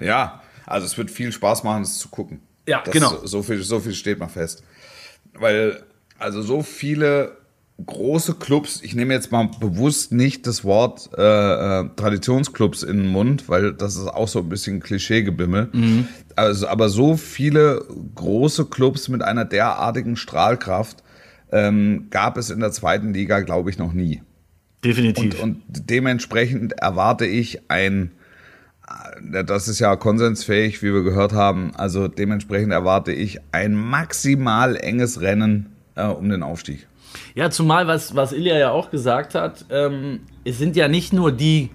Ja, 0.00 0.42
also 0.64 0.86
es 0.86 0.98
wird 0.98 1.08
viel 1.08 1.30
Spaß 1.30 1.62
machen, 1.62 1.82
es 1.82 1.98
zu 1.98 2.08
gucken. 2.08 2.40
Ja, 2.66 2.82
das, 2.82 2.92
genau. 2.92 3.10
So, 3.10 3.26
so, 3.26 3.42
viel, 3.44 3.62
so 3.62 3.78
viel 3.78 3.94
steht 3.94 4.18
mal 4.18 4.26
fest. 4.26 4.64
Weil, 5.34 5.84
also 6.18 6.42
so 6.42 6.64
viele 6.64 7.36
große 7.84 8.34
Clubs, 8.34 8.80
ich 8.82 8.94
nehme 8.94 9.12
jetzt 9.12 9.32
mal 9.32 9.50
bewusst 9.60 10.12
nicht 10.12 10.46
das 10.46 10.64
Wort 10.64 11.10
äh, 11.16 11.22
äh, 11.22 11.88
Traditionsclubs 11.96 12.82
in 12.82 12.98
den 12.98 13.06
Mund, 13.06 13.48
weil 13.48 13.74
das 13.74 13.96
ist 13.96 14.06
auch 14.06 14.28
so 14.28 14.38
ein 14.38 14.48
bisschen 14.48 14.80
Klischeegebimmel. 14.80 15.68
Mhm. 15.72 16.08
Also, 16.36 16.68
aber 16.68 16.88
so 16.88 17.16
viele 17.16 17.84
große 18.14 18.66
Clubs 18.66 19.08
mit 19.08 19.22
einer 19.22 19.44
derartigen 19.44 20.16
Strahlkraft 20.16 21.02
ähm, 21.52 22.06
gab 22.10 22.38
es 22.38 22.50
in 22.50 22.60
der 22.60 22.72
zweiten 22.72 23.12
Liga, 23.12 23.40
glaube 23.40 23.70
ich, 23.70 23.78
noch 23.78 23.92
nie. 23.92 24.22
Definitiv. 24.82 25.42
Und 25.42 25.62
dementsprechend 25.68 26.72
erwarte 26.72 27.26
ich 27.26 27.70
ein, 27.70 28.12
äh, 29.32 29.44
das 29.44 29.68
ist 29.68 29.80
ja 29.80 29.96
konsensfähig, 29.96 30.82
wie 30.82 30.94
wir 30.94 31.02
gehört 31.02 31.34
haben, 31.34 31.72
also 31.74 32.08
dementsprechend 32.08 32.72
erwarte 32.72 33.12
ich 33.12 33.38
ein 33.52 33.74
maximal 33.74 34.76
enges 34.76 35.20
Rennen 35.20 35.66
äh, 35.94 36.06
um 36.06 36.30
den 36.30 36.42
Aufstieg. 36.42 36.86
Ja, 37.34 37.50
zumal, 37.50 37.86
was, 37.86 38.14
was 38.14 38.32
Ilja 38.32 38.56
ja 38.58 38.70
auch 38.70 38.90
gesagt 38.90 39.34
hat, 39.34 39.64
ähm, 39.70 40.20
es 40.44 40.58
sind 40.58 40.76
ja 40.76 40.88
nicht 40.88 41.12
nur 41.12 41.32
die, 41.32 41.70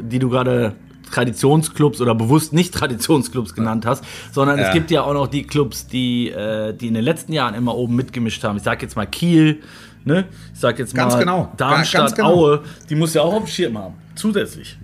die 0.00 0.18
du 0.18 0.28
gerade 0.28 0.74
Traditionsclubs 1.10 2.00
oder 2.00 2.14
bewusst 2.14 2.52
nicht 2.52 2.72
Traditionsclubs 2.74 3.54
genannt 3.54 3.84
hast, 3.86 4.02
sondern 4.32 4.58
Ja. 4.58 4.68
es 4.68 4.72
gibt 4.72 4.90
ja 4.90 5.02
auch 5.02 5.12
noch 5.12 5.28
die 5.28 5.42
Clubs, 5.44 5.86
die, 5.86 6.30
äh, 6.30 6.72
die 6.74 6.88
in 6.88 6.94
den 6.94 7.04
letzten 7.04 7.32
Jahren 7.32 7.54
immer 7.54 7.74
oben 7.76 7.96
mitgemischt 7.96 8.42
haben. 8.44 8.56
Ich 8.56 8.62
sag 8.62 8.80
jetzt 8.82 8.96
mal 8.96 9.06
Kiel, 9.06 9.60
ne? 10.04 10.24
Ich 10.54 10.60
sag 10.60 10.78
jetzt 10.78 10.94
Ganz 10.94 11.12
mal 11.14 11.20
genau. 11.20 11.52
Darmstadt, 11.58 12.16
genau. 12.16 12.28
Aue, 12.34 12.62
die 12.88 12.94
muss 12.94 13.12
ja 13.14 13.22
auch 13.22 13.34
auf 13.34 13.44
dem 13.44 13.46
Schirm 13.48 13.76
haben. 13.78 13.94
Zusätzlich. 14.14 14.78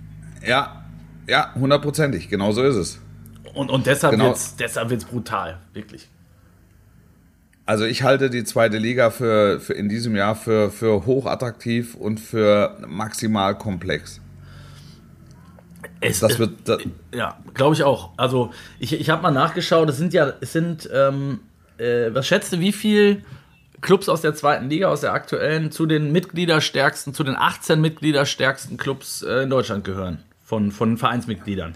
Ja, 0.47 0.83
ja, 1.27 1.53
hundertprozentig, 1.55 2.29
genau 2.29 2.51
so 2.51 2.63
ist 2.63 2.75
es. 2.75 3.01
Und, 3.55 3.71
und 3.71 3.87
deshalb 3.87 4.13
Genau. 4.13 4.25
wird's 4.25 4.55
deshalb 4.55 4.89
wird's 4.91 5.05
brutal, 5.05 5.57
wirklich. 5.73 6.07
Also 7.69 7.85
ich 7.85 8.01
halte 8.01 8.31
die 8.31 8.43
zweite 8.43 8.79
Liga 8.79 9.11
für, 9.11 9.59
für 9.59 9.73
in 9.73 9.89
diesem 9.89 10.15
Jahr 10.15 10.33
für, 10.33 10.71
für 10.71 11.05
hochattraktiv 11.05 11.93
und 11.93 12.19
für 12.19 12.75
maximal 12.87 13.55
komplex. 13.55 14.19
Es, 16.01 16.19
Das 16.19 16.39
wird, 16.39 16.67
da, 16.67 16.79
Ja, 17.13 17.37
glaube 17.53 17.75
ich 17.75 17.83
auch. 17.83 18.09
Also 18.17 18.51
ich, 18.79 18.99
ich 18.99 19.11
habe 19.11 19.21
mal 19.21 19.29
nachgeschaut, 19.29 19.87
es 19.87 19.97
sind 19.97 20.15
ja, 20.15 20.33
es 20.41 20.51
sind, 20.51 20.89
ähm, 20.91 21.41
äh, 21.77 22.11
was 22.11 22.25
schätzt 22.25 22.51
du, 22.53 22.59
wie 22.59 22.71
viel 22.71 23.23
Clubs 23.81 24.09
aus 24.09 24.21
der 24.21 24.33
zweiten 24.33 24.67
Liga, 24.67 24.87
aus 24.87 25.01
der 25.01 25.13
aktuellen, 25.13 25.71
zu 25.71 25.85
den 25.85 26.11
Mitgliederstärksten, 26.11 27.13
zu 27.13 27.23
den 27.23 27.35
18 27.35 27.79
Mitgliederstärksten 27.79 28.77
Clubs 28.77 29.21
äh, 29.21 29.43
in 29.43 29.51
Deutschland 29.51 29.83
gehören? 29.83 30.23
Von, 30.43 30.71
von 30.71 30.97
Vereinsmitgliedern. 30.97 31.75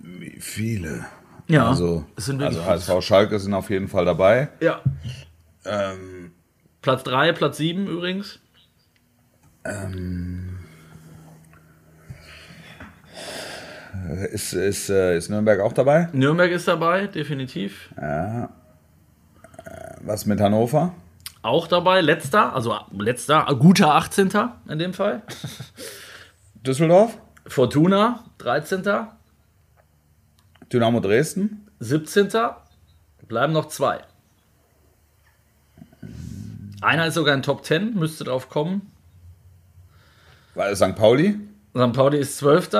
wie 0.00 0.40
viele? 0.40 1.04
Ja, 1.48 1.68
Also, 1.68 2.04
es 2.16 2.26
sind 2.26 2.42
also 2.42 2.64
HSV 2.64 3.02
Schalke 3.02 3.38
sind 3.38 3.54
auf 3.54 3.70
jeden 3.70 3.88
Fall 3.88 4.04
dabei. 4.04 4.48
Ja. 4.60 4.82
Ähm, 5.64 6.32
Platz 6.82 7.04
3, 7.04 7.32
Platz 7.32 7.56
7 7.56 7.86
übrigens. 7.86 8.38
ist, 14.32 14.52
ist, 14.52 14.90
äh, 14.90 15.16
ist 15.16 15.30
Nürnberg 15.30 15.60
auch 15.60 15.72
dabei? 15.72 16.08
Nürnberg 16.12 16.50
ist 16.50 16.68
dabei, 16.68 17.06
definitiv. 17.06 17.90
Was 20.00 20.26
mit 20.26 20.40
Hannover? 20.40 20.94
Auch 21.42 21.66
dabei, 21.66 22.00
letzter, 22.00 22.54
also 22.54 22.76
letzter, 22.92 23.46
guter 23.58 23.94
18. 23.94 24.30
in 24.68 24.78
dem 24.78 24.92
Fall. 24.92 25.22
Düsseldorf? 26.66 27.18
Fortuna, 27.46 28.24
13. 28.38 28.82
Dynamo 30.72 31.00
Dresden? 31.00 31.66
17. 31.80 32.28
Bleiben 33.26 33.52
noch 33.52 33.68
zwei. 33.68 34.00
Einer 36.80 37.06
ist 37.06 37.14
sogar 37.14 37.34
in 37.34 37.42
Top 37.42 37.64
10, 37.64 37.94
müsste 37.94 38.24
drauf 38.24 38.48
kommen. 38.48 38.90
Weil 40.54 40.76
St. 40.76 40.94
Pauli? 40.94 41.38
St. 41.76 41.92
Pauli 41.92 42.18
ist 42.18 42.38
12. 42.38 42.70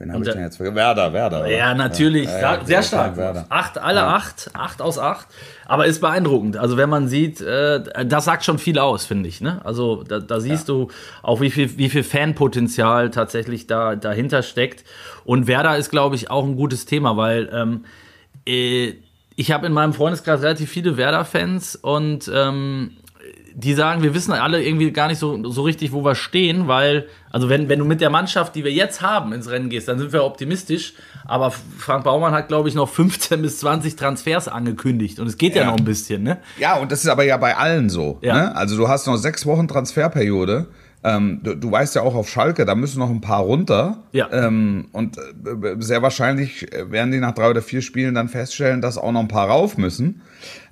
Wen 0.00 0.14
habe 0.14 0.24
ich 0.24 0.32
denn 0.32 0.40
jetzt 0.40 0.56
vergessen? 0.56 0.76
Werder, 0.76 1.12
Werder. 1.12 1.40
oder? 1.40 1.50
Ja, 1.50 1.74
natürlich. 1.74 2.24
Ja, 2.24 2.40
ja, 2.40 2.54
ja, 2.54 2.64
sehr 2.64 2.76
ja, 2.76 2.82
stark. 2.82 3.16
Werder. 3.18 3.44
Acht, 3.50 3.76
alle 3.76 4.04
acht. 4.04 4.48
Acht 4.54 4.80
aus 4.80 4.98
acht. 4.98 5.26
Aber 5.66 5.84
ist 5.84 6.00
beeindruckend. 6.00 6.56
Also, 6.56 6.78
wenn 6.78 6.88
man 6.88 7.06
sieht, 7.06 7.42
äh, 7.42 8.06
das 8.06 8.24
sagt 8.24 8.46
schon 8.46 8.58
viel 8.58 8.78
aus, 8.78 9.04
finde 9.04 9.28
ich. 9.28 9.42
Ne? 9.42 9.60
Also, 9.62 10.02
da, 10.02 10.18
da 10.18 10.40
siehst 10.40 10.70
du 10.70 10.88
auch, 11.22 11.42
wie 11.42 11.50
viel, 11.50 11.76
wie 11.76 11.90
viel 11.90 12.02
Fanpotenzial 12.02 13.10
tatsächlich 13.10 13.66
da, 13.66 13.94
dahinter 13.94 14.42
steckt. 14.42 14.84
Und 15.24 15.46
Werder 15.46 15.76
ist, 15.76 15.90
glaube 15.90 16.16
ich, 16.16 16.30
auch 16.30 16.46
ein 16.46 16.56
gutes 16.56 16.86
Thema, 16.86 17.18
weil 17.18 17.50
ähm, 17.52 17.84
äh, 18.46 18.94
ich 19.36 19.52
habe 19.52 19.66
in 19.66 19.72
meinem 19.74 19.92
Freundeskreis 19.92 20.40
relativ 20.40 20.70
viele 20.70 20.96
Werder-Fans 20.96 21.76
und 21.76 22.30
ähm, 22.34 22.96
die 23.54 23.74
sagen, 23.74 24.02
wir 24.02 24.14
wissen 24.14 24.32
alle 24.32 24.62
irgendwie 24.62 24.90
gar 24.92 25.08
nicht 25.08 25.18
so, 25.18 25.50
so 25.50 25.62
richtig, 25.62 25.92
wo 25.92 26.04
wir 26.04 26.14
stehen, 26.14 26.68
weil, 26.68 27.06
also 27.30 27.48
wenn, 27.48 27.68
wenn 27.68 27.78
du 27.78 27.84
mit 27.84 28.00
der 28.00 28.10
Mannschaft, 28.10 28.54
die 28.54 28.64
wir 28.64 28.72
jetzt 28.72 29.02
haben, 29.02 29.32
ins 29.32 29.50
Rennen 29.50 29.68
gehst, 29.70 29.88
dann 29.88 29.98
sind 29.98 30.12
wir 30.12 30.24
optimistisch. 30.24 30.94
Aber 31.26 31.50
Frank 31.78 32.04
Baumann 32.04 32.32
hat, 32.32 32.48
glaube 32.48 32.68
ich, 32.68 32.74
noch 32.74 32.88
15 32.88 33.42
bis 33.42 33.58
20 33.60 33.96
Transfers 33.96 34.48
angekündigt 34.48 35.20
und 35.20 35.26
es 35.26 35.38
geht 35.38 35.54
ja, 35.54 35.62
Ja. 35.62 35.70
noch 35.70 35.78
ein 35.78 35.84
bisschen, 35.84 36.22
ne? 36.22 36.38
Ja, 36.58 36.76
und 36.76 36.90
das 36.92 37.02
ist 37.04 37.08
aber 37.08 37.24
ja 37.24 37.36
bei 37.36 37.56
allen 37.56 37.88
so. 37.90 38.18
Ja. 38.22 38.34
Ne? 38.34 38.56
Also 38.56 38.76
du 38.76 38.88
hast 38.88 39.06
noch 39.06 39.16
sechs 39.16 39.46
Wochen 39.46 39.68
Transferperiode. 39.68 40.66
Ähm, 41.02 41.40
du, 41.42 41.54
du 41.54 41.70
weißt 41.70 41.94
ja 41.94 42.02
auch 42.02 42.14
auf 42.14 42.28
Schalke, 42.28 42.64
da 42.66 42.74
müssen 42.74 42.98
noch 42.98 43.10
ein 43.10 43.20
paar 43.20 43.40
runter. 43.40 44.04
Ja. 44.12 44.30
Ähm, 44.32 44.88
und 44.92 45.16
äh, 45.16 45.76
sehr 45.78 46.02
wahrscheinlich 46.02 46.66
werden 46.72 47.10
die 47.10 47.20
nach 47.20 47.32
drei 47.32 47.50
oder 47.50 47.62
vier 47.62 47.80
Spielen 47.80 48.14
dann 48.14 48.28
feststellen, 48.28 48.80
dass 48.80 48.98
auch 48.98 49.12
noch 49.12 49.20
ein 49.20 49.28
paar 49.28 49.48
rauf 49.48 49.78
müssen. 49.78 50.22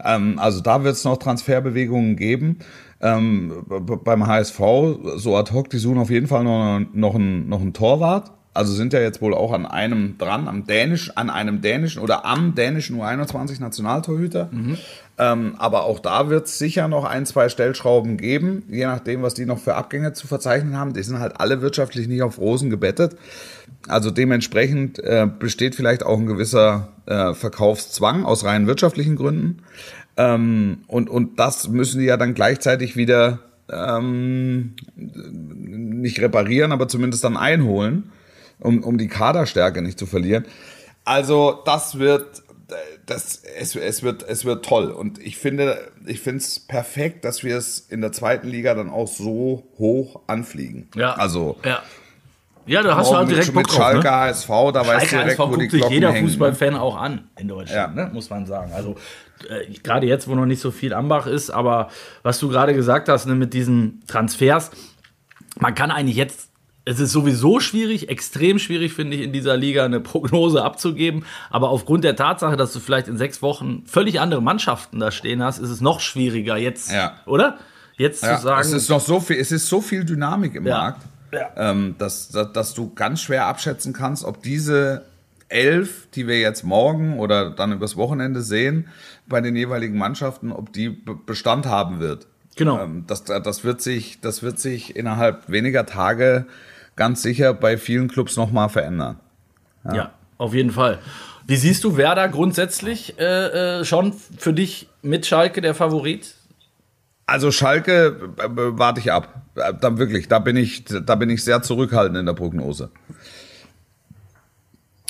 Ähm, 0.04 0.38
also 0.38 0.60
da 0.60 0.84
wird 0.84 0.94
es 0.94 1.04
noch 1.04 1.16
Transferbewegungen 1.16 2.16
geben. 2.16 2.58
Ähm, 3.00 3.64
beim 4.04 4.26
HSV, 4.26 4.60
so 5.16 5.36
ad 5.36 5.52
hoc, 5.52 5.70
die 5.70 5.78
suchen 5.78 5.98
auf 5.98 6.10
jeden 6.10 6.26
Fall 6.26 6.44
noch, 6.44 6.80
noch, 6.92 7.14
einen, 7.14 7.48
noch 7.48 7.60
einen 7.60 7.72
Torwart. 7.72 8.32
Also 8.58 8.72
sind 8.72 8.92
ja 8.92 8.98
jetzt 8.98 9.22
wohl 9.22 9.34
auch 9.34 9.52
an 9.52 9.66
einem 9.66 10.18
dran, 10.18 10.48
am 10.48 10.66
dänisch, 10.66 11.16
an 11.16 11.30
einem 11.30 11.60
dänischen 11.60 12.02
oder 12.02 12.24
am 12.24 12.56
dänischen 12.56 12.98
U21 12.98 13.60
Nationaltorhüter. 13.60 14.48
Ähm, 15.16 15.54
aber 15.58 15.84
auch 15.84 16.00
da 16.00 16.28
wird 16.28 16.46
es 16.46 16.58
sicher 16.58 16.88
noch 16.88 17.04
ein, 17.04 17.24
zwei 17.24 17.50
Stellschrauben 17.50 18.16
geben, 18.16 18.64
je 18.68 18.84
nachdem, 18.86 19.22
was 19.22 19.34
die 19.34 19.46
noch 19.46 19.60
für 19.60 19.76
Abgänge 19.76 20.12
zu 20.12 20.26
verzeichnen 20.26 20.76
haben. 20.76 20.92
Die 20.92 21.04
sind 21.04 21.20
halt 21.20 21.40
alle 21.40 21.62
wirtschaftlich 21.62 22.08
nicht 22.08 22.20
auf 22.22 22.38
Rosen 22.38 22.68
gebettet. 22.68 23.16
Also 23.86 24.10
dementsprechend 24.10 24.98
äh, 24.98 25.28
besteht 25.38 25.76
vielleicht 25.76 26.04
auch 26.04 26.18
ein 26.18 26.26
gewisser 26.26 26.88
äh, 27.06 27.34
Verkaufszwang 27.34 28.24
aus 28.24 28.44
rein 28.44 28.66
wirtschaftlichen 28.66 29.14
Gründen. 29.14 29.62
Ähm, 30.16 30.78
und, 30.88 31.08
und 31.08 31.38
das 31.38 31.68
müssen 31.68 32.00
die 32.00 32.06
ja 32.06 32.16
dann 32.16 32.34
gleichzeitig 32.34 32.96
wieder 32.96 33.38
ähm, 33.70 34.74
nicht 34.96 36.20
reparieren, 36.20 36.72
aber 36.72 36.88
zumindest 36.88 37.22
dann 37.22 37.36
einholen, 37.36 38.10
um, 38.60 38.82
um 38.84 38.98
die 38.98 39.08
Kaderstärke 39.08 39.82
nicht 39.82 39.98
zu 39.98 40.06
verlieren. 40.06 40.44
Also 41.04 41.62
das 41.64 41.98
wird, 41.98 42.42
das, 43.06 43.42
es, 43.58 43.74
es, 43.76 44.02
wird, 44.02 44.22
es 44.28 44.44
wird 44.44 44.64
toll. 44.64 44.90
Und 44.90 45.18
ich 45.18 45.38
finde, 45.38 45.90
ich 46.06 46.20
finde 46.20 46.38
es 46.40 46.60
perfekt, 46.60 47.24
dass 47.24 47.42
wir 47.44 47.56
es 47.56 47.78
in 47.80 48.00
der 48.02 48.12
zweiten 48.12 48.48
Liga 48.48 48.74
dann 48.74 48.90
auch 48.90 49.08
so 49.08 49.68
hoch 49.78 50.20
anfliegen. 50.26 50.88
Ja. 50.94 51.14
Also 51.14 51.56
Ja. 51.64 51.82
Ja, 52.66 52.82
da 52.82 52.96
hast 52.98 53.10
du 53.10 53.16
halt 53.16 53.30
direkt 53.30 53.46
mit 53.46 53.54
Bock 53.54 53.68
drauf, 53.68 53.76
Schalke, 53.78 54.00
ne? 54.04 54.10
HSV, 54.10 54.48
da 54.48 54.86
weißt 54.86 55.06
Schalke 55.06 55.06
du 55.06 55.16
direkt, 55.22 55.38
HSV 55.38 55.38
wo 55.38 55.56
guckt 55.56 55.70
sich 55.70 55.88
jeder 55.88 56.12
hängen. 56.12 56.24
ne? 56.26 56.30
Fußballfan 56.30 56.74
auch 56.76 56.96
an 56.98 57.30
in 57.38 57.48
Deutschland, 57.48 57.96
Ja. 57.96 58.04
ne? 58.04 58.10
muss 58.12 58.28
man 58.28 58.44
sagen. 58.44 58.72
Also 58.74 58.94
äh, 59.48 59.72
gerade 59.82 60.06
jetzt, 60.06 60.28
wo 60.28 60.34
noch 60.34 60.44
nicht 60.44 60.60
so 60.60 60.70
viel 60.70 60.92
Ambach 60.92 61.26
ist, 61.26 61.48
aber 61.48 61.88
was 62.22 62.38
du 62.40 62.50
gerade 62.50 62.74
gesagt 62.74 63.08
hast 63.08 63.24
ne, 63.24 63.34
mit 63.34 63.54
diesen 63.54 64.02
Transfers, 64.06 64.70
man 65.58 65.74
kann 65.74 65.90
eigentlich 65.90 66.16
jetzt, 66.16 66.47
es 66.88 67.00
ist 67.00 67.12
sowieso 67.12 67.60
schwierig, 67.60 68.08
extrem 68.08 68.58
schwierig 68.58 68.92
finde 68.94 69.16
ich 69.16 69.22
in 69.22 69.32
dieser 69.32 69.56
Liga 69.56 69.84
eine 69.84 70.00
Prognose 70.00 70.64
abzugeben, 70.64 71.24
aber 71.50 71.68
aufgrund 71.70 72.04
der 72.04 72.16
Tatsache, 72.16 72.56
dass 72.56 72.72
du 72.72 72.80
vielleicht 72.80 73.08
in 73.08 73.16
sechs 73.18 73.42
Wochen 73.42 73.82
völlig 73.86 74.20
andere 74.20 74.40
Mannschaften 74.42 74.98
da 74.98 75.10
stehen 75.10 75.42
hast, 75.42 75.58
ist 75.58 75.70
es 75.70 75.80
noch 75.80 76.00
schwieriger 76.00 76.56
jetzt, 76.56 76.90
Ja. 76.90 77.16
oder? 77.26 77.58
Jetzt 77.96 78.22
Ja, 78.22 78.36
zu 78.36 78.42
sagen, 78.42 78.60
es 78.60 78.72
ist 78.72 78.88
noch 78.88 79.00
so 79.00 79.20
viel, 79.20 79.36
es 79.36 79.52
ist 79.52 79.68
so 79.68 79.80
viel 79.80 80.04
Dynamik 80.04 80.54
im 80.54 80.66
Ja. 80.66 80.78
Markt, 80.78 81.02
ähm, 81.56 81.94
dass, 81.98 82.28
dass, 82.28 82.52
dass 82.52 82.74
du 82.74 82.94
ganz 82.94 83.20
schwer 83.20 83.46
abschätzen 83.46 83.92
kannst, 83.92 84.24
ob 84.24 84.42
diese 84.42 85.04
elf, 85.48 86.08
die 86.14 86.26
wir 86.26 86.38
jetzt 86.40 86.62
morgen 86.64 87.18
oder 87.18 87.50
dann 87.50 87.72
übers 87.72 87.96
Wochenende 87.96 88.40
sehen, 88.42 88.88
bei 89.26 89.40
den 89.40 89.56
jeweiligen 89.56 89.98
Mannschaften, 89.98 90.52
ob 90.52 90.72
die 90.72 90.88
Be- 90.90 91.16
Bestand 91.26 91.66
haben 91.66 92.00
wird. 92.00 92.26
Genau. 92.56 92.80
Ähm, 92.80 93.04
das, 93.06 93.24
das, 93.24 93.64
wird 93.64 93.80
sich, 93.80 94.20
das 94.20 94.42
wird 94.42 94.58
sich 94.58 94.96
innerhalb 94.96 95.48
weniger 95.50 95.86
Tage 95.86 96.46
ganz 96.98 97.22
sicher 97.22 97.54
bei 97.54 97.78
vielen 97.78 98.08
Clubs 98.08 98.36
nochmal 98.36 98.68
verändern. 98.68 99.18
Ja. 99.90 100.12
auf 100.36 100.52
jeden 100.52 100.72
Fall. 100.72 100.98
Wie 101.46 101.56
siehst 101.56 101.82
du 101.84 101.96
Werder 101.96 102.28
grundsätzlich 102.28 103.18
äh, 103.18 103.78
äh, 103.80 103.84
schon 103.86 104.12
für 104.12 104.52
dich 104.52 104.90
mit 105.00 105.24
Schalke 105.24 105.62
der 105.62 105.74
Favorit? 105.74 106.34
Also 107.24 107.50
Schalke 107.50 108.32
äh, 108.36 108.48
warte 108.48 109.00
ich 109.00 109.10
ab. 109.10 109.42
Äh, 109.54 109.72
Dann 109.80 109.96
wirklich, 109.96 110.28
da 110.28 110.40
bin 110.40 110.56
ich, 110.56 110.84
da 110.84 111.14
bin 111.14 111.30
ich 111.30 111.42
sehr 111.42 111.62
zurückhaltend 111.62 112.18
in 112.18 112.26
der 112.26 112.34
Prognose. 112.34 112.90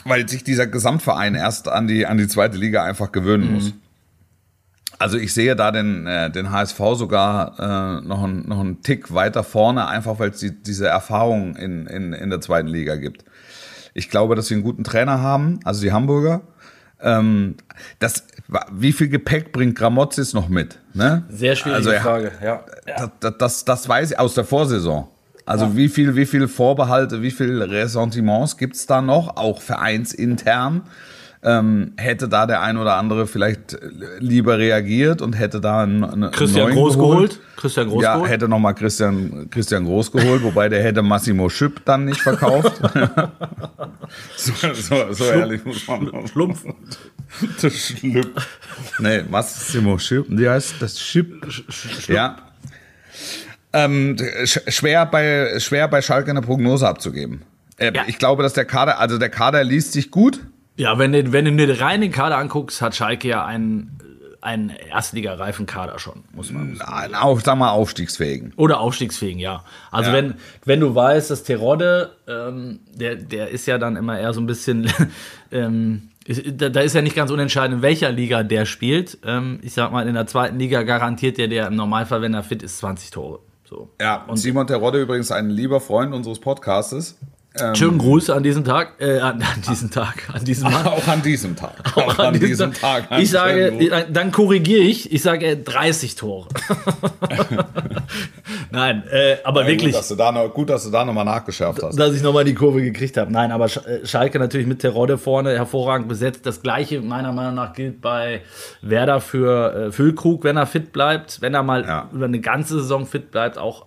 Weil 0.04 0.28
sich 0.28 0.44
dieser 0.44 0.68
Gesamtverein 0.68 1.34
erst 1.34 1.66
an 1.66 1.88
die, 1.88 2.06
an 2.06 2.18
die 2.18 2.28
zweite 2.28 2.56
Liga 2.56 2.84
einfach 2.84 3.10
gewöhnen 3.10 3.54
muss. 3.54 3.72
Also 4.98 5.16
ich 5.16 5.32
sehe 5.32 5.54
da 5.54 5.70
den, 5.70 6.06
äh, 6.06 6.30
den 6.30 6.50
HSV 6.50 6.78
sogar 6.94 8.00
äh, 8.00 8.06
noch, 8.06 8.24
ein, 8.24 8.46
noch 8.48 8.58
einen 8.60 8.82
Tick 8.82 9.14
weiter 9.14 9.44
vorne, 9.44 9.86
einfach 9.86 10.18
weil 10.18 10.30
es 10.30 10.38
die, 10.40 10.50
diese 10.62 10.88
Erfahrung 10.88 11.54
in, 11.56 11.86
in, 11.86 12.12
in 12.12 12.30
der 12.30 12.40
zweiten 12.40 12.68
Liga 12.68 12.96
gibt. 12.96 13.24
Ich 13.94 14.10
glaube, 14.10 14.34
dass 14.34 14.48
sie 14.48 14.54
einen 14.54 14.64
guten 14.64 14.84
Trainer 14.84 15.20
haben, 15.20 15.60
also 15.64 15.82
die 15.82 15.92
Hamburger. 15.92 16.40
Ähm, 17.00 17.54
das, 18.00 18.24
wie 18.72 18.92
viel 18.92 19.08
Gepäck 19.08 19.52
bringt 19.52 19.76
Gramozis 19.76 20.34
noch 20.34 20.48
mit? 20.48 20.78
Ne? 20.94 21.24
Sehr 21.28 21.54
schwierige 21.54 21.76
Also 21.78 21.90
er- 21.90 22.00
Frage, 22.00 22.32
ja. 22.42 22.64
ja. 22.88 23.12
das, 23.20 23.32
das, 23.38 23.64
das 23.64 23.88
weiß 23.88 24.10
ich 24.12 24.18
aus 24.18 24.34
der 24.34 24.44
Vorsaison. 24.44 25.06
Also 25.46 25.76
wie 25.76 25.88
viel, 25.88 26.14
wie 26.14 26.26
viel 26.26 26.46
Vorbehalte, 26.46 27.22
wie 27.22 27.30
viel 27.30 27.62
Ressentiments 27.62 28.58
gibt's 28.58 28.84
da 28.86 29.00
noch, 29.00 29.36
auch 29.38 29.62
vereinsintern? 29.62 30.82
Ähm, 31.40 31.92
hätte 31.96 32.28
da 32.28 32.46
der 32.46 32.62
ein 32.62 32.76
oder 32.78 32.96
andere 32.96 33.28
vielleicht 33.28 33.78
lieber 34.18 34.58
reagiert 34.58 35.22
und 35.22 35.34
hätte 35.34 35.60
da 35.60 35.82
einen, 35.84 36.02
einen 36.02 36.30
Christian 36.32 36.64
neuen 36.64 36.74
Groß 36.74 36.94
geholt? 36.98 37.30
geholt. 37.30 37.40
Christian 37.56 37.88
Groß 37.88 38.02
Ja, 38.02 38.14
geholt. 38.14 38.30
hätte 38.30 38.48
nochmal 38.48 38.74
Christian, 38.74 39.48
Christian 39.48 39.84
Groß 39.84 40.10
geholt, 40.10 40.42
wobei 40.42 40.68
der 40.68 40.82
hätte 40.82 41.00
Massimo 41.02 41.48
Schüpp 41.48 41.84
dann 41.84 42.06
nicht 42.06 42.20
verkauft. 42.20 42.80
so, 44.36 44.52
so, 44.74 45.12
so 45.12 45.24
ehrlich 45.24 45.64
muss 45.64 45.86
man 45.86 46.26
Schlumpf. 46.26 46.64
das 47.62 47.72
Schlüpp. 47.72 48.40
Nee, 48.98 49.22
Massimo 49.30 49.96
Schüpp. 49.98 50.26
Wie 50.28 50.48
heißt 50.48 50.74
das? 50.80 51.00
Schüpp. 51.00 51.46
Ja. 52.08 52.36
Ähm, 53.72 54.16
sch 54.44 54.58
schwer, 54.68 55.06
bei, 55.06 55.58
schwer 55.60 55.88
bei 55.88 56.00
Schalke 56.02 56.30
eine 56.30 56.40
Prognose 56.40 56.88
abzugeben. 56.88 57.42
Äh, 57.76 57.92
Ja. 57.94 58.04
Ich 58.06 58.18
glaube, 58.18 58.42
dass 58.42 58.54
der 58.54 58.64
Kader, 58.64 58.98
also 58.98 59.18
der 59.18 59.28
Kader 59.28 59.62
liest 59.62 59.92
sich 59.92 60.10
gut. 60.10 60.40
Ja, 60.78 60.96
wenn 60.98 61.12
du, 61.12 61.32
wenn 61.32 61.44
du 61.44 61.66
dir 61.66 61.80
rein 61.80 62.00
den 62.00 62.12
Kader 62.12 62.38
anguckst, 62.38 62.80
hat 62.80 62.94
Schalke 62.94 63.26
ja 63.28 63.44
einen, 63.44 63.98
einen 64.40 64.70
erstligareifen 64.70 65.66
Kader 65.66 65.98
schon, 65.98 66.22
muss 66.32 66.52
man 66.52 66.76
sagen. 66.76 67.14
Auf, 67.16 67.42
sag 67.42 67.58
mal, 67.58 67.70
aufstiegsfähigen. 67.70 68.52
Oder 68.56 68.78
aufstiegsfähigen, 68.78 69.40
ja. 69.40 69.64
Also 69.90 70.10
Ja. 70.10 70.16
wenn, 70.16 70.34
wenn 70.64 70.78
du 70.78 70.94
weißt, 70.94 71.32
dass 71.32 71.42
Terodde, 71.42 72.12
ähm, 72.28 72.78
der, 72.94 73.16
der 73.16 73.48
ist 73.48 73.66
ja 73.66 73.76
dann 73.78 73.96
immer 73.96 74.18
eher 74.20 74.32
so 74.32 74.40
ein 74.40 74.46
bisschen, 74.46 74.88
ähm, 75.50 76.10
ist, 76.24 76.42
da, 76.46 76.68
da 76.68 76.80
ist 76.80 76.94
ja 76.94 77.02
nicht 77.02 77.16
ganz 77.16 77.32
unentscheidend, 77.32 77.78
in 77.78 77.82
welcher 77.82 78.12
Liga 78.12 78.44
der 78.44 78.64
spielt. 78.64 79.18
Ähm, 79.24 79.58
ich 79.62 79.72
sag 79.74 79.90
mal, 79.90 80.06
in 80.06 80.14
der 80.14 80.28
zweiten 80.28 80.60
Liga 80.60 80.84
garantiert 80.84 81.38
der, 81.38 81.48
der 81.48 81.66
im 81.66 81.74
Normalfall, 81.74 82.22
wenn 82.22 82.34
er 82.34 82.44
fit 82.44 82.62
ist, 82.62 82.78
20 82.78 83.10
Tore. 83.10 83.40
So. 83.64 83.90
Ja, 84.00 84.24
und 84.28 84.36
Simon 84.36 84.66
Terodde 84.68 85.02
übrigens 85.02 85.32
ein 85.32 85.50
lieber 85.50 85.80
Freund 85.80 86.14
unseres 86.14 86.38
Podcastes. 86.38 87.18
Ähm, 87.60 87.74
Schönen 87.74 87.98
Gruß 87.98 88.30
an 88.30 88.42
diesem 88.42 88.64
Tag, 88.64 88.92
äh, 89.00 89.18
an, 89.20 89.42
an 89.42 89.62
diesem 89.68 89.90
Tag, 89.90 90.28
an 90.32 90.44
diesem 90.44 90.64
Mann. 90.72 90.86
Auch 90.86 91.06
an 91.08 91.22
diesem 91.22 91.56
Tag. 91.56 91.72
Auch 91.96 92.18
an 92.18 92.38
diesem 92.38 92.72
Tag. 92.72 93.10
einen 93.10 93.22
Ich 93.22 93.30
sage, 93.30 93.72
Gruß. 93.72 93.88
dann- 94.12 94.32
korrigiere 94.32 94.80
ich, 94.82 95.12
ich 95.12 95.22
sage 95.22 95.46
äh, 95.46 95.56
30 95.56 96.14
Tore. 96.16 96.48
Nein, 98.70 99.02
äh, 99.10 99.36
aber 99.44 99.62
Ja, 99.62 99.68
wirklich. 99.68 99.92
Gut, 99.92 100.00
dass 100.00 100.08
du 100.08 100.14
da 100.14 100.32
noch, 100.32 100.52
gut, 100.52 100.70
dass 100.70 100.84
du 100.84 100.90
da 100.90 101.04
nochmal 101.04 101.24
nachgeschärft 101.24 101.82
hast. 101.82 101.98
dass 101.98 102.14
ich 102.14 102.22
nochmal 102.22 102.44
die 102.44 102.54
Kurve 102.54 102.82
gekriegt 102.82 103.16
habe. 103.16 103.32
Nein, 103.32 103.50
aber 103.52 103.66
Sch- 103.66 103.84
äh, 103.86 104.06
Schalke 104.06 104.38
natürlich 104.38 104.66
mit 104.66 104.80
Terodde 104.80 105.18
vorne 105.18 105.54
hervorragend 105.56 106.08
besetzt. 106.08 106.44
Das 106.46 106.62
gleiche 106.62 107.00
meiner 107.00 107.32
Meinung 107.32 107.54
nach 107.54 107.72
gilt 107.72 108.00
bei 108.00 108.42
Werder 108.82 109.20
für 109.20 109.74
äh, 109.88 109.92
Füllkrug, 109.92 110.44
wenn 110.44 110.56
er 110.56 110.66
fit 110.66 110.92
bleibt, 110.92 111.40
wenn 111.40 111.54
er 111.54 111.62
mal 111.62 111.84
Ja. 111.84 112.08
über 112.12 112.26
eine 112.26 112.40
ganze 112.40 112.74
Saison 112.80 113.06
fit 113.06 113.30
bleibt, 113.30 113.58
auch 113.58 113.86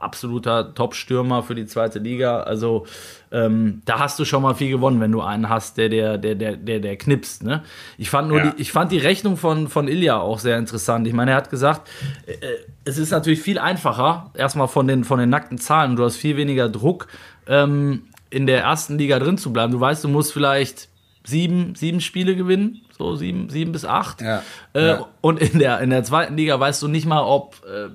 absoluter 0.00 0.74
Top-Stürmer 0.74 1.42
für 1.42 1.54
die 1.54 1.66
zweite 1.66 1.98
Liga. 1.98 2.40
Also 2.40 2.86
ähm, 3.32 3.82
da 3.84 3.98
hast 3.98 4.18
du 4.18 4.24
schon 4.24 4.42
mal 4.42 4.54
viel 4.54 4.70
gewonnen, 4.70 5.00
wenn 5.00 5.12
du 5.12 5.20
einen 5.22 5.48
hast, 5.48 5.76
der 5.78 5.88
der 5.88 6.18
der 6.18 6.34
der 6.34 6.56
der, 6.56 6.80
der 6.80 6.96
knipst. 6.96 7.42
Ne? 7.42 7.62
Ich 7.98 8.10
fand 8.10 8.28
nur 8.28 8.38
Ja. 8.38 8.50
die, 8.50 8.62
ich 8.62 8.72
fand 8.72 8.92
die 8.92 8.98
Rechnung 8.98 9.36
von 9.36 9.68
von 9.68 9.88
Ilja 9.88 10.18
auch 10.20 10.38
sehr 10.38 10.58
interessant. 10.58 11.06
Ich 11.06 11.12
meine, 11.14 11.32
er 11.32 11.36
hat 11.38 11.50
gesagt, 11.50 11.88
äh, 12.26 12.34
es 12.84 12.98
ist 12.98 13.10
natürlich 13.10 13.40
viel 13.42 13.58
einfacher, 13.58 14.30
erstmal 14.34 14.68
von 14.68 14.86
den 14.86 15.04
von 15.04 15.18
den 15.18 15.30
nackten 15.30 15.58
Zahlen. 15.58 15.96
Du 15.96 16.04
hast 16.04 16.16
viel 16.16 16.36
weniger 16.36 16.68
Druck 16.68 17.08
ähm, 17.48 18.02
in 18.30 18.46
der 18.46 18.62
ersten 18.62 18.98
Liga 18.98 19.18
drin 19.18 19.38
zu 19.38 19.52
bleiben. 19.52 19.72
Du 19.72 19.80
weißt, 19.80 20.04
du 20.04 20.08
musst 20.08 20.32
vielleicht 20.32 20.88
sieben 21.24 21.74
sieben 21.74 22.00
Spiele 22.00 22.36
gewinnen, 22.36 22.82
so 22.96 23.16
sieben 23.16 23.48
sieben 23.50 23.72
bis 23.72 23.84
acht. 23.84 24.20
Ja. 24.22 24.42
Äh, 24.74 24.86
Ja. 24.86 25.06
Und 25.20 25.40
in 25.40 25.58
der, 25.58 25.80
in 25.80 25.90
der 25.90 26.04
zweiten 26.04 26.36
Liga 26.36 26.58
weißt 26.60 26.80
du 26.82 26.86
nicht 26.88 27.04
mal, 27.06 27.22
ob 27.22 27.56
äh, 27.66 27.88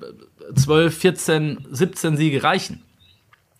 12, 0.54 0.96
14, 0.96 1.66
17 1.70 2.16
Siege 2.16 2.42
reichen, 2.42 2.82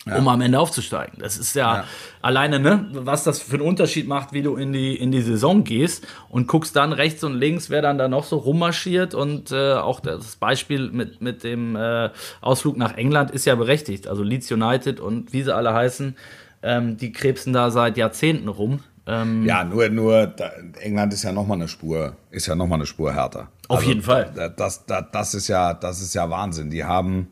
um 0.04 0.26
am 0.26 0.40
Ende 0.40 0.58
aufzusteigen. 0.58 1.18
Das 1.20 1.36
ist 1.38 1.54
ja, 1.54 1.76
Ja. 1.76 1.84
alleine, 2.22 2.58
ne, 2.58 2.88
was 2.92 3.22
das 3.22 3.40
für 3.40 3.54
einen 3.56 3.62
Unterschied 3.66 4.08
macht, 4.08 4.32
wie 4.32 4.42
du 4.42 4.56
in 4.56 4.72
die, 4.72 4.96
in 4.96 5.12
die 5.12 5.22
Saison 5.22 5.62
gehst 5.62 6.06
und 6.28 6.48
guckst 6.48 6.74
dann 6.74 6.92
rechts 6.92 7.22
und 7.22 7.34
links, 7.34 7.70
wer 7.70 7.82
dann 7.82 7.98
da 7.98 8.08
noch 8.08 8.24
so 8.24 8.36
rummarschiert. 8.36 9.14
Und 9.14 9.52
äh, 9.52 9.74
auch 9.74 10.00
das 10.00 10.36
Beispiel 10.36 10.90
mit, 10.90 11.20
mit 11.22 11.44
dem 11.44 11.76
äh, 11.76 12.10
Ausflug 12.40 12.76
nach 12.76 12.94
England 12.96 13.30
ist 13.30 13.44
ja 13.44 13.54
berechtigt. 13.54 14.08
Also 14.08 14.22
Leeds 14.24 14.50
United 14.50 14.98
und 14.98 15.32
wie 15.32 15.42
sie 15.44 15.54
alle 15.54 15.72
heißen, 15.72 16.16
ähm, 16.64 16.96
die 16.96 17.12
krebsen 17.12 17.52
da 17.52 17.70
seit 17.70 17.96
Jahrzehnten 17.96 18.48
rum. 18.48 18.80
Ähm, 19.06 19.44
Ja, 19.44 19.64
nur, 19.64 19.88
nur 19.88 20.34
England 20.80 21.12
ist 21.12 21.22
ja 21.24 21.32
nochmal 21.32 21.58
eine 21.58 21.66
Spur, 21.68 22.16
ist 22.30 22.46
ja 22.46 22.54
noch 22.54 22.66
mal 22.66 22.76
eine 22.76 22.86
Spur 22.86 23.12
härter. 23.12 23.48
Also, 23.72 23.82
Auf 23.82 23.88
jeden 23.88 24.02
Fall. 24.02 24.30
da- 24.34 24.48
Das, 24.48 24.84
das, 24.86 25.04
das, 25.12 25.34
ist 25.34 25.48
ja, 25.48 25.74
das 25.74 26.00
ist 26.00 26.14
ja 26.14 26.28
Wahnsinn. 26.30 26.70
Die 26.70 26.84
haben, 26.84 27.28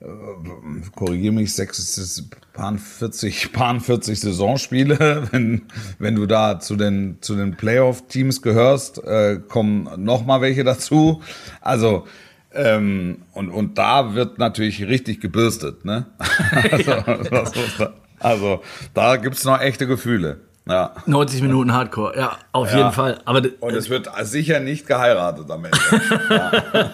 äh, 0.00 0.06
korrigiere 0.94 1.34
mich, 1.34 1.54
sechs, 1.54 2.30
paar 2.52 2.76
40, 2.76 3.52
paar 3.52 3.78
40 3.80 4.20
Saisonspiele. 4.20 5.28
Wenn, 5.32 5.62
wenn 5.98 6.14
du 6.14 6.26
da 6.26 6.60
zu 6.60 6.76
den, 6.76 7.18
zu 7.20 7.34
den 7.36 7.56
Playoff-Teams 7.56 8.42
gehörst, 8.42 8.98
äh, 9.04 9.40
kommen 9.48 9.88
nochmal 10.04 10.40
welche 10.40 10.64
dazu. 10.64 11.22
Also, 11.60 12.06
ähm, 12.54 13.18
und, 13.32 13.50
und 13.50 13.76
da 13.78 14.14
wird 14.14 14.38
natürlich 14.38 14.82
richtig 14.86 15.20
gebürstet, 15.20 15.84
ne? 15.84 16.06
Also, 16.72 16.92
das 17.30 17.54
muss 17.54 17.78
man- 17.78 17.92
also 18.20 18.62
da 18.94 19.14
gibt's 19.16 19.44
noch 19.44 19.60
echte 19.60 19.86
Gefühle. 19.86 20.40
Ja. 20.68 20.92
90 21.06 21.40
Minuten 21.42 21.72
Hardcore, 21.72 22.16
ja, 22.16 22.36
auf 22.52 22.70
Ja. 22.70 22.76
jeden 22.78 22.92
Fall. 22.92 23.18
Aber 23.24 23.42
Und 23.60 23.74
es 23.74 23.88
wird 23.88 24.08
sicher 24.22 24.60
nicht 24.60 24.86
geheiratet 24.86 25.50
am 25.50 25.64
Ende. 25.64 25.78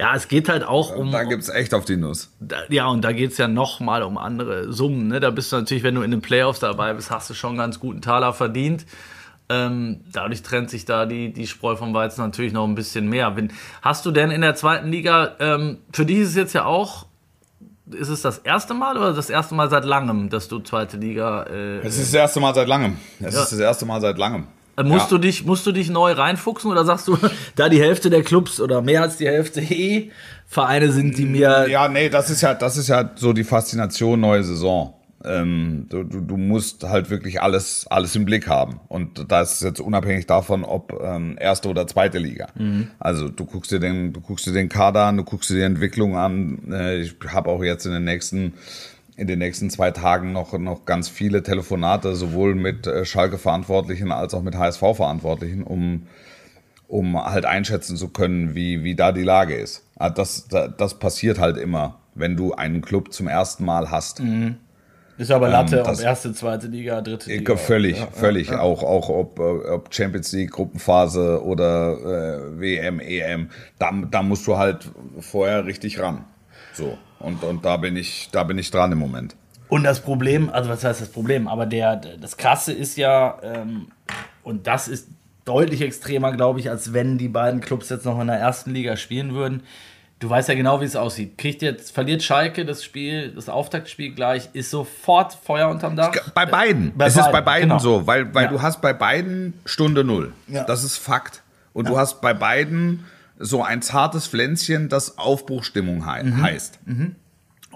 ja, 0.00 0.14
es 0.14 0.28
geht 0.28 0.48
halt 0.48 0.64
auch 0.64 0.94
um. 0.96 1.10
Da 1.12 1.24
gibt's 1.24 1.48
echt 1.48 1.74
auf 1.74 1.84
die 1.84 1.96
Nuss. 1.96 2.30
Da, 2.40 2.56
ja, 2.68 2.86
und 2.86 3.02
da 3.04 3.12
geht 3.12 3.32
es 3.32 3.38
ja 3.38 3.46
noch 3.48 3.80
mal 3.80 4.02
um 4.02 4.16
andere 4.18 4.72
Summen. 4.72 5.08
Ne? 5.08 5.20
Da 5.20 5.30
bist 5.30 5.52
du 5.52 5.56
natürlich, 5.56 5.82
wenn 5.82 5.94
du 5.94 6.02
in 6.02 6.10
den 6.10 6.22
Playoffs 6.22 6.60
dabei 6.60 6.94
bist, 6.94 7.10
hast 7.10 7.28
du 7.30 7.34
schon 7.34 7.50
einen 7.50 7.58
ganz 7.58 7.78
guten 7.80 8.00
Taler 8.00 8.32
verdient. 8.32 8.86
Ähm, 9.50 10.00
dadurch 10.10 10.42
trennt 10.42 10.70
sich 10.70 10.86
da 10.86 11.04
die, 11.04 11.30
die 11.32 11.46
Spreu 11.46 11.76
vom 11.76 11.92
Weizen 11.92 12.22
natürlich 12.24 12.54
noch 12.54 12.64
ein 12.66 12.74
bisschen 12.74 13.08
mehr. 13.10 13.36
Wenn, 13.36 13.52
hast 13.82 14.06
du 14.06 14.10
denn 14.10 14.30
in 14.30 14.40
der 14.40 14.54
zweiten 14.54 14.88
Liga, 14.90 15.32
ähm, 15.38 15.78
für 15.92 16.06
dich 16.06 16.20
ist 16.20 16.28
es 16.30 16.36
jetzt 16.36 16.54
ja 16.54 16.64
auch, 16.64 17.06
ist 17.90 18.08
es 18.08 18.22
das 18.22 18.38
erste 18.38 18.74
Mal 18.74 18.96
oder 18.96 19.12
das 19.12 19.28
erste 19.30 19.54
Mal 19.54 19.68
seit 19.70 19.84
langem, 19.84 20.30
dass 20.30 20.48
du 20.48 20.58
zweite 20.60 20.96
Liga. 20.96 21.44
Äh, 21.44 21.78
Es 21.86 21.98
ist 21.98 22.12
das 22.12 22.14
erste 22.14 22.40
Mal 22.40 22.54
seit 22.54 22.68
langem. 22.68 22.96
Es 23.20 23.34
Ja. 23.34 23.42
ist 23.42 23.52
das 23.52 23.58
erste 23.60 23.84
Mal 23.86 24.00
seit 24.00 24.16
langem. 24.18 24.46
musst, 24.82 25.10
ja. 25.10 25.10
du 25.10 25.18
dich, 25.18 25.44
musst 25.44 25.66
du 25.66 25.72
dich 25.72 25.90
neu 25.90 26.12
reinfuchsen 26.12 26.70
oder 26.70 26.84
sagst 26.84 27.08
du, 27.08 27.18
da 27.56 27.68
die 27.68 27.80
Hälfte 27.80 28.10
der 28.10 28.22
Clubs 28.22 28.60
oder 28.60 28.80
mehr 28.82 29.02
als 29.02 29.16
die 29.18 29.26
Hälfte 29.26 29.60
eh 29.70 30.10
Vereine 30.46 30.92
sind, 30.92 31.18
die 31.18 31.24
mir. 31.26 31.68
Ja, 31.68 31.88
nee, 31.88 32.08
das 32.08 32.30
ist 32.30 32.40
ja, 32.40 32.54
das 32.54 32.76
ist 32.76 32.88
ja 32.88 33.10
so 33.16 33.32
die 33.32 33.44
Faszination 33.44 34.20
neue 34.20 34.44
Saison. 34.44 34.94
Ähm, 35.24 35.86
du, 35.88 36.04
du, 36.04 36.36
musst 36.36 36.84
halt 36.84 37.10
wirklich 37.10 37.40
alles, 37.40 37.86
alles 37.88 38.14
im 38.16 38.24
Blick 38.24 38.48
haben. 38.48 38.80
Und 38.88 39.30
das 39.30 39.54
ist 39.54 39.62
jetzt 39.62 39.80
unabhängig 39.80 40.26
davon, 40.26 40.64
ob 40.64 41.00
ähm, 41.02 41.36
erste 41.40 41.68
oder 41.68 41.86
zweite 41.86 42.18
Liga. 42.18 42.48
Also 42.98 43.28
du 43.28 43.44
guckst 43.44 43.70
dir 43.70 43.80
den, 43.80 44.12
du 44.12 44.20
guckst 44.20 44.46
dir 44.46 44.52
den 44.52 44.68
Kader 44.68 45.06
an, 45.06 45.16
du 45.16 45.24
guckst 45.24 45.50
dir 45.50 45.54
die 45.54 45.62
Entwicklung 45.62 46.16
an. 46.16 46.70
Äh, 46.70 47.00
ich 47.00 47.16
habe 47.28 47.50
auch 47.50 47.62
jetzt 47.62 47.86
in 47.86 47.92
den 47.92 48.04
nächsten 48.04 48.54
in 49.16 49.28
den 49.28 49.38
nächsten 49.38 49.70
zwei 49.70 49.92
Tagen 49.92 50.32
noch, 50.32 50.58
noch 50.58 50.86
ganz 50.86 51.08
viele 51.08 51.42
Telefonate, 51.42 52.16
sowohl 52.16 52.54
mit 52.54 52.86
äh, 52.86 53.04
Schalke-Verantwortlichen 53.04 54.10
als 54.10 54.34
auch 54.34 54.42
mit 54.42 54.56
HSV-Verantwortlichen, 54.56 55.62
um, 55.62 56.08
um 56.88 57.24
halt 57.24 57.44
einschätzen 57.44 57.96
zu 57.96 58.08
können, 58.08 58.56
wie, 58.56 58.82
wie 58.82 58.96
da 58.96 59.12
die 59.12 59.22
Lage 59.22 59.54
ist. 59.54 59.84
Ah, 59.96 60.10
Das, 60.10 60.48
das 60.48 60.98
passiert 60.98 61.38
halt 61.38 61.56
immer, 61.58 62.00
wenn 62.16 62.36
du 62.36 62.54
einen 62.54 62.82
Club 62.82 63.12
zum 63.12 63.28
ersten 63.28 63.64
Mal 63.64 63.90
hast. 63.90 64.20
Ist 65.16 65.30
aber 65.30 65.48
Latte, 65.48 65.76
das- 65.84 66.00
ob 66.00 66.04
erste, 66.04 66.32
zweite 66.32 66.66
Liga, 66.66 67.00
dritte 67.00 67.30
Liga. 67.30 67.52
Ich- 67.54 67.60
Völlig, 67.60 67.98
Ja, 67.98 68.08
völlig. 68.12 68.52
Auch, 68.52 68.82
auch 68.82 69.08
ob, 69.08 69.38
äh, 69.38 69.42
ob 69.70 69.94
Champions 69.94 70.32
League, 70.32 70.50
Gruppenphase 70.50 71.42
oder 71.44 71.92
äh, 72.56 72.60
WM, 72.60 72.98
EM. 73.00 73.50
Da, 73.78 73.92
da 74.10 74.22
musst 74.22 74.46
du 74.46 74.56
halt 74.58 74.88
vorher 75.20 75.66
richtig 75.66 76.00
ran. 76.00 76.24
So. 76.72 76.98
Und, 77.20 77.44
und 77.44 77.64
da 77.64 77.76
bin 77.76 77.96
ich, 77.96 78.28
da 78.32 78.42
bin 78.42 78.58
ich 78.58 78.70
dran 78.70 78.90
im 78.92 78.98
Moment. 78.98 79.36
Und 79.68 79.84
das 79.84 80.00
Problem, 80.00 80.50
also 80.50 80.68
was 80.68 80.82
heißt 80.84 81.00
das 81.00 81.08
Problem? 81.08 81.48
Aber 81.48 81.66
der, 81.66 81.96
das 81.96 82.36
Krasse 82.36 82.72
ist 82.72 82.96
ja, 82.96 83.38
ähm, 83.42 83.86
und 84.42 84.66
das 84.66 84.88
ist 84.88 85.08
deutlich 85.44 85.80
extremer, 85.82 86.32
glaube 86.32 86.58
ich, 86.60 86.70
als 86.70 86.92
wenn 86.92 87.18
die 87.18 87.28
beiden 87.28 87.60
Clubs 87.60 87.88
jetzt 87.88 88.04
noch 88.04 88.20
in 88.20 88.26
der 88.26 88.36
ersten 88.36 88.72
Liga 88.72 88.96
spielen 88.96 89.32
würden. 89.34 89.62
Du 90.20 90.30
weißt 90.30 90.48
ja 90.48 90.54
genau, 90.54 90.80
wie 90.80 90.84
es 90.84 90.96
aussieht. 90.96 91.36
Kriegt 91.36 91.60
jetzt, 91.60 91.92
verliert 91.92 92.22
Schalke 92.22 92.64
das 92.64 92.82
Spiel, 92.84 93.32
das 93.34 93.48
Auftaktspiel 93.48 94.14
gleich, 94.14 94.48
ist 94.52 94.70
sofort 94.70 95.34
Feuer 95.34 95.68
unterm 95.68 95.96
Dach. 95.96 96.12
Bei 96.34 96.46
beiden. 96.46 96.96
Bei 96.96 97.06
es 97.06 97.16
ist 97.16 97.24
bei 97.24 97.32
beiden, 97.40 97.44
beiden 97.44 97.68
genau. 97.70 97.78
so, 97.80 98.06
weil, 98.06 98.32
weil 98.34 98.44
Ja. 98.44 98.50
du 98.50 98.62
hast 98.62 98.80
bei 98.80 98.92
beiden 98.92 99.54
Stunde 99.66 100.04
Null. 100.04 100.32
Ja. 100.48 100.64
Das 100.64 100.84
ist 100.84 100.96
Fakt. 100.98 101.42
Und 101.72 101.88
du 101.88 101.98
hast 101.98 102.20
bei 102.20 102.32
beiden 102.32 103.04
so 103.38 103.62
ein 103.64 103.82
zartes 103.82 104.28
Pflänzchen, 104.28 104.88
das 104.88 105.18
Aufbruchstimmung 105.18 106.06
hei 106.06 106.22
Mhm. 106.22 106.42
heißt. 106.42 106.78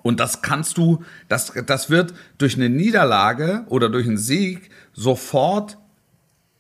Und 0.03 0.21
das 0.21 0.41
kannst 0.41 0.79
du, 0.79 1.03
das, 1.29 1.53
das 1.67 1.91
wird 1.91 2.15
durch 2.39 2.55
eine 2.55 2.71
Niederlage 2.71 3.65
oder 3.69 3.89
durch 3.89 4.07
einen 4.07 4.17
Sieg 4.17 4.71
sofort 4.93 5.77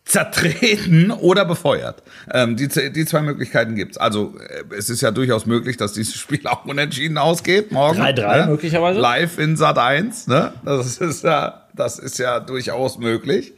zertreten 0.09 1.11
oder 1.11 1.45
befeuert. 1.45 2.03
Ähm, 2.33 2.57
die, 2.57 2.69
die 2.69 3.05
zwei 3.05 3.21
Möglichkeiten 3.21 3.75
gibt's. 3.75 3.99
Also 3.99 4.35
äh, 4.39 4.75
es 4.75 4.89
ist 4.89 5.03
ja 5.03 5.11
durchaus 5.11 5.45
möglich, 5.45 5.77
dass 5.77 5.93
dieses 5.93 6.15
Spiel 6.15 6.41
auch 6.47 6.65
unentschieden 6.65 7.19
ausgeht 7.19 7.73
morgen. 7.73 8.01
3-3 8.01 8.47
möglicherweise. 8.47 8.99
Live 8.99 9.39
in 9.39 9.59
Sat 9.59 9.77
1. 9.77 10.27
Ne? 10.29 10.55
Das 10.65 10.97
ist 10.97 11.25
ja, 11.25 11.67
das 11.75 11.99
ist 11.99 12.19
ja 12.19 12.41
durchaus 12.41 12.99
möglich. 12.99 13.53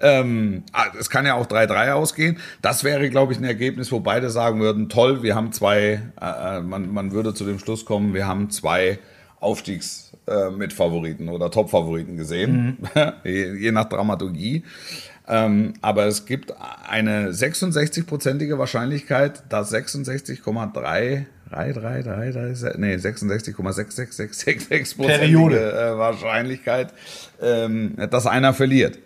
Ähm, 0.00 0.64
ah, 0.72 0.86
es 0.98 1.08
kann 1.08 1.24
ja 1.24 1.34
auch 1.34 1.46
3-3 1.46 1.92
ausgehen. 1.92 2.38
Das 2.62 2.82
wäre, 2.82 3.08
glaube 3.08 3.32
ich, 3.32 3.38
ein 3.38 3.44
Ergebnis, 3.44 3.92
wo 3.92 4.00
beide 4.00 4.28
sagen 4.28 4.58
würden, 4.58 4.88
toll, 4.88 5.22
wir 5.22 5.36
haben 5.36 5.52
zwei, 5.52 6.02
äh, 6.20 6.56
äh, 6.56 6.60
man, 6.62 6.92
man 6.92 7.12
würde 7.12 7.32
zu 7.32 7.44
dem 7.44 7.60
Schluss 7.60 7.84
kommen, 7.84 8.12
wir 8.12 8.26
haben 8.26 8.50
zwei 8.50 8.98
Aufstiegs 9.38 10.12
äh, 10.26 10.50
Mitfavoriten 10.50 11.28
oder 11.28 11.50
Topfavoriten 11.50 12.16
gesehen, 12.16 12.78
je, 13.24 13.54
je 13.54 13.72
nach 13.72 13.88
Dramaturgie. 13.88 14.64
Ähm, 15.28 15.74
aber 15.80 16.06
es 16.06 16.26
gibt 16.26 16.52
eine 16.88 17.30
66-prozentige 17.30 18.58
Wahrscheinlichkeit, 18.58 19.44
dass 19.48 19.72
66,3 19.72 21.26
3, 21.52 21.72
3, 21.72 22.02
3, 22.02 22.32
3, 22.32 22.74
nee, 22.78 22.96
66,66666 22.96 24.96
Periode. 24.96 25.72
äh, 25.72 25.96
Wahrscheinlichkeit, 25.98 26.94
ähm, 27.42 27.94
dass 28.10 28.26
einer 28.26 28.54
verliert. 28.54 28.98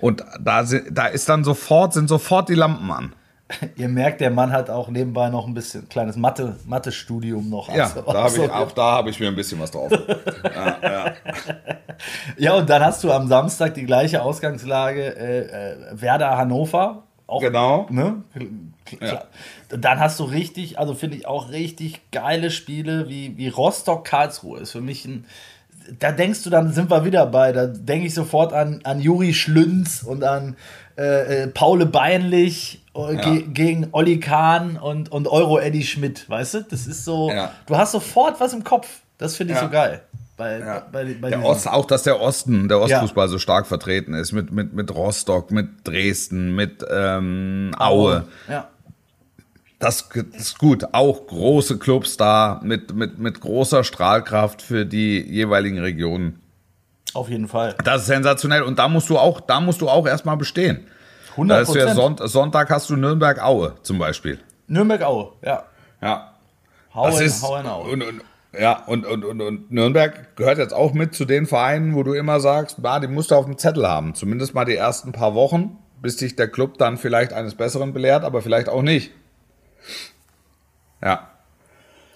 Und 0.00 0.24
da, 0.40 0.64
da 0.64 1.06
ist 1.06 1.28
dann 1.28 1.44
sofort, 1.44 1.92
sind 1.92 2.08
sofort 2.08 2.48
die 2.48 2.54
Lampen 2.54 2.90
an. 2.90 3.12
Ihr 3.76 3.88
merkt, 3.88 4.20
der 4.20 4.30
Mann 4.30 4.52
hat 4.52 4.68
auch 4.70 4.88
nebenbei 4.88 5.30
noch 5.30 5.46
ein 5.46 5.54
bisschen 5.54 5.88
kleines 5.88 6.16
Mathe, 6.16 6.56
Mathe-Studium 6.66 7.48
noch. 7.48 7.74
Ja, 7.74 7.86
abso- 7.86 8.12
da 8.12 8.22
hab 8.24 8.32
ich, 8.36 8.50
auch 8.50 8.72
da 8.72 8.92
habe 8.92 9.10
ich 9.10 9.18
mir 9.20 9.28
ein 9.28 9.36
bisschen 9.36 9.58
was 9.60 9.70
drauf. 9.70 9.90
ja, 10.44 10.76
ja. 10.82 11.12
Ja, 12.36 12.54
und 12.54 12.68
dann 12.70 12.84
hast 12.84 13.02
du 13.04 13.10
am 13.12 13.26
Samstag 13.28 13.74
die 13.74 13.84
gleiche 13.86 14.22
Ausgangslage 14.22 15.16
äh, 15.16 15.40
äh, 15.72 15.76
Werder 16.00 16.36
Hannover. 16.36 17.04
Auch, 17.26 17.40
Genau. 17.42 17.86
Ne? 17.90 18.22
Klar. 18.84 19.26
Dann 19.68 20.00
hast 20.00 20.18
du 20.18 20.24
richtig, 20.24 20.78
also 20.78 20.94
finde 20.94 21.16
ich 21.16 21.26
auch 21.26 21.50
richtig 21.50 22.10
geile 22.10 22.50
Spiele 22.50 23.08
wie, 23.08 23.36
wie 23.36 23.48
Rostock 23.48 24.04
Karlsruhe. 24.04 24.60
Ist 24.60 24.72
für 24.72 24.80
mich 24.80 25.04
ein. 25.04 25.24
Da 25.98 26.12
denkst 26.12 26.42
du, 26.42 26.50
dann 26.50 26.72
sind 26.72 26.90
wir 26.90 27.04
wieder 27.04 27.26
bei. 27.26 27.52
Da 27.52 27.66
denke 27.66 28.06
ich 28.06 28.14
sofort 28.14 28.52
an, 28.52 28.80
an 28.84 29.00
Juri 29.00 29.34
Schlünz 29.34 30.02
und 30.02 30.22
an 30.24 30.56
äh, 30.96 31.42
äh, 31.42 31.46
Paule 31.48 31.84
Beinlich 31.86 32.82
äh, 33.06 33.16
ge 33.16 33.42
gegen 33.52 33.88
Olli 33.92 34.18
Kahn 34.20 34.76
und, 34.76 35.10
und 35.12 35.28
Euro 35.28 35.58
Eddie 35.58 35.84
Schmidt. 35.84 36.28
Weißt 36.28 36.54
du? 36.54 36.62
Das 36.62 36.86
ist 36.86 37.04
so. 37.04 37.30
Ja. 37.30 37.52
Du 37.66 37.76
hast 37.76 37.92
sofort 37.92 38.40
was 38.40 38.52
im 38.52 38.64
Kopf. 38.64 38.88
Das 39.18 39.36
finde 39.36 39.54
ich 39.54 39.58
Ja. 39.60 39.64
so 39.66 39.70
geil. 39.70 40.02
Bei, 40.36 40.58
Ja. 40.60 40.86
bei, 40.92 41.04
bei 41.20 41.30
Der 41.30 41.44
Ost, 41.44 41.68
auch, 41.68 41.84
dass 41.84 42.04
der 42.04 42.20
Osten, 42.20 42.68
der 42.68 42.78
Ostfußball 42.80 43.28
so 43.28 43.38
stark 43.38 43.66
vertreten 43.66 44.14
ist, 44.14 44.32
mit, 44.32 44.52
mit, 44.52 44.72
mit 44.72 44.94
Rostock, 44.94 45.50
mit 45.50 45.68
Dresden, 45.84 46.54
mit 46.54 46.84
ähm, 46.90 47.72
Aue. 47.78 48.24
Ja. 48.48 48.68
Das 49.80 50.08
ist 50.32 50.58
gut. 50.58 50.86
Auch 50.92 51.26
große 51.26 51.78
Clubs 51.78 52.16
da 52.16 52.60
mit, 52.64 52.94
mit, 52.94 53.18
mit 53.18 53.40
großer 53.40 53.84
Strahlkraft 53.84 54.60
für 54.62 54.84
die 54.84 55.20
jeweiligen 55.20 55.78
Regionen. 55.78 56.40
Auf 57.14 57.28
jeden 57.30 57.48
Fall. 57.48 57.74
Das 57.84 58.02
ist 58.02 58.06
sensationell. 58.08 58.62
Und 58.62 58.78
da 58.78 58.88
musst 58.88 59.08
du 59.08 59.18
auch, 59.18 59.40
da 59.40 59.60
musst 59.60 59.80
du 59.80 59.88
auch 59.88 60.06
erstmal 60.06 60.36
bestehen. 60.36 60.80
Da 61.46 61.58
100 61.58 61.68
ist 61.68 61.74
ja 61.74 61.94
Sonnt 61.94 62.20
Sonntag 62.24 62.70
hast 62.70 62.90
du 62.90 62.96
Nürnberg-Aue 62.96 63.76
zum 63.82 63.98
Beispiel. 63.98 64.38
Nürnberg-Aue, 64.66 65.32
ja. 65.44 65.64
Ja. 66.00 66.34
Hau 66.94 67.06
Das 67.06 67.20
ist, 67.20 67.42
hau 67.42 67.56
in 67.56 67.66
Aue. 67.66 67.90
und, 67.90 68.02
und, 68.02 68.22
ja, 68.58 68.82
und, 68.86 69.06
und, 69.06 69.24
und, 69.24 69.40
und 69.40 69.70
Nürnberg 69.70 70.36
gehört 70.36 70.58
jetzt 70.58 70.74
auch 70.74 70.92
mit 70.92 71.14
zu 71.14 71.24
den 71.24 71.46
Vereinen, 71.46 71.94
wo 71.94 72.02
du 72.02 72.14
immer 72.14 72.40
sagst, 72.40 72.82
bah, 72.82 72.98
die 72.98 73.08
musst 73.08 73.30
du 73.30 73.34
auf 73.34 73.44
dem 73.44 73.58
Zettel 73.58 73.86
haben. 73.86 74.14
Zumindest 74.14 74.54
mal 74.54 74.64
die 74.64 74.76
ersten 74.76 75.12
paar 75.12 75.34
Wochen, 75.34 75.78
bis 76.00 76.16
dich 76.16 76.34
der 76.34 76.48
Club 76.48 76.78
dann 76.78 76.96
vielleicht 76.96 77.32
eines 77.32 77.54
Besseren 77.54 77.92
belehrt, 77.92 78.24
aber 78.24 78.42
vielleicht 78.42 78.68
auch 78.68 78.82
nicht. 78.82 79.12
Ja. 81.02 81.28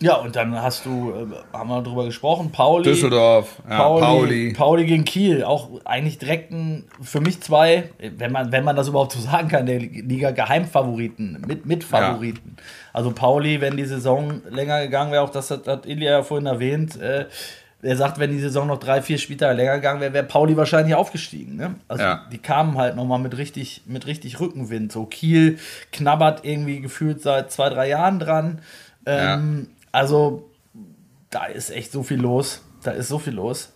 Ja, 0.02 0.16
und 0.16 0.34
dann 0.36 0.60
hast 0.60 0.84
du, 0.84 1.12
äh, 1.12 1.56
haben 1.56 1.68
wir 1.68 1.80
drüber 1.82 2.04
gesprochen, 2.04 2.50
Pauli. 2.52 2.84
Düsseldorf, 2.84 3.62
ja, 3.68 3.76
Pauli, 3.78 4.00
Pauli. 4.04 4.52
Pauli. 4.52 4.84
gegen 4.86 5.04
Kiel, 5.04 5.44
auch 5.44 5.70
eigentlich 5.84 6.18
direkt 6.18 6.50
ein, 6.50 6.84
für 7.00 7.20
mich 7.20 7.40
zwei, 7.40 7.90
wenn 8.18 8.32
man, 8.32 8.50
wenn 8.52 8.64
man 8.64 8.76
das 8.76 8.88
überhaupt 8.88 9.12
so 9.12 9.20
sagen 9.30 9.48
kann, 9.48 9.66
der 9.66 9.78
Liga 9.78 10.32
Geheimfavoriten, 10.32 11.42
mit, 11.46 11.66
Mitfavoriten. 11.66 12.56
Also 12.92 13.12
Pauli, 13.12 13.60
wenn 13.60 13.76
die 13.76 13.84
Saison 13.84 14.42
länger 14.50 14.82
gegangen 14.82 15.12
wäre, 15.12 15.22
auch 15.22 15.30
das 15.30 15.50
hat, 15.50 15.66
hat 15.66 15.86
Ilja 15.86 16.10
ja 16.10 16.22
vorhin 16.22 16.46
erwähnt, 16.46 17.00
äh, 17.00 17.26
er 17.84 17.96
sagt, 17.96 18.20
wenn 18.20 18.30
die 18.30 18.38
Saison 18.38 18.68
noch 18.68 18.78
drei, 18.78 19.02
vier 19.02 19.18
Spieltage 19.18 19.56
länger 19.56 19.74
gegangen 19.76 20.00
wäre, 20.00 20.12
wäre 20.12 20.24
Pauli 20.24 20.56
wahrscheinlich 20.56 20.94
aufgestiegen. 20.94 21.56
Ne? 21.56 21.74
Also 21.88 22.04
Ja. 22.04 22.26
die 22.30 22.38
kamen 22.38 22.78
halt 22.78 22.94
nochmal 22.94 23.18
mit 23.18 23.36
richtig, 23.36 23.82
mit 23.86 24.06
richtig 24.06 24.38
Rückenwind. 24.38 24.92
So 24.92 25.04
Kiel 25.04 25.58
knabbert 25.90 26.44
irgendwie 26.44 26.80
gefühlt 26.80 27.20
seit 27.22 27.50
zwei, 27.50 27.70
drei 27.70 27.88
Jahren 27.88 28.20
dran. 28.20 28.60
Ähm, 29.04 29.66
Also 29.92 30.50
da 31.30 31.46
ist 31.46 31.70
echt 31.70 31.92
so 31.92 32.02
viel 32.02 32.20
los. 32.20 32.62
Da 32.82 32.90
ist 32.92 33.08
so 33.08 33.18
viel 33.18 33.34
los. 33.34 33.72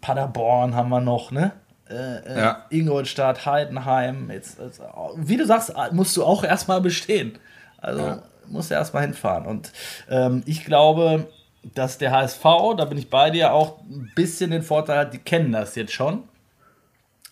Paderborn 0.00 0.74
haben 0.74 0.90
wir 0.90 1.00
noch, 1.00 1.30
ne? 1.30 1.52
Äh, 1.88 1.94
äh, 1.94 2.38
Ja. 2.38 2.66
Ingolstadt, 2.70 3.46
Heidenheim. 3.46 4.30
Jetzt, 4.30 4.58
jetzt, 4.58 4.80
wie 5.16 5.36
du 5.36 5.46
sagst, 5.46 5.72
musst 5.92 6.16
du 6.16 6.24
auch 6.24 6.44
erstmal 6.44 6.80
bestehen. 6.80 7.38
Also 7.78 8.20
musst 8.48 8.70
du 8.70 8.74
erstmal 8.74 9.02
hinfahren. 9.02 9.46
Und 9.46 9.72
ähm, 10.10 10.42
ich 10.46 10.64
glaube, 10.64 11.28
dass 11.74 11.98
der 11.98 12.12
HSV, 12.12 12.42
da 12.76 12.84
bin 12.84 12.98
ich 12.98 13.08
bei 13.08 13.30
dir, 13.30 13.52
auch 13.52 13.80
ein 13.80 14.10
bisschen 14.14 14.50
den 14.50 14.62
Vorteil 14.62 14.98
hat, 14.98 15.14
die 15.14 15.18
kennen 15.18 15.52
das 15.52 15.74
jetzt 15.74 15.92
schon. 15.92 16.24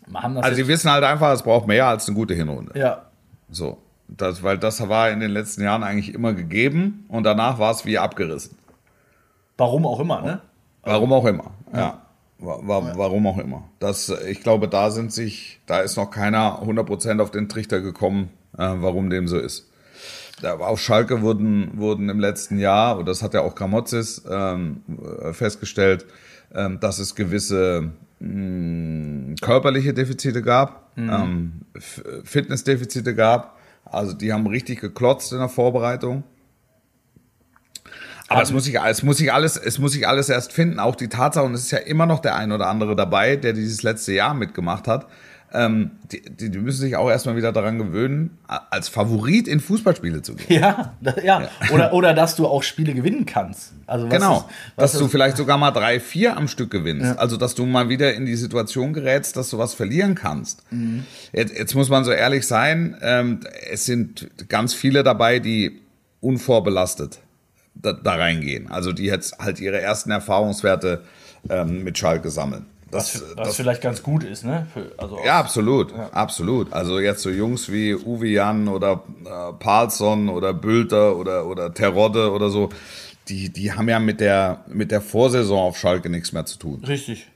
Das 0.07 0.25
Also 0.25 0.57
die 0.57 0.67
wissen 0.69 0.91
halt 0.91 1.05
einfach, 1.05 1.33
es 1.33 1.43
braucht 1.43 1.67
mehr 1.67 1.87
als 1.87 2.07
eine 2.09 2.17
gute 2.17 2.35
Hinrunde. 2.35 2.79
ja, 2.79 3.03
So. 3.51 3.79
Das, 4.17 4.43
weil 4.43 4.59
das 4.59 4.87
war 4.89 5.11
in 5.11 5.21
den 5.21 5.31
letzten 5.31 5.63
Jahren 5.63 5.83
eigentlich 5.83 6.13
immer 6.15 6.33
gegeben 6.35 7.05
und 7.09 7.25
danach 7.25 7.59
war 7.59 7.71
es 7.71 7.85
wie 7.87 7.99
abgerissen. 7.99 8.57
warum 9.57 9.87
auch 9.87 10.01
immer, 10.01 10.21
ne? 10.23 10.41
Warum 10.83 11.13
auch 11.13 11.25
immer. 11.25 11.53
Ja. 11.75 12.03
Wa- 12.39 12.59
wa- 12.63 12.93
Warum 12.97 13.27
auch 13.29 13.39
immer. 13.39 13.69
Das, 13.79 14.09
ich 14.29 14.41
glaube, 14.43 14.67
da 14.69 14.91
sind 14.91 15.13
sich, 15.13 15.61
da 15.67 15.79
ist 15.81 15.97
noch 15.97 16.11
keiner 16.11 16.61
100% 16.63 17.21
auf 17.23 17.31
den 17.31 17.49
Trichter 17.49 17.81
gekommen, 17.81 18.31
äh, 18.59 18.67
warum 18.79 19.09
dem 19.11 19.29
so 19.29 19.39
ist. 19.39 19.71
Da, 20.41 20.57
auf 20.57 20.81
Schalke 20.81 21.23
wurden, 21.23 21.71
wurden 21.79 22.09
im 22.09 22.19
letzten 22.19 22.59
Jahr, 22.59 22.99
und 22.99 23.07
das 23.07 23.23
hat 23.23 23.33
ja 23.35 23.43
auch 23.43 23.55
Gramozis 23.55 24.23
ähm, 24.29 24.83
äh, 25.23 25.33
festgestellt, 25.33 26.05
ähm, 26.53 26.81
dass 26.81 26.99
es 26.99 27.15
gewisse 27.15 27.93
mh, 28.19 29.37
körperliche 29.41 29.95
Defizite 29.95 30.43
gab, 30.43 30.91
ähm, 30.97 31.61
F- 31.75 32.03
Fitnessdefizite 32.25 33.15
gab. 33.15 33.57
Also 33.85 34.15
die 34.15 34.33
haben 34.33 34.47
richtig 34.47 34.81
geklotzt 34.81 35.33
in 35.33 35.39
der 35.39 35.49
Vorbereitung. 35.49 36.25
Aber 38.29 38.43
es 38.43 38.51
muss, 38.51 38.65
sich, 38.65 38.79
es, 38.81 39.03
muss 39.03 39.19
sich 39.19 39.33
alles, 39.33 39.57
es 39.57 39.79
muss 39.79 39.93
sich 39.93 40.09
alles 40.09 40.29
erst 40.31 40.53
finden. 40.53 40.79
Auch 40.79 40.97
die 40.97 41.09
Tatsache, 41.09 41.45
und 41.45 41.55
es 41.55 41.65
ist 41.65 41.71
ja 41.71 41.79
immer 41.79 42.07
noch 42.07 42.21
der 42.21 42.35
ein 42.35 42.51
oder 42.53 42.69
andere 42.69 42.97
dabei, 42.97 43.37
der 43.37 43.53
dieses 43.53 43.83
letzte 43.83 44.13
Jahr 44.13 44.33
mitgemacht 44.33 44.89
hat. 44.89 45.07
Ähm, 45.55 45.91
die, 46.11 46.23
die, 46.23 46.51
die 46.51 46.59
müssen 46.59 46.81
sich 46.81 46.97
auch 46.97 47.11
erstmal 47.11 47.37
wieder 47.37 47.53
daran 47.53 47.79
gewöhnen, 47.79 48.39
als 48.47 48.89
Favorit 48.89 49.47
in 49.47 49.61
Fußballspiele 49.61 50.23
zu 50.23 50.35
gehen. 50.35 50.61
Ja, 50.61 50.95
da, 51.01 51.15
ja. 51.23 51.43
ja. 51.43 51.49
Oder, 51.73 51.93
oder 51.93 52.15
dass 52.15 52.37
du 52.37 52.47
auch 52.47 52.63
Spiele 52.63 52.95
gewinnen 52.95 53.27
kannst. 53.27 53.73
Also 53.87 54.09
genau, 54.09 54.39
ist, 54.39 54.47
dass 54.77 54.93
du 54.99 55.09
vielleicht 55.09 55.37
sogar 55.37 55.59
mal 55.59 55.71
drei, 55.71 56.01
vier 56.01 56.37
am 56.39 56.49
Stück 56.49 56.71
gewinnst. 56.71 57.05
Ja. 57.05 57.15
Also 57.17 57.37
dass 57.37 57.55
du 57.55 57.67
mal 57.67 57.91
wieder 57.91 58.15
in 58.15 58.25
die 58.25 58.37
Situation 58.37 58.95
gerätst, 58.95 59.37
dass 59.37 59.51
du 59.51 59.59
was 59.59 59.75
verlieren 59.75 60.15
kannst. 60.15 60.63
Mhm. 60.73 61.05
Jetzt, 61.33 61.55
jetzt, 61.55 61.75
muss 61.75 61.91
man 61.91 62.05
so 62.05 62.13
ehrlich 62.13 62.47
sein, 62.47 62.97
ähm, 63.03 63.41
es 63.71 63.85
sind 63.85 64.31
ganz 64.49 64.73
viele 64.73 65.03
dabei, 65.03 65.39
die 65.39 65.81
unvorbelastet 66.21 67.21
da, 67.75 67.93
da 67.93 68.15
reingehen. 68.15 68.71
Also 68.71 68.93
die 68.93 69.05
jetzt 69.05 69.39
halt 69.39 69.61
ihre 69.61 69.81
ersten 69.81 70.11
Erfahrungswerte 70.11 71.03
ähm, 71.51 71.83
mit 71.83 71.99
Schalke 71.99 72.31
sammeln. 72.31 72.67
Das, 72.93 73.15
was, 73.15 73.37
was 73.37 73.47
das, 73.49 73.57
vielleicht 73.57 73.81
ganz 73.81 74.03
gut 74.03 74.23
ist, 74.23 74.45
ne? 74.45 74.67
Für, 74.73 74.93
also 74.99 75.19
ja, 75.25 75.41
absolut, 75.41 75.93
ja. 75.93 76.11
absolut. 76.11 76.73
Also 76.75 77.01
jetzt 77.01 77.23
so 77.23 77.31
Jungs 77.31 77.73
wie 77.73 77.95
Uwe 77.95 78.29
Jan 78.29 78.69
oder 78.69 79.03
äh, 79.25 79.53
Palsson 79.59 80.29
oder 80.29 80.53
Bülter 80.53 81.17
oder, 81.17 81.47
oder 81.47 81.73
Terodde 81.73 82.31
oder 82.31 82.51
so, 82.51 82.69
die, 83.29 83.51
die 83.51 83.73
haben 83.73 83.89
ja 83.89 83.99
mit 83.99 84.21
der, 84.21 84.65
mit 84.69 84.91
der 84.91 85.01
Vorsaison 85.01 85.59
auf 85.59 85.79
Schalke 85.79 86.11
nichts 86.11 86.33
mehr 86.33 86.45
zu 86.45 86.59
tun. 86.59 86.85
Richtig. 86.85 87.29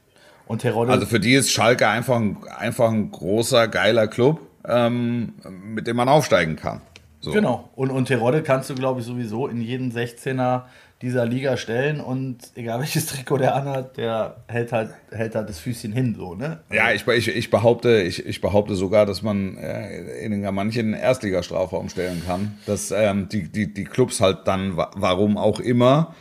Und 0.47 0.61
Terodde. 0.61 0.93
Also 0.93 1.07
für 1.07 1.21
die 1.21 1.33
ist 1.33 1.51
Schalke 1.51 1.89
einfach 1.89 2.17
ein, 2.17 2.37
einfach 2.59 2.91
ein 2.91 3.11
großer, 3.11 3.67
geiler 3.67 4.09
Club, 4.09 4.41
ähm, 4.67 5.35
mit 5.65 5.87
dem 5.87 5.97
man 5.97 6.11
aufsteigen 6.11 6.57
kann. 6.57 6.83
So. 7.21 7.33
Genau. 7.33 7.71
Und, 7.75 7.91
und 7.91 8.07
Terodde 8.07 8.43
kannst 8.43 8.69
du, 8.71 8.75
glaube 8.75 9.01
ich, 9.01 9.07
sowieso 9.07 9.49
in 9.49 9.63
jeden 9.63 9.91
16er 9.91 10.65
dieser 11.03 11.27
Liga 11.27 11.57
stellen 11.57 12.01
und 12.01 12.39
egal 12.55 12.81
welches 12.81 13.07
Trikot 13.07 13.39
der 13.39 13.55
anhat, 13.55 13.97
der 13.99 14.37
hält 14.49 14.73
halt, 14.73 14.91
hält 15.11 15.35
halt 15.35 15.49
das 15.49 15.59
Füßchen 15.59 15.93
hin, 15.93 16.15
so, 16.17 16.35
ne? 16.35 16.61
Ja, 16.73 16.93
ich, 16.93 17.07
ich, 17.07 17.29
ich, 17.29 17.51
behaupte, 17.51 18.01
ich, 18.03 18.25
ich 18.25 18.41
behaupte 18.41 18.75
sogar, 18.75 19.05
dass 19.05 19.23
man 19.23 19.59
äh, 19.59 20.25
in 20.25 20.43
manchen 20.55 20.95
Erstligastrafraum 20.95 21.91
stellen 21.91 22.23
kann, 22.27 22.57
dass 22.65 22.91
ähm, 22.93 23.29
die, 23.29 23.49
die, 23.49 23.73
die 23.73 23.85
Clubs 23.85 24.21
halt 24.21 24.41
dann, 24.47 24.77
warum 24.77 25.37
auch 25.37 25.61
immer, 25.61 26.15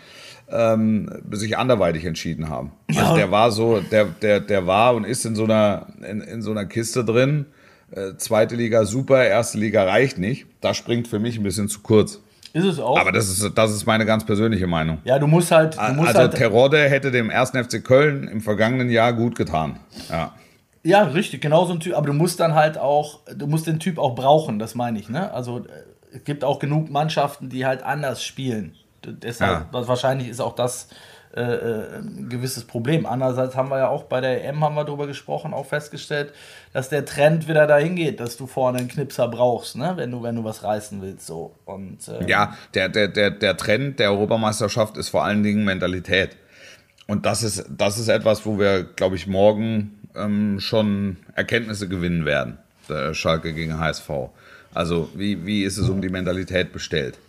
ähm, 0.52 1.10
sich 1.32 1.58
anderweitig 1.58 2.06
entschieden 2.06 2.50
haben. 2.50 2.72
Also 2.88 3.00
ja. 3.00 3.06
Also 3.06 3.18
der 3.18 3.32
war 3.32 3.52
so, 3.52 3.80
der, 3.80 4.06
der, 4.06 4.40
der 4.42 4.68
war 4.68 4.96
und 4.96 5.06
ist 5.06 5.26
in 5.26 5.36
so 5.36 5.46
einer, 5.46 5.88
in, 6.08 6.22
in 6.22 6.42
so 6.42 6.52
einer 6.52 6.66
Kiste 6.66 7.06
drin. 7.06 7.46
Äh, 7.92 8.18
zweite 8.18 8.56
Liga 8.56 8.86
super, 8.86 9.26
erste 9.26 9.58
Liga 9.58 9.84
reicht 9.84 10.18
nicht. 10.18 10.48
Das 10.62 10.76
springt 10.78 11.08
für 11.08 11.20
mich 11.20 11.38
ein 11.38 11.44
bisschen 11.44 11.70
zu 11.70 11.80
kurz. 11.82 12.22
Ist 12.56 12.64
es 12.64 12.80
auch. 12.80 12.98
Aber 12.98 13.12
das 13.12 13.28
ist, 13.28 13.52
das 13.58 13.72
ist 13.74 13.86
meine 13.86 14.06
ganz 14.06 14.26
persönliche 14.26 14.66
Meinung. 14.66 15.00
Ja, 15.04 15.20
du 15.20 15.28
musst 15.28 15.52
halt. 15.52 15.76
Du 15.76 15.94
musst 15.94 16.08
also 16.08 16.20
halt 16.20 16.36
Terodde 16.36 16.78
hätte 16.90 17.12
dem 17.12 17.30
ersten 17.30 17.62
FC 17.62 17.84
Köln 17.84 18.30
im 18.30 18.40
vergangenen 18.40 18.90
Jahr 18.90 19.12
gut 19.12 19.36
getan. 19.36 19.78
Ja. 20.10 20.32
Ja, 20.82 21.04
richtig, 21.04 21.42
genau 21.42 21.66
so 21.66 21.74
ein 21.74 21.82
Typ. 21.82 21.98
Aber 21.98 22.08
du 22.08 22.14
musst 22.14 22.40
dann 22.40 22.56
halt 22.56 22.78
auch, 22.78 23.20
du 23.36 23.48
musst 23.48 23.68
den 23.68 23.80
Typ 23.80 23.98
auch 23.98 24.16
brauchen, 24.16 24.58
das 24.58 24.74
meine 24.74 24.98
ich. 25.00 25.10
Ne? 25.10 25.34
Also 25.34 25.66
es 26.14 26.24
gibt 26.24 26.46
auch 26.46 26.60
genug 26.60 26.90
Mannschaften, 26.90 27.50
die 27.50 27.66
halt 27.66 27.84
anders 27.84 28.24
spielen. 28.24 28.76
Deshalb, 29.04 29.74
ja. 29.74 29.88
wahrscheinlich 29.88 30.30
ist 30.30 30.40
auch 30.40 30.56
das 30.56 30.88
äh, 31.36 31.42
äh, 31.42 31.98
ein 31.98 32.30
gewisses 32.30 32.64
Problem. 32.64 33.06
Andererseits 33.06 33.58
haben 33.58 33.70
wir 33.70 33.78
ja 33.78 33.90
auch 33.90 34.04
bei 34.04 34.22
der 34.22 34.46
EM 34.46 34.64
haben 34.64 34.76
wir 34.76 34.86
darüber 34.86 35.06
gesprochen, 35.06 35.54
auch 35.54 35.66
festgestellt, 35.66 36.32
dass 36.72 36.88
der 36.88 37.04
Trend 37.04 37.50
wieder 37.50 37.68
dahin 37.68 37.98
geht, 37.98 38.22
dass 38.22 38.38
du 38.38 38.48
vorne 38.48 38.78
einen 38.78 38.88
Knipser 38.88 39.28
brauchst, 39.28 39.76
ne? 39.76 39.94
wenn 39.98 40.12
du 40.12 40.24
wenn 40.24 40.36
du 40.36 40.46
was 40.46 40.64
reißen 40.64 41.02
willst 41.02 41.28
so. 41.28 41.54
Und 41.66 42.08
ähm, 42.08 42.26
ja, 42.30 42.56
der 42.74 42.88
der 42.88 43.10
der 43.10 43.32
der 43.32 43.58
Trend 43.58 44.00
der 44.00 44.12
Europameisterschaft 44.12 44.96
ist 44.96 45.10
vor 45.10 45.26
allen 45.26 45.44
Dingen 45.44 45.66
Mentalität. 45.66 46.38
Und 47.06 47.26
das 47.26 47.44
ist 47.44 47.66
das 47.70 48.00
ist 48.00 48.08
etwas, 48.08 48.46
wo 48.46 48.58
wir, 48.58 48.84
glaube 48.84 49.18
ich, 49.18 49.28
morgen 49.28 50.08
ähm, 50.16 50.62
schon 50.62 51.18
Erkenntnisse 51.36 51.90
gewinnen 51.90 52.24
werden. 52.24 52.60
Der 52.88 53.14
Schalke 53.14 53.54
gegen 53.54 53.78
HSV. 53.78 54.10
Also 54.74 55.10
wie 55.16 55.46
wie 55.46 55.64
ist 55.64 55.78
es 55.78 55.90
um 55.90 56.02
die 56.02 56.08
Mentalität 56.08 56.72
bestellt? 56.72 57.20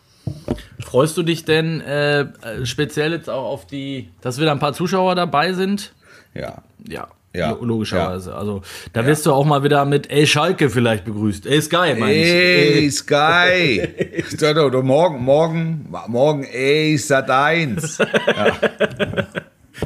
Freust 0.81 1.17
du 1.17 1.23
dich 1.23 1.45
denn 1.45 1.81
äh, 1.81 2.27
speziell 2.65 3.13
jetzt 3.13 3.29
auch 3.29 3.45
auf 3.45 3.67
die, 3.67 4.11
dass 4.21 4.41
wieder 4.41 4.53
ein 4.53 4.59
paar 4.59 4.73
Zuschauer 4.73 5.15
dabei 5.15 5.53
sind? 5.53 5.93
Ja. 6.35 6.63
Ja. 6.89 7.09
Ja, 7.37 7.55
logischerweise. 7.61 8.31
Ja. 8.31 8.37
Also 8.37 8.63
da 8.95 9.03
ja. 9.03 9.07
wirst 9.07 9.27
du 9.27 9.33
auch 9.33 9.45
mal 9.45 9.63
wieder 9.63 9.85
mit 9.85 10.11
Ey 10.11 10.27
Schalke 10.27 10.71
vielleicht 10.71 11.05
begrüßt. 11.05 11.45
Ey 11.45 11.61
Sky, 11.61 11.95
meine 11.99 12.15
ich. 12.15 12.33
Ey 12.33 12.91
Sky. 12.91 13.89
du, 14.55 14.71
du, 14.71 14.83
morgen, 14.83 15.23
morgen, 15.23 15.87
morgen, 16.09 16.45
ey 16.45 16.97
Sat 16.97 17.31
1. 17.31 17.99
Ja. 18.37 19.27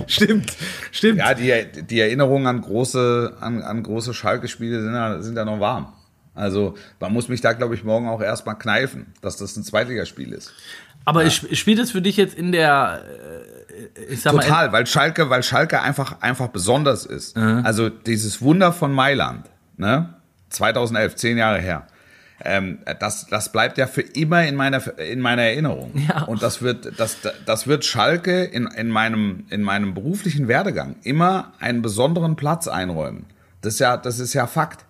stimmt, 0.07 0.53
stimmt. 0.93 1.18
Ja, 1.18 1.34
die, 1.34 1.82
die 1.82 1.99
Erinnerungen 1.99 2.47
an 2.47 2.61
große, 2.61 3.36
an, 3.41 3.61
an 3.62 3.82
große 3.82 4.14
Schalke-Spiele 4.14 4.82
sind 4.82 4.95
ja, 4.95 5.20
sind 5.20 5.36
ja 5.36 5.45
noch 5.45 5.59
warm. 5.59 5.93
Also 6.41 6.74
man 6.99 7.12
muss 7.12 7.28
mich 7.28 7.41
da, 7.41 7.53
glaube 7.53 7.74
ich, 7.74 7.84
morgen 7.84 8.09
auch 8.09 8.20
erstmal 8.20 8.59
kneifen, 8.59 9.07
dass 9.20 9.36
das 9.36 9.57
ein 9.57 9.64
Zweitligaspiel 9.64 10.32
ist. 10.32 10.53
Aber 11.05 11.24
ja. 11.24 11.30
spielt 11.30 11.78
es 11.78 11.91
für 11.91 12.03
dich 12.03 12.16
jetzt 12.16 12.34
in 12.34 12.53
der 12.53 13.05
äh, 13.07 14.11
ich 14.11 14.22
sag 14.22 14.32
Total, 14.32 14.66
mal, 14.66 14.72
weil 14.72 14.86
Schalke, 14.86 15.30
weil 15.30 15.43
Schalke 15.43 15.80
einfach, 15.80 16.20
einfach 16.20 16.49
besonders 16.49 17.07
ist. 17.07 17.36
Mhm. 17.36 17.62
Also 17.64 17.88
dieses 17.88 18.43
Wunder 18.43 18.72
von 18.72 18.93
Mailand, 18.93 19.47
ne? 19.76 20.14
2011, 20.51 21.14
zehn 21.16 21.38
Jahre 21.38 21.61
her. 21.61 21.86
Ähm, 22.43 22.78
das, 22.99 23.26
das 23.26 23.53
bleibt 23.53 23.78
ja 23.78 23.86
für 23.86 24.01
immer 24.01 24.45
in 24.47 24.57
meiner, 24.57 24.99
in 24.99 25.20
meiner 25.20 25.43
Erinnerung. 25.43 25.93
Ja. 26.09 26.22
Und 26.22 26.43
das 26.43 26.62
wird, 26.62 26.99
das, 26.99 27.18
das 27.45 27.66
wird 27.66 27.84
Schalke 27.84 28.45
in, 28.45 28.66
in, 28.66 28.88
meinem, 28.88 29.45
in 29.51 29.62
meinem 29.62 29.95
beruflichen 29.95 30.49
Werdegang 30.49 30.97
immer 31.03 31.53
einen 31.61 31.82
besonderen 31.82 32.36
Platz 32.36 32.66
einräumen. 32.66 33.26
Das 33.61 33.74
ist 33.74 33.80
ja, 33.80 33.97
das 33.97 34.18
ist 34.18 34.32
ja 34.32 34.47
Fakt. 34.47 34.86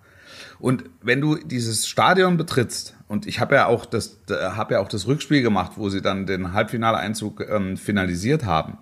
Und 0.61 0.83
wenn 1.01 1.21
du 1.21 1.37
dieses 1.37 1.87
Stadion 1.87 2.37
betrittst, 2.37 2.95
und 3.07 3.25
ich 3.25 3.39
habe 3.39 3.55
ja 3.55 3.65
auch 3.65 3.85
das, 3.85 4.19
habe 4.29 4.75
ja 4.75 4.79
auch 4.79 4.87
das 4.87 5.07
Rückspiel 5.07 5.41
gemacht, 5.41 5.73
wo 5.75 5.89
sie 5.89 6.01
dann 6.01 6.27
den 6.27 6.53
Halbfinaleinzug 6.53 7.45
ähm, 7.49 7.77
finalisiert 7.77 8.45
haben. 8.45 8.77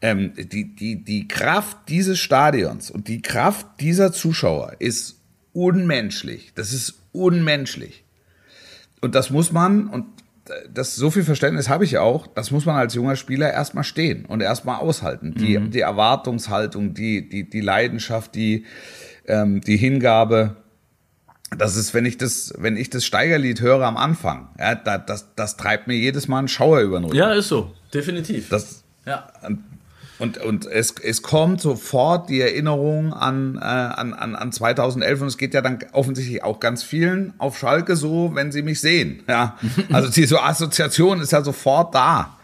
Ähm, 0.00 0.32
die, 0.36 0.76
die, 0.76 1.02
die 1.02 1.26
Kraft 1.26 1.76
dieses 1.88 2.20
Stadions 2.20 2.88
und 2.88 3.08
die 3.08 3.20
Kraft 3.20 3.66
dieser 3.80 4.12
Zuschauer 4.12 4.76
ist 4.78 5.20
unmenschlich. 5.52 6.52
Das 6.54 6.72
ist 6.72 6.94
unmenschlich. 7.10 8.04
Und 9.00 9.16
das 9.16 9.30
muss 9.30 9.50
man, 9.50 9.88
und 9.88 10.06
das 10.72 10.94
so 10.94 11.10
viel 11.10 11.24
Verständnis 11.24 11.68
habe 11.68 11.82
ich 11.82 11.98
auch, 11.98 12.28
das 12.28 12.52
muss 12.52 12.64
man 12.64 12.76
als 12.76 12.94
junger 12.94 13.16
Spieler 13.16 13.52
erstmal 13.52 13.84
stehen 13.84 14.24
und 14.24 14.40
erstmal 14.40 14.78
aushalten. 14.78 15.34
Die, 15.34 15.58
mhm. 15.58 15.72
die 15.72 15.80
Erwartungshaltung, 15.80 16.94
die, 16.94 17.28
die, 17.28 17.50
die 17.50 17.60
Leidenschaft, 17.60 18.36
die, 18.36 18.64
ähm, 19.26 19.60
die 19.60 19.76
Hingabe 19.76 20.56
das 21.56 21.76
ist, 21.76 21.94
wenn 21.94 22.04
ich 22.04 22.18
das, 22.18 22.52
wenn 22.58 22.76
ich 22.76 22.90
das 22.90 23.04
Steigerlied 23.04 23.60
höre 23.60 23.82
am 23.82 23.96
Anfang, 23.96 24.48
ja, 24.58 24.74
da, 24.74 24.98
das, 24.98 25.28
das 25.34 25.56
treibt 25.56 25.86
mir 25.86 25.96
jedes 25.96 26.28
Mal 26.28 26.40
einen 26.40 26.48
Schauer 26.48 26.80
über 26.80 26.98
den 26.98 27.04
Rücken. 27.04 27.16
Ja, 27.16 27.32
ist 27.32 27.48
so, 27.48 27.72
definitiv. 27.92 28.48
Das, 28.48 28.84
ja. 29.06 29.28
Und, 30.18 30.38
und 30.38 30.66
es, 30.66 30.94
es 31.02 31.22
kommt 31.22 31.60
sofort 31.60 32.28
die 32.28 32.40
Erinnerung 32.40 33.12
an, 33.12 33.56
äh, 33.56 33.64
an, 33.64 34.14
an, 34.14 34.34
an 34.34 34.52
2011 34.52 35.20
und 35.20 35.26
es 35.28 35.38
geht 35.38 35.54
ja 35.54 35.62
dann 35.62 35.78
offensichtlich 35.92 36.42
auch 36.42 36.58
ganz 36.58 36.82
vielen 36.82 37.34
auf 37.38 37.56
Schalke 37.56 37.94
so, 37.94 38.34
wenn 38.34 38.50
sie 38.50 38.62
mich 38.62 38.80
sehen. 38.80 39.22
Ja, 39.28 39.56
also 39.92 40.10
diese 40.10 40.42
Assoziation 40.42 41.20
ist 41.20 41.32
ja 41.32 41.42
sofort 41.42 41.94
da. 41.94 42.37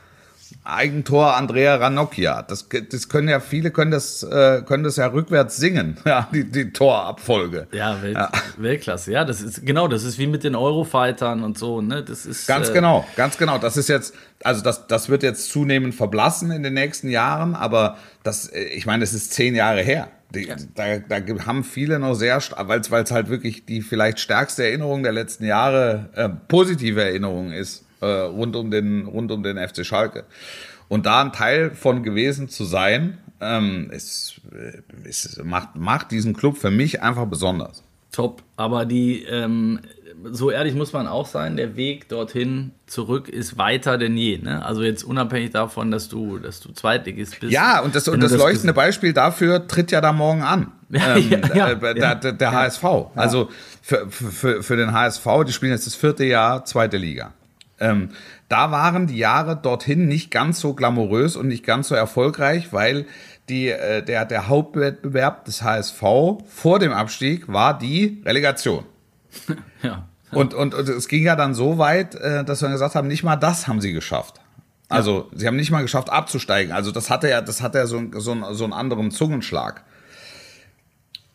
Eigentor 0.66 1.36
Andrea 1.36 1.76
Ranocchia. 1.76 2.40
Das, 2.42 2.66
das 2.90 3.08
können 3.10 3.28
ja 3.28 3.40
viele 3.40 3.70
können 3.70 3.90
das 3.90 4.22
äh, 4.22 4.62
können 4.62 4.82
das 4.82 4.96
ja 4.96 5.06
rückwärts 5.06 5.58
singen, 5.58 5.98
ja, 6.06 6.26
die, 6.32 6.50
die 6.50 6.72
Torabfolge. 6.72 7.66
Ja, 7.72 8.00
Welt, 8.02 8.16
ja, 8.16 8.32
Weltklasse. 8.56 9.12
Ja, 9.12 9.26
das 9.26 9.42
ist 9.42 9.66
genau, 9.66 9.88
das 9.88 10.04
ist 10.04 10.18
wie 10.18 10.26
mit 10.26 10.42
den 10.42 10.54
Eurofightern 10.54 11.42
und 11.42 11.58
so, 11.58 11.82
ne? 11.82 12.02
Das 12.02 12.24
ist 12.24 12.46
ganz 12.46 12.70
äh, 12.70 12.72
genau, 12.72 13.06
ganz 13.14 13.36
genau. 13.36 13.58
Das 13.58 13.76
ist 13.76 13.88
jetzt 13.88 14.14
also 14.42 14.62
das 14.62 14.86
das 14.86 15.10
wird 15.10 15.22
jetzt 15.22 15.50
zunehmend 15.50 15.94
verblassen 15.94 16.50
in 16.50 16.62
den 16.62 16.74
nächsten 16.74 17.10
Jahren, 17.10 17.54
aber 17.54 17.98
das 18.22 18.46
äh, 18.46 18.64
ich 18.64 18.86
meine, 18.86 19.02
das 19.02 19.12
ist 19.12 19.34
zehn 19.34 19.54
Jahre 19.54 19.82
her. 19.82 20.08
Die, 20.34 20.46
ja. 20.46 20.56
da, 20.74 20.98
da 20.98 21.44
haben 21.46 21.62
viele 21.62 21.98
noch 21.98 22.14
sehr, 22.14 22.40
weil 22.56 22.80
es 22.80 23.10
halt 23.10 23.28
wirklich 23.28 23.66
die 23.66 23.82
vielleicht 23.82 24.18
stärkste 24.18 24.64
Erinnerung 24.64 25.02
der 25.02 25.12
letzten 25.12 25.44
Jahre, 25.44 26.08
äh, 26.14 26.30
positive 26.48 27.02
Erinnerung 27.02 27.52
ist 27.52 27.83
äh, 28.04 28.20
rund, 28.22 28.56
um 28.56 28.70
den, 28.70 29.06
rund 29.06 29.30
um 29.32 29.42
den 29.42 29.56
FC 29.56 29.84
Schalke. 29.84 30.24
Und 30.88 31.06
da 31.06 31.22
ein 31.22 31.32
Teil 31.32 31.70
von 31.70 32.02
gewesen 32.02 32.48
zu 32.48 32.64
sein, 32.64 33.18
ähm, 33.40 33.90
es, 33.92 34.40
es 35.08 35.40
macht, 35.42 35.76
macht 35.76 36.10
diesen 36.10 36.34
Club 36.34 36.56
für 36.56 36.70
mich 36.70 37.02
einfach 37.02 37.26
besonders. 37.26 37.82
Top, 38.12 38.42
aber 38.56 38.84
die, 38.84 39.24
ähm, 39.24 39.80
so 40.30 40.50
ehrlich 40.50 40.74
muss 40.74 40.92
man 40.92 41.06
auch 41.06 41.26
sein, 41.26 41.56
der 41.56 41.76
Weg 41.76 42.08
dorthin 42.08 42.72
zurück 42.86 43.28
ist 43.28 43.58
weiter 43.58 43.98
denn 43.98 44.16
je. 44.16 44.38
Ne? 44.38 44.64
Also 44.64 44.82
jetzt 44.82 45.04
unabhängig 45.04 45.50
davon, 45.50 45.90
dass 45.90 46.08
du, 46.08 46.38
dass 46.38 46.60
du 46.60 46.72
Zweitligist 46.72 47.40
bist. 47.40 47.52
Ja, 47.52 47.80
und 47.80 47.94
das, 47.94 48.08
und 48.08 48.20
das, 48.20 48.32
das 48.32 48.40
leuchtende 48.40 48.72
Beispiel 48.72 49.12
dafür 49.12 49.66
tritt 49.66 49.90
ja 49.90 50.00
da 50.00 50.12
morgen 50.12 50.42
an. 50.42 50.72
Ja, 50.94 51.16
ähm, 51.16 51.30
ja, 51.54 51.70
äh, 51.70 51.76
der, 51.80 51.96
ja, 51.96 52.14
der, 52.14 52.32
der 52.34 52.52
HSV. 52.52 52.84
Also 53.16 53.48
für, 53.82 54.08
für, 54.08 54.62
für 54.62 54.76
den 54.76 54.92
HSV, 54.92 55.26
die 55.44 55.52
spielen 55.52 55.72
jetzt 55.72 55.88
das 55.88 55.96
vierte 55.96 56.24
Jahr 56.24 56.64
zweite 56.66 56.98
Liga. 56.98 57.32
Ähm, 57.80 58.10
da 58.48 58.70
waren 58.70 59.06
die 59.06 59.18
Jahre 59.18 59.56
dorthin 59.56 60.06
nicht 60.06 60.30
ganz 60.30 60.60
so 60.60 60.74
glamourös 60.74 61.36
und 61.36 61.48
nicht 61.48 61.64
ganz 61.64 61.88
so 61.88 61.94
erfolgreich, 61.94 62.72
weil 62.72 63.06
die, 63.48 63.68
äh, 63.68 64.02
der, 64.02 64.24
der 64.24 64.48
Hauptwettbewerb 64.48 65.44
des 65.44 65.62
HSV 65.62 66.02
vor 66.46 66.78
dem 66.78 66.92
Abstieg 66.92 67.52
war 67.52 67.78
die 67.78 68.22
Relegation. 68.24 68.84
Ja. 69.82 70.08
Und, 70.30 70.54
und, 70.54 70.74
und 70.74 70.88
es 70.88 71.08
ging 71.08 71.22
ja 71.22 71.36
dann 71.36 71.54
so 71.54 71.76
weit, 71.76 72.14
äh, 72.14 72.42
dass 72.42 72.62
wir 72.62 72.70
gesagt 72.70 72.94
haben, 72.94 73.06
nicht 73.06 73.22
mal 73.22 73.36
das 73.36 73.68
haben 73.68 73.82
sie 73.82 73.92
geschafft. 73.92 74.40
Also 74.88 75.28
sie 75.34 75.46
haben 75.46 75.56
nicht 75.56 75.70
mal 75.70 75.82
geschafft 75.82 76.10
abzusteigen. 76.10 76.72
Also 76.72 76.90
das 76.90 77.10
hatte 77.10 77.28
ja, 77.28 77.40
das 77.40 77.62
hatte 77.62 77.78
ja 77.78 77.86
so, 77.86 78.02
so, 78.14 78.54
so 78.54 78.64
einen 78.64 78.72
anderen 78.72 79.10
Zungenschlag. 79.10 79.84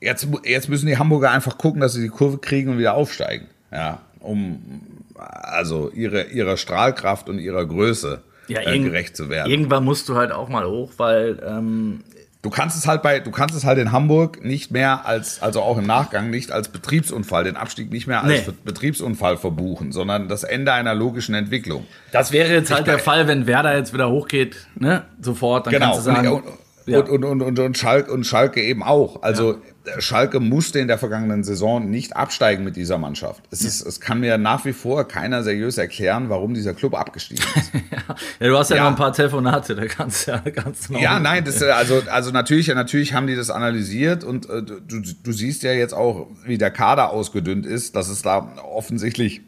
Jetzt, 0.02 0.28
jetzt 0.44 0.70
müssen 0.70 0.88
die 0.88 0.98
Hamburger 0.98 1.32
einfach 1.32 1.58
gucken, 1.58 1.82
dass 1.82 1.94
sie 1.94 2.02
die 2.02 2.10
Kurve 2.10 2.38
kriegen 2.38 2.72
und 2.72 2.78
wieder 2.78 2.94
aufsteigen. 2.94 3.48
Ja, 3.72 4.02
um 4.20 4.82
also 5.16 5.90
ihre, 5.92 6.24
ihrer 6.24 6.58
Strahlkraft 6.58 7.30
und 7.30 7.40
ihrer 7.40 7.66
Größe 7.66 8.22
Ja, 8.48 8.62
äh, 8.62 8.80
gerecht 8.80 9.16
zu 9.18 9.30
werden. 9.30 9.50
Irgendwann 9.52 9.84
musst 9.84 10.08
du 10.10 10.16
halt 10.16 10.32
auch 10.32 10.50
mal 10.50 10.66
hoch, 10.68 10.92
weil 10.98 11.42
ähm, 11.48 12.04
Du 12.42 12.50
kannst 12.50 12.78
es 12.78 12.88
halt 12.88 13.02
bei, 13.02 13.20
du 13.20 13.32
kannst 13.32 13.54
es 13.54 13.66
halt 13.66 13.80
in 13.80 13.92
Hamburg 13.92 14.46
nicht 14.46 14.72
mehr 14.72 15.06
als, 15.06 15.42
also 15.42 15.62
auch 15.62 15.78
im 15.78 15.86
Nachgang 15.86 16.30
nicht 16.30 16.54
als 16.54 16.70
Betriebsunfall, 16.70 17.44
den 17.44 17.58
Abstieg 17.58 17.92
nicht 17.92 18.08
mehr 18.08 18.24
als 18.24 18.48
Nee. 18.48 18.54
Betriebsunfall 18.64 19.36
verbuchen, 19.36 19.92
sondern 19.92 20.30
das 20.30 20.46
Ende 20.46 20.72
einer 20.72 20.96
logischen 20.96 21.36
Entwicklung. 21.36 21.86
das 22.14 22.32
wäre 22.32 22.54
jetzt 22.54 22.72
halt 22.72 22.82
Ich- 22.82 22.86
der 22.94 23.00
Fall, 23.00 23.28
wenn 23.28 23.46
Werder 23.46 23.76
jetzt 23.76 23.94
wieder 23.94 24.10
hochgeht, 24.10 24.68
ne? 24.76 25.04
Sofort, 25.22 25.66
dann 25.68 25.74
Genau. 25.74 25.88
kannst 25.88 26.00
du 26.00 26.04
sagen, 26.14 26.28
und, 26.30 26.44
ja. 26.92 27.00
und, 27.00 27.10
und, 27.10 27.24
und, 27.24 27.42
und, 27.42 27.60
und, 27.60 27.78
Schalke, 27.78 28.12
und 28.12 28.26
Schalke 28.26 28.62
eben 28.62 28.84
auch. 28.84 29.22
Also 29.22 29.58
Schalke 29.98 30.40
musste 30.40 30.80
in 30.80 30.88
der 30.88 30.98
vergangenen 30.98 31.44
Saison 31.44 31.90
nicht 31.90 32.16
absteigen 32.16 32.64
mit 32.64 32.76
dieser 32.76 32.98
Mannschaft. 32.98 33.44
Es, 33.52 33.64
ist, 33.64 33.82
es 33.82 34.00
kann 34.00 34.20
mir 34.20 34.38
nach 34.38 34.66
wie 34.66 34.74
vor 34.74 35.08
keiner 35.08 35.44
seriös 35.44 35.78
erklären, 35.78 36.30
warum 36.30 36.54
dieser 36.54 36.74
Club 36.74 36.96
abgestiegen 36.96 37.44
ist. 37.56 37.72
ja, 38.40 38.48
du 38.48 38.58
hast 38.58 38.70
ja, 38.70 38.78
Ja. 38.78 38.84
noch 38.84 38.92
ein 38.92 38.96
paar 38.96 39.14
Telefonate, 39.14 39.76
da 39.76 39.86
kannst 39.86 40.28
du 40.28 40.32
ja 40.32 40.38
du 40.46 40.94
noch 40.94 41.00
Ja, 41.00 41.20
nein, 41.20 41.44
das, 41.44 41.62
äh, 41.62 41.70
also, 41.70 42.02
also 42.12 42.32
natürlich, 42.32 42.68
natürlich 42.68 43.14
haben 43.14 43.28
die 43.28 43.36
das 43.36 43.50
analysiert 43.50 44.24
und 44.24 44.50
äh, 44.50 44.62
du, 44.62 45.02
du 45.02 45.32
siehst 45.32 45.64
ja 45.64 45.72
jetzt 45.72 45.94
auch, 45.94 46.28
wie 46.46 46.58
der 46.58 46.72
Kader 46.72 47.12
ausgedünnt 47.12 47.66
ist, 47.66 47.96
dass 47.96 48.10
es 48.10 48.22
da 48.22 48.56
offensichtlich 48.64 49.42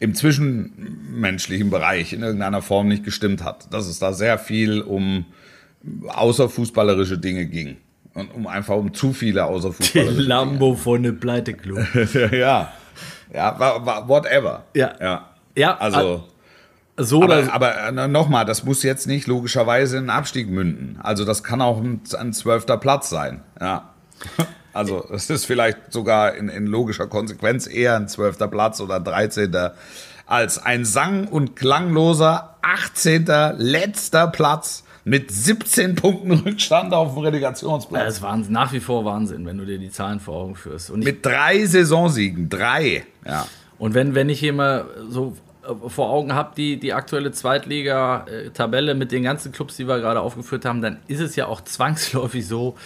im 0.00 0.14
zwischenmenschlichen 0.14 1.70
Bereich 1.70 2.12
in 2.12 2.22
irgendeiner 2.22 2.62
Form 2.62 2.88
nicht 2.88 3.04
gestimmt 3.04 3.42
hat. 3.42 3.72
Dass 3.72 3.86
es 3.86 3.98
da 3.98 4.12
sehr 4.12 4.38
viel 4.38 4.80
um 4.80 5.26
außerfußballerische 6.08 7.18
Dinge 7.18 7.46
ging. 7.46 7.76
Und 8.14 8.34
um 8.34 8.46
einfach 8.46 8.74
um 8.76 8.92
zu 8.92 9.12
viele 9.12 9.44
außerfußballerische 9.44 10.22
Lambo 10.22 10.74
von 10.74 11.02
der 11.02 11.12
Pleite-Club. 11.12 11.78
Dinge. 11.92 12.36
ja. 12.38 12.72
Ja, 13.32 14.08
whatever. 14.08 14.64
Ja. 14.74 14.92
Ja. 15.00 15.30
Ja, 15.56 15.76
Also. 15.78 16.24
so 16.96 17.22
oder. 17.22 17.52
Aber, 17.52 17.74
aber 17.84 18.02
äh, 18.04 18.08
nochmal, 18.08 18.44
das 18.44 18.64
muss 18.64 18.82
jetzt 18.82 19.06
nicht 19.06 19.26
logischerweise 19.26 19.96
in 19.96 20.08
einen 20.08 20.18
Abstieg 20.18 20.48
münden. 20.48 20.98
Also 21.02 21.24
das 21.24 21.44
kann 21.44 21.60
auch 21.60 21.80
ein, 21.82 22.32
zwölfter 22.32 22.76
Platz 22.76 23.10
sein. 23.10 23.42
Ja. 23.60 23.94
Also 24.74 25.04
es 25.12 25.28
ist 25.28 25.44
vielleicht 25.44 25.92
sogar 25.92 26.34
in, 26.34 26.48
in 26.48 26.66
logischer 26.66 27.08
Konsequenz 27.08 27.66
eher 27.66 27.96
ein 27.96 28.06
zwölfter 28.06 28.46
Platz 28.46 28.80
oder 28.80 29.00
13. 29.00 29.52
als 30.26 30.58
ein 30.58 30.84
sang- 30.84 31.26
und 31.26 31.56
klangloser 31.56 32.56
18. 32.62 33.26
letzter 33.56 34.28
Platz 34.28 34.84
mit 35.04 35.30
17 35.30 35.94
Punkten 35.94 36.32
Rückstand 36.32 36.92
auf 36.92 37.14
dem 37.14 37.22
Ja, 37.22 37.28
Relegationsplatz. 37.30 38.20
Das 38.20 38.40
ist 38.42 38.50
nach 38.50 38.72
wie 38.72 38.80
vor 38.80 39.04
Wahnsinn, 39.04 39.46
wenn 39.46 39.58
du 39.58 39.64
dir 39.64 39.78
die 39.78 39.90
Zahlen 39.90 40.20
vor 40.20 40.36
Augen 40.36 40.54
führst. 40.54 40.90
Und, 40.90 41.04
Mit 41.04 41.24
drei 41.24 41.64
Saisonsiegen. 41.64 42.48
Drei. 42.48 43.04
Ja. 43.26 43.46
und 43.78 43.94
wenn, 43.94 44.14
wenn 44.14 44.28
ich 44.28 44.40
hier 44.40 44.52
mal 44.52 44.86
so 45.08 45.36
äh, 45.62 45.88
vor 45.88 46.10
Augen 46.10 46.34
habe, 46.34 46.52
die, 46.56 46.78
die 46.78 46.92
aktuelle 46.92 47.32
Zweitliga-Tabelle 47.32 48.94
mit 48.94 49.12
den 49.12 49.22
ganzen 49.22 49.52
Clubs, 49.52 49.76
die 49.76 49.86
wir 49.86 49.98
gerade 49.98 50.20
aufgeführt 50.20 50.64
haben, 50.64 50.82
dann 50.82 50.98
ist 51.08 51.20
es 51.20 51.36
ja 51.36 51.46
auch 51.46 51.60
zwangsläufig 51.64 52.46
so, 52.46 52.76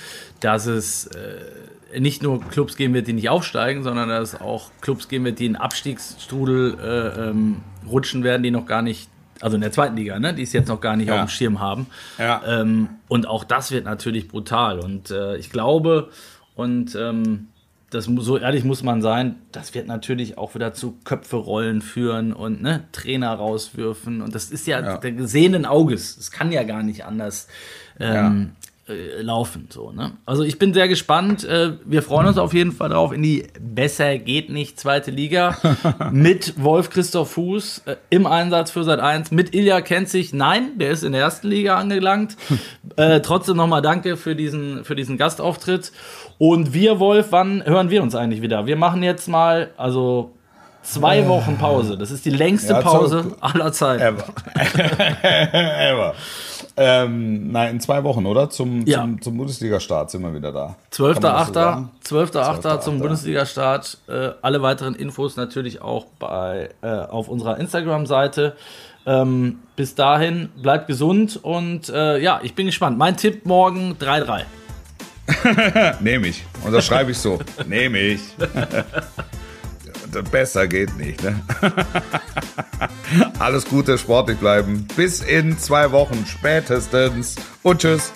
dass 0.41 0.67
es 0.67 1.07
äh, 1.07 2.01
nicht 2.01 2.23
nur 2.23 2.41
Clubs 2.41 2.77
geben 2.77 2.95
wird, 2.95 3.07
die 3.07 3.13
nicht 3.13 3.29
aufsteigen, 3.29 3.83
sondern 3.83 4.09
dass 4.09 4.35
es 4.35 4.41
auch 4.41 4.71
Clubs 4.81 5.09
geben 5.09 5.25
wird, 5.25 5.39
die 5.39 5.47
in 5.47 5.57
Abstiegsstrudel 5.57 6.79
äh, 6.81 7.29
ähm, 7.29 7.59
rutschen 7.89 8.25
werden, 8.25 8.43
die 8.43 8.51
noch 8.51 8.67
gar 8.67 8.83
nicht, 8.83 9.09
also 9.41 9.55
in 9.57 9.61
der 9.61 9.73
zweiten 9.73 9.97
Liga, 9.97 10.19
ne, 10.19 10.35
die 10.35 10.43
es 10.43 10.53
jetzt 10.53 10.69
noch 10.69 10.81
gar 10.81 10.97
nicht 10.97 11.09
Ja. 11.09 11.15
auf 11.15 11.21
dem 11.21 11.29
Schirm 11.29 11.61
haben. 11.61 11.87
Ja. 12.19 12.43
Ähm, 12.47 12.89
und 13.09 13.27
auch 13.27 13.45
das 13.45 13.71
wird 13.73 13.85
natürlich 13.85 14.29
brutal. 14.29 14.79
Und 14.79 15.11
äh, 15.11 15.37
ich 15.37 15.51
glaube, 15.51 16.11
und 16.55 16.95
ähm, 16.95 17.49
das, 17.91 18.05
so 18.07 18.39
ehrlich 18.39 18.65
muss 18.65 18.83
man 18.83 19.03
sein, 19.03 19.37
das 19.53 19.75
wird 19.75 19.87
natürlich 19.87 20.39
auch 20.39 20.55
wieder 20.55 20.73
zu 20.73 20.97
Köpfe-Rollen 21.05 21.83
führen 21.83 22.33
und 22.33 22.63
ne, 22.63 22.85
Trainer 22.93 23.35
rauswürfen. 23.35 24.23
Und 24.23 24.35
das 24.35 24.51
ist 24.51 24.67
ja, 24.67 24.81
Ja. 24.81 24.97
der 24.99 25.13
gesehenen 25.13 25.67
Auges. 25.67 26.17
Es 26.17 26.31
kann 26.31 26.53
ja 26.53 26.63
gar 26.63 26.83
nicht 26.83 27.05
anders 27.05 27.49
ähm, 28.01 28.53
äh, 28.89 29.23
laufen. 29.23 29.69
So, 29.71 29.93
ne? 29.93 30.13
Also 30.27 30.43
ich 30.43 30.59
bin 30.59 30.75
sehr 30.75 30.89
gespannt. 30.89 31.45
Äh, 31.45 31.75
wir 31.85 32.03
freuen 32.03 32.27
uns 32.27 32.37
auf 32.37 32.53
jeden 32.53 32.73
Fall 32.73 32.89
drauf 32.89 33.13
in 33.13 33.23
die 33.23 33.47
Besser 33.61 34.19
geht 34.19 34.51
nicht 34.51 34.81
zweite 34.81 35.13
Liga 35.13 35.57
mit 36.11 36.61
Wolf 36.61 36.91
Christoph 36.91 37.31
Fuß 37.31 37.83
äh, 37.87 37.97
im 38.11 38.27
Einsatz 38.27 38.73
für 38.73 38.83
Sat 38.83 38.99
1. 38.99 39.31
Mit 39.31 39.55
Ilja 39.55 39.81
kennt 39.83 40.09
sich. 40.09 40.33
Nein, 40.33 40.79
der 40.79 40.91
ist 40.91 41.05
in 41.05 41.13
der 41.13 41.21
ersten 41.21 41.47
Liga 41.47 41.77
angelangt. 41.77 42.37
äh, 42.97 43.21
trotzdem 43.21 43.57
nochmal 43.57 43.83
danke 43.83 44.17
für 44.17 44.35
diesen, 44.35 44.85
für 44.85 44.97
diesen 44.97 45.17
Gastauftritt. 45.17 45.93
Und 46.39 46.75
wir, 46.75 46.99
Wolf, 46.99 47.29
wann 47.31 47.65
hören 47.65 47.89
wir 47.89 48.03
uns 48.03 48.17
eigentlich 48.17 48.43
wieder? 48.43 48.67
Wir 48.67 48.77
machen 48.77 49.05
jetzt 49.05 49.29
mal, 49.29 49.71
also 49.77 50.33
zwei 50.83 51.29
Wochen 51.29 51.57
Pause. 51.57 51.97
Das 51.97 52.11
ist 52.11 52.25
die 52.25 52.31
längste 52.31 52.73
Ja, 52.73 52.81
Pause 52.81 53.37
aller 53.41 53.73
Zeiten. 53.73 54.03
Ever. 54.03 54.25
Ever. 55.23 56.15
Ähm, 56.77 57.53
nein, 57.53 57.73
in 57.73 57.81
zwei 57.81 58.03
Wochen, 58.05 58.25
oder? 58.27 58.49
Zum, 58.51 58.87
Ja. 58.87 59.01
zum, 59.03 59.21
zum 59.21 59.37
Bundesliga-Start 59.37 60.11
sind 60.11 60.23
wir 60.23 60.35
wieder 60.35 60.53
da. 60.53 60.77
Kann 60.91 61.07
man 61.07 61.15
das 61.15 61.47
so 61.49 61.53
12.8. 61.53 61.55
sagen? 61.55 61.91
12.8. 62.05 62.81
zum 62.81 62.95
12.8.. 62.95 62.99
Bundesliga-Start. 63.01 63.99
Äh, 64.09 64.31
alle 64.43 64.63
weiteren 64.63 64.95
Infos 64.95 65.37
natürlich 65.37 65.83
auch 65.83 66.07
bei, 66.19 66.71
äh, 66.83 66.87
auf 66.89 67.29
unserer 67.29 67.59
Instagram-Seite. 67.59 68.57
Ähm, 69.05 69.59
bis 69.77 69.95
dahin, 69.95 70.49
bleibt 70.63 70.87
gesund 70.87 71.39
und 71.43 71.89
äh, 71.89 72.19
ja, 72.19 72.41
ich 72.43 72.55
bin 72.55 72.67
gespannt. 72.67 72.97
Mein 72.99 73.17
Tipp 73.17 73.45
morgen 73.47 73.97
3-3. 74.01 74.43
Nehme 76.01 76.29
ich. 76.29 76.45
Und 76.65 76.73
das 76.73 76.87
schreibe 76.87 77.11
ich 77.11 77.19
so. 77.19 77.39
Nehme 77.67 77.99
ich. 77.99 78.21
Besser 80.31 80.67
geht 80.67 80.97
nicht, 80.97 81.23
ne? 81.23 81.41
Alles 83.39 83.65
Gute, 83.65 83.97
sportlich 83.97 84.39
bleiben. 84.39 84.87
Bis 84.97 85.21
in 85.23 85.59
zwei 85.59 85.93
Wochen 85.93 86.27
spätestens. 86.27 87.37
Und 87.63 87.81
tschüss. 87.81 88.13